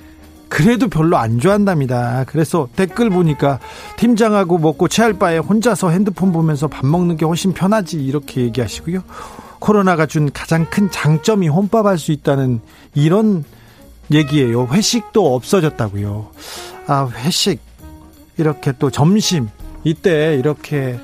그래도 0.49 0.89
별로 0.89 1.19
안 1.19 1.39
좋아한답니다. 1.39 2.25
그래서 2.27 2.67
댓글 2.75 3.11
보니까 3.11 3.59
팀장하고 3.99 4.57
먹고 4.57 4.89
체할 4.89 5.13
바에 5.13 5.37
혼자서 5.37 5.91
핸드폰 5.91 6.33
보면서 6.33 6.67
밥 6.67 6.87
먹는 6.87 7.19
게 7.19 7.27
훨씬 7.27 7.53
편하지. 7.53 8.03
이렇게 8.03 8.41
얘기하시고요. 8.41 9.03
코로나가 9.59 10.07
준 10.07 10.31
가장 10.33 10.65
큰 10.71 10.91
장점이 10.91 11.49
혼밥할 11.49 11.99
수 11.99 12.13
있다는 12.13 12.61
이런 12.95 13.45
얘기예요. 14.11 14.67
회식도 14.69 15.35
없어졌다고요. 15.35 16.31
아, 16.87 17.07
회식. 17.17 17.61
이렇게 18.39 18.73
또 18.79 18.91
점심. 18.91 19.49
이때 19.85 20.37
이렇게 20.39 20.99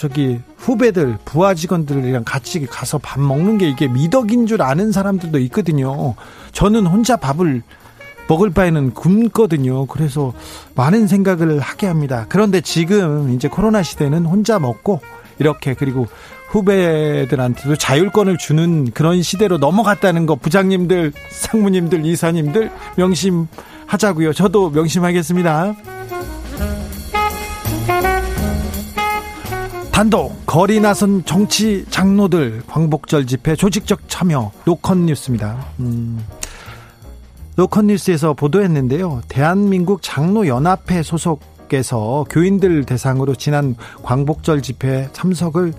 저기 0.00 0.40
후배들 0.56 1.18
부하 1.26 1.52
직원들이랑 1.52 2.24
같이 2.24 2.64
가서 2.64 2.96
밥 2.96 3.20
먹는 3.20 3.58
게 3.58 3.68
이게 3.68 3.86
미덕인 3.86 4.46
줄 4.46 4.62
아는 4.62 4.92
사람들도 4.92 5.38
있거든요. 5.40 6.14
저는 6.52 6.86
혼자 6.86 7.18
밥을 7.18 7.62
먹을 8.26 8.48
바에는 8.48 8.94
굶거든요. 8.94 9.84
그래서 9.84 10.32
많은 10.74 11.06
생각을 11.06 11.60
하게 11.60 11.86
합니다. 11.86 12.24
그런데 12.30 12.62
지금 12.62 13.30
이제 13.34 13.46
코로나 13.48 13.82
시대는 13.82 14.24
혼자 14.24 14.58
먹고 14.58 15.02
이렇게 15.38 15.74
그리고 15.74 16.06
후배들한테도 16.48 17.76
자율권을 17.76 18.38
주는 18.38 18.90
그런 18.92 19.20
시대로 19.20 19.58
넘어갔다는 19.58 20.24
거 20.24 20.34
부장님들, 20.34 21.12
상무님들, 21.28 22.06
이사님들 22.06 22.70
명심하자고요. 22.96 24.32
저도 24.32 24.70
명심하겠습니다. 24.70 25.74
단독 30.00 30.46
거리 30.46 30.80
나선 30.80 31.26
정치 31.26 31.84
장로들 31.90 32.62
광복절 32.66 33.26
집회 33.26 33.54
조직적 33.54 34.08
참여 34.08 34.50
노컷 34.64 34.96
뉴스입니다. 34.96 35.62
음, 35.80 36.24
로컨뉴스에서 37.56 38.32
보도했는데요. 38.32 39.20
대한민국 39.28 40.00
장로연합회 40.00 41.02
소속에서 41.02 42.24
교인들 42.30 42.86
대상으로 42.86 43.34
지난 43.34 43.76
광복절 44.02 44.62
집회 44.62 45.10
참석을 45.12 45.74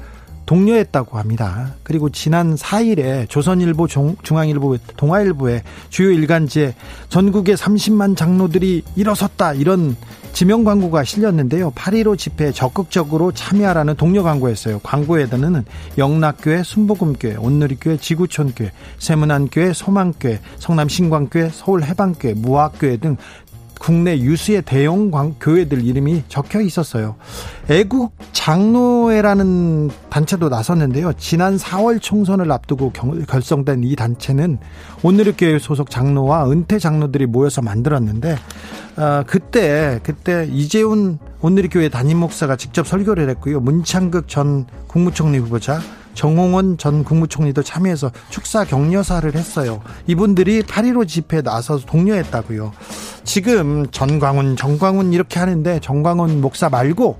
독려했다고 0.46 1.18
합니다. 1.18 1.74
그리고 1.82 2.12
지난 2.12 2.54
4일에 2.54 3.28
조선일보, 3.28 3.88
중앙일보, 4.22 4.78
동아일보의 4.98 5.64
주요 5.90 6.12
일간지에 6.12 6.76
전국의 7.10 7.56
30만 7.56 8.16
장로들이 8.16 8.84
일어섰다 8.96 9.56
이런 9.56 9.96
지명 10.34 10.64
광고가 10.64 11.04
실렸는데요. 11.04 11.72
8.15 11.72 12.18
집회에 12.18 12.52
적극적으로 12.52 13.32
참여하라는 13.32 13.96
동료 13.96 14.24
광고였어요. 14.24 14.80
광고에는 14.80 15.66
영락교회, 15.98 16.64
순복음교회, 16.64 17.36
온누리교회, 17.36 17.98
지구촌교회, 17.98 18.72
세문안교회, 18.98 19.74
소망교회, 19.74 20.40
성남신광교회, 20.58 21.50
서울해방교회, 21.50 22.34
무학교회 22.36 22.98
등 22.98 23.18
국내 23.82 24.20
유수의 24.20 24.62
대형 24.62 25.10
교회들 25.40 25.84
이름이 25.84 26.26
적혀 26.28 26.62
있었어요. 26.62 27.16
애국 27.68 28.14
장로회라는 28.32 29.90
단체도 30.12 30.50
나섰는데요. 30.50 31.14
지난 31.14 31.58
4월 31.58 32.00
총선을 32.00 32.52
앞두고 32.52 32.92
결성된 33.28 33.84
이 33.84 33.96
단체는 33.96 34.60
오늘의 35.02 35.34
교회 35.36 35.58
소속 35.58 35.90
장로와 35.90 36.52
은퇴 36.52 36.78
장로들이 36.78 37.26
모여서 37.26 37.64
만들었는데 37.64 38.38
어, 38.98 39.24
그때 39.26 40.00
그때 40.04 40.48
이재훈 40.52 41.18
오늘의 41.42 41.70
교회 41.72 41.90
담임 41.90 42.20
목사가 42.20 42.56
직접 42.58 42.88
설교를 42.88 43.30
했고요. 43.30 43.62
문창극 43.62 44.28
전 44.28 44.68
국무총리 44.86 45.40
후보자 45.40 45.80
정홍원 46.14 46.78
전 46.78 47.04
국무총리도 47.04 47.64
참여해서 47.64 48.12
축사 48.30 48.64
격려사를 48.64 49.34
했어요. 49.36 49.82
이분들이 50.08 50.64
8.15 50.64 51.08
집회에 51.08 51.42
나서서 51.42 51.86
독려했다고요. 51.86 52.72
지금 53.24 53.88
전광훈, 53.92 54.56
정광훈 54.56 55.14
이렇게 55.14 55.40
하는데 55.40 55.80
정광훈 55.80 56.42
목사 56.42 56.70
말고 56.70 57.20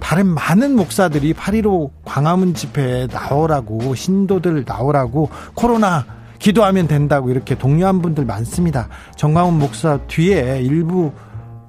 다른 0.00 0.26
많은 0.26 0.76
목사들이 0.76 1.34
8.15 1.34 1.90
광화문 2.04 2.54
집회에 2.54 3.06
나오라고 3.06 3.94
신도들 3.94 4.64
나오라고 4.66 5.28
코로나 5.54 6.06
기도하면 6.38 6.88
된다고 6.88 7.30
이렇게 7.30 7.56
독려한 7.56 8.00
분들 8.00 8.24
많습니다. 8.24 8.88
정광훈 9.16 9.58
목사 9.58 9.98
뒤에 10.06 10.62
일부 10.62 11.12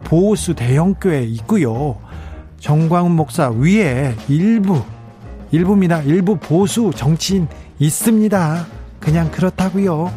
보호수 0.06 0.56
대형교회 0.56 1.24
있고요. 1.24 1.98
정광훈 2.60 3.12
목사 3.12 3.50
위에 3.50 4.16
일부 4.30 4.82
일부입니다. 5.52 6.02
일부 6.02 6.38
보수 6.38 6.92
정치인 6.96 7.48
있습니다. 7.80 8.66
그냥 9.00 9.30
그렇다고요. 9.32 10.12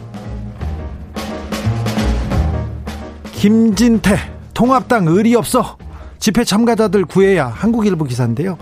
김진태 3.32 4.16
통합당 4.54 5.06
의리 5.08 5.34
없어 5.34 5.76
집회 6.18 6.44
참가자들 6.44 7.04
구해야 7.04 7.46
한국일보 7.48 8.04
기사인데요. 8.04 8.56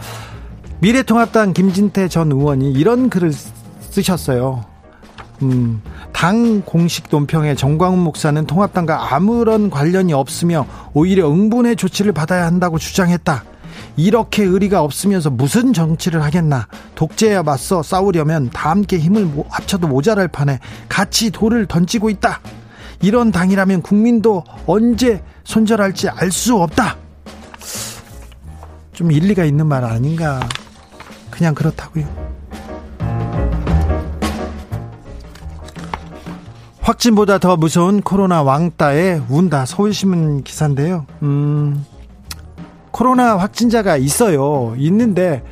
미래통합당 0.81 1.53
김진태 1.53 2.09
전 2.09 2.33
의원이 2.33 2.73
이런 2.73 3.09
글을 3.09 3.33
쓰셨어요. 3.81 4.65
음, 5.43 5.81
당 6.13 6.63
공식 6.63 7.05
논평에 7.11 7.55
정광훈 7.55 7.99
목사는 7.99 8.45
통합당과 8.47 9.15
아무런 9.15 9.71
관련이 9.71 10.13
없으며 10.13 10.67
오히려 10.95 11.31
응분의 11.31 11.77
조치를 11.77 12.13
받아야 12.13 12.47
한다고 12.47 12.79
주장했다. 12.79 13.45
이렇게 13.97 14.43
의리가 14.45 14.83
없으면서 14.83 15.31
무슨 15.31 15.73
정치를 15.73 16.23
하겠나. 16.23 16.67
독재에 16.95 17.43
맞서 17.43 17.83
싸우려면 17.83 18.51
다 18.51 18.71
함께 18.71 18.99
힘을 18.99 19.29
합쳐도 19.49 19.89
모자랄 19.89 20.29
판에 20.29 20.59
같이 20.89 21.31
돌을 21.31 21.67
던지고 21.67 22.11
있다. 22.11 22.41
이런 23.01 23.33
당이라면 23.33 23.83
국민도 23.83 24.45
언제 24.67 25.23
손절할지 25.45 26.09
알 26.09 26.31
수 26.31 26.57
없다. 26.57 26.97
좀 28.93 29.11
일리가 29.11 29.45
있는 29.45 29.67
말 29.67 29.85
아닌가. 29.85 30.41
그냥 31.31 31.55
그렇다고요. 31.55 32.33
확진보다 36.81 37.39
더 37.39 37.57
무서운 37.57 38.01
코로나 38.01 38.43
왕따에 38.43 39.23
운다. 39.29 39.67
서울신문 39.67 40.43
기사인데요. 40.43 41.07
음 41.23 41.85
코로나 42.93 43.37
확진자가 43.37 43.97
있어요. 43.97 44.75
있는데 44.79 45.43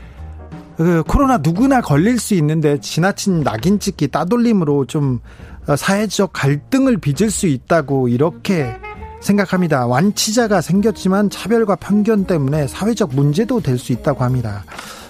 그 0.77 1.03
코로나 1.07 1.39
누구나 1.39 1.81
걸릴 1.81 2.19
수 2.19 2.35
있는데 2.35 2.79
지나친 2.81 3.43
낙인 3.43 3.79
찍기 3.79 4.09
따돌림으로 4.09 4.87
좀 4.87 5.21
어, 5.67 5.77
사회적 5.77 6.33
갈등을 6.33 6.99
빚을 6.99 7.31
수 7.31 7.47
있다고 7.47 8.09
이렇게 8.09 8.77
생각합니다. 9.21 9.87
완치자가 9.87 10.63
생겼지만 10.63 11.29
차별과 11.29 11.77
편견 11.77 12.25
때문에 12.25 12.67
사회적 12.67 13.15
문제도 13.15 13.61
될 13.61 13.77
수 13.77 13.93
있다고 13.93 14.25
합니다. 14.25 14.65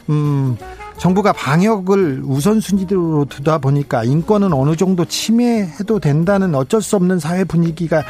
음, 0.09 0.57
정부가 0.99 1.33
방역을 1.33 2.23
우선순위로 2.25 3.27
두다 3.27 3.59
보니까 3.59 4.03
인권은 4.05 4.53
어느 4.53 4.75
정도 4.75 5.05
침해해도 5.05 6.01
된다는 6.01 6.55
어쩔 6.57 6.83
수 6.83 6.97
없는 6.97 7.21
사회 7.21 7.45
분위기가 7.45 8.03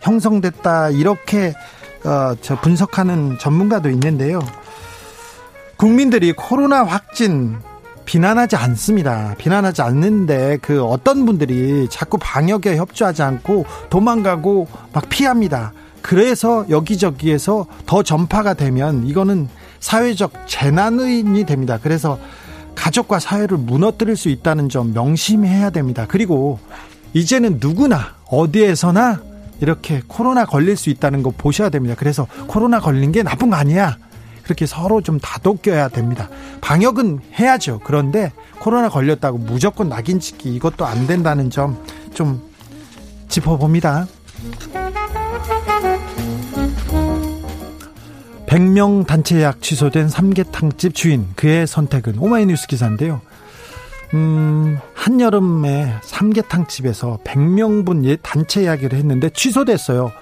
형성됐다 0.00 0.90
이렇게 0.90 1.52
어, 2.04 2.34
저 2.40 2.60
분석하는 2.60 3.38
전문가도 3.38 3.90
있는데요. 3.90 4.40
국민들이 5.76 6.32
코로나 6.32 6.84
확진 6.84 7.56
비난하지 8.04 8.56
않습니다. 8.56 9.34
비난하지 9.38 9.82
않는데 9.82 10.58
그 10.62 10.82
어떤 10.82 11.26
분들이 11.26 11.86
자꾸 11.90 12.16
방역에 12.18 12.76
협조하지 12.76 13.22
않고 13.22 13.66
도망가고 13.90 14.66
막 14.92 15.08
피합니다. 15.08 15.72
그래서 16.00 16.64
여기저기에서 16.70 17.66
더 17.86 18.02
전파가 18.02 18.54
되면 18.54 19.06
이거는 19.06 19.48
사회적 19.80 20.32
재난이 20.46 21.44
됩니다. 21.44 21.78
그래서 21.82 22.18
가족과 22.74 23.18
사회를 23.18 23.58
무너뜨릴 23.58 24.16
수 24.16 24.30
있다는 24.30 24.68
점 24.68 24.94
명심해야 24.94 25.70
됩니다. 25.70 26.06
그리고 26.08 26.58
이제는 27.12 27.58
누구나 27.60 28.14
어디에서나 28.30 29.20
이렇게 29.60 30.02
코로나 30.06 30.44
걸릴 30.44 30.76
수 30.76 30.90
있다는 30.90 31.22
거 31.22 31.30
보셔야 31.30 31.68
됩니다. 31.68 31.94
그래서 31.98 32.26
코로나 32.46 32.80
걸린 32.80 33.12
게 33.12 33.22
나쁜 33.22 33.50
거 33.50 33.56
아니야. 33.56 33.98
그렇게 34.42 34.64
서로 34.66 35.02
좀 35.02 35.18
다독여야 35.20 35.88
됩니다. 35.88 36.28
방역은 36.62 37.20
해야죠. 37.38 37.80
그런데 37.84 38.32
코로나 38.58 38.88
걸렸다고 38.88 39.38
무조건 39.38 39.88
낙인 39.88 40.20
찍기 40.20 40.54
이것도 40.54 40.86
안 40.86 41.06
된다는 41.06 41.50
점 41.50 41.76
좀 42.18 42.42
짚어봅니다. 43.28 44.08
100명 48.46 49.06
단체 49.06 49.36
예약 49.36 49.62
취소된 49.62 50.08
삼계탕집 50.08 50.94
주인 50.94 51.28
그의 51.36 51.66
선택은 51.66 52.18
오마이뉴스 52.18 52.66
기사인데요. 52.66 53.20
음, 54.14 54.78
한여름에 54.94 55.96
삼계탕집에서 56.02 57.18
100명분 57.24 58.04
예, 58.06 58.16
단체 58.16 58.62
이야기를 58.62 58.98
했는데 58.98 59.28
취소됐어요. 59.30 60.12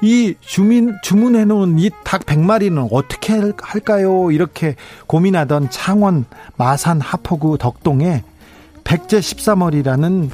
이 0.00 0.34
주민 0.40 0.96
주문해 1.02 1.44
놓은 1.44 1.78
이 1.78 1.90
닭 2.04 2.22
100마리는 2.24 2.88
어떻게 2.90 3.34
할까요? 3.60 4.30
이렇게 4.30 4.76
고민하던 5.06 5.68
창원 5.70 6.24
마산 6.56 7.00
하포구 7.00 7.58
덕동에 7.58 8.24
백제 8.84 9.20
13월이라는 9.20 10.30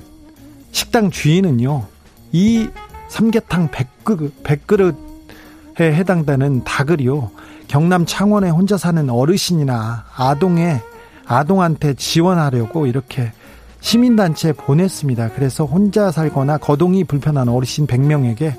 식당 0.70 1.10
주인은요. 1.10 1.86
이 2.32 2.68
삼계탕 3.08 3.70
100그릇, 3.70 4.32
100그릇에 4.44 5.80
해당되는 5.80 6.62
닭을요. 6.64 7.30
경남 7.66 8.06
창원에 8.06 8.50
혼자 8.50 8.76
사는 8.76 9.10
어르신이나 9.10 10.04
아동의 10.16 10.80
아동한테 11.26 11.94
지원하려고 11.94 12.86
이렇게 12.86 13.32
시민단체에 13.80 14.52
보냈습니다. 14.52 15.30
그래서 15.30 15.64
혼자 15.64 16.10
살거나 16.10 16.58
거동이 16.58 17.04
불편한 17.04 17.48
어르신 17.48 17.86
100명에게 17.86 18.54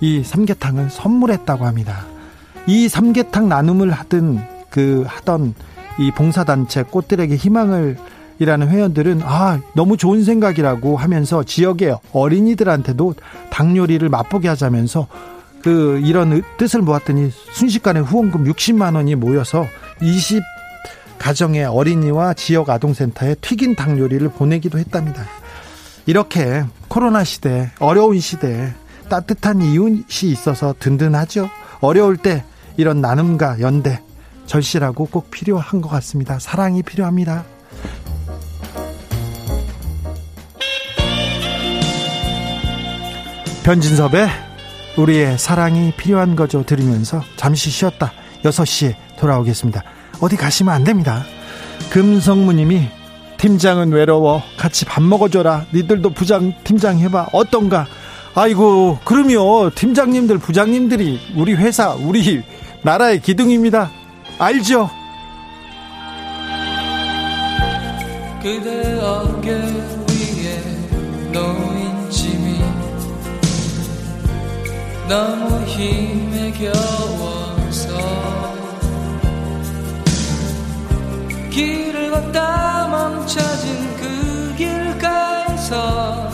이 0.00 0.22
삼계탕을 0.22 0.90
선물했다고 0.90 1.64
합니다. 1.64 2.04
이 2.66 2.88
삼계탕 2.88 3.48
나눔을 3.48 3.90
하던 3.90 4.46
그 4.68 5.04
하던 5.06 5.54
이 5.98 6.10
봉사단체 6.10 6.82
꽃들에게 6.84 7.36
희망을 7.36 7.96
이라는 8.38 8.68
회원들은 8.68 9.22
아 9.24 9.60
너무 9.74 9.96
좋은 9.96 10.22
생각이라고 10.22 10.98
하면서 10.98 11.42
지역의 11.42 11.96
어린이들한테도 12.12 13.14
닭 13.50 13.74
요리를 13.74 14.06
맛보게 14.10 14.48
하자면서 14.48 15.06
그 15.62 16.00
이런 16.04 16.42
뜻을 16.58 16.82
모았더니 16.82 17.30
순식간에 17.52 18.00
후원금 18.00 18.44
60만 18.44 18.94
원이 18.94 19.14
모여서 19.14 19.66
20 20.02 20.42
가정의 21.18 21.64
어린이와 21.64 22.34
지역 22.34 22.70
아동센터에 22.70 23.36
튀긴 23.40 23.74
닭 23.74 23.98
요리를 23.98 24.28
보내기도 24.30 24.78
했답니다. 24.78 25.24
이렇게 26.06 26.64
코로나 26.88 27.24
시대, 27.24 27.70
어려운 27.78 28.20
시대에 28.20 28.72
따뜻한 29.08 29.62
이웃이 29.62 30.30
있어서 30.30 30.74
든든하죠. 30.78 31.50
어려울 31.80 32.16
때 32.16 32.44
이런 32.76 33.00
나눔과 33.00 33.60
연대, 33.60 34.00
절실하고 34.46 35.06
꼭 35.06 35.30
필요한 35.30 35.80
것 35.80 35.88
같습니다. 35.88 36.38
사랑이 36.38 36.82
필요합니다. 36.82 37.44
변진섭의 43.64 44.28
우리의 44.96 45.38
사랑이 45.38 45.92
필요한 45.96 46.36
거죠 46.36 46.64
들으면서 46.64 47.20
잠시 47.36 47.68
쉬었다 47.68 48.12
6시에 48.44 48.94
돌아오겠습니다. 49.18 49.82
어디 50.20 50.36
가시면 50.36 50.74
안 50.74 50.84
됩니다. 50.84 51.24
금성무님이 51.90 52.88
팀장은 53.38 53.92
외로워. 53.92 54.42
같이 54.56 54.84
밥 54.84 55.02
먹어줘라. 55.02 55.66
니들도 55.72 56.10
부장 56.10 56.52
팀장 56.64 56.98
해봐. 56.98 57.28
어떤가? 57.32 57.86
아이고 58.34 58.98
그럼요. 59.04 59.70
팀장님들 59.74 60.38
부장님들이 60.38 61.20
우리 61.36 61.54
회사 61.54 61.92
우리 61.92 62.42
나라의 62.82 63.20
기둥입니다. 63.20 63.90
알죠? 64.38 64.90
그대 68.42 68.98
어깨 69.00 69.50
위에 69.52 71.32
놓인 71.32 72.10
짐이 72.10 72.60
너무 75.08 75.64
힘에 75.64 76.52
겨워 76.52 77.35
길을 81.56 82.10
걷다 82.10 82.86
멈춰진 82.88 83.96
그 83.96 84.54
길가에서 84.58 86.30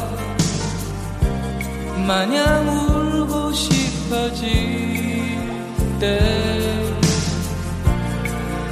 마냥 2.04 2.68
울고 2.68 3.52
싶어질 3.52 4.50
때 6.00 6.18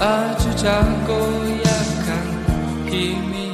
아주 0.00 0.56
작고 0.56 1.12
약한 1.64 2.88
힘이 2.88 3.49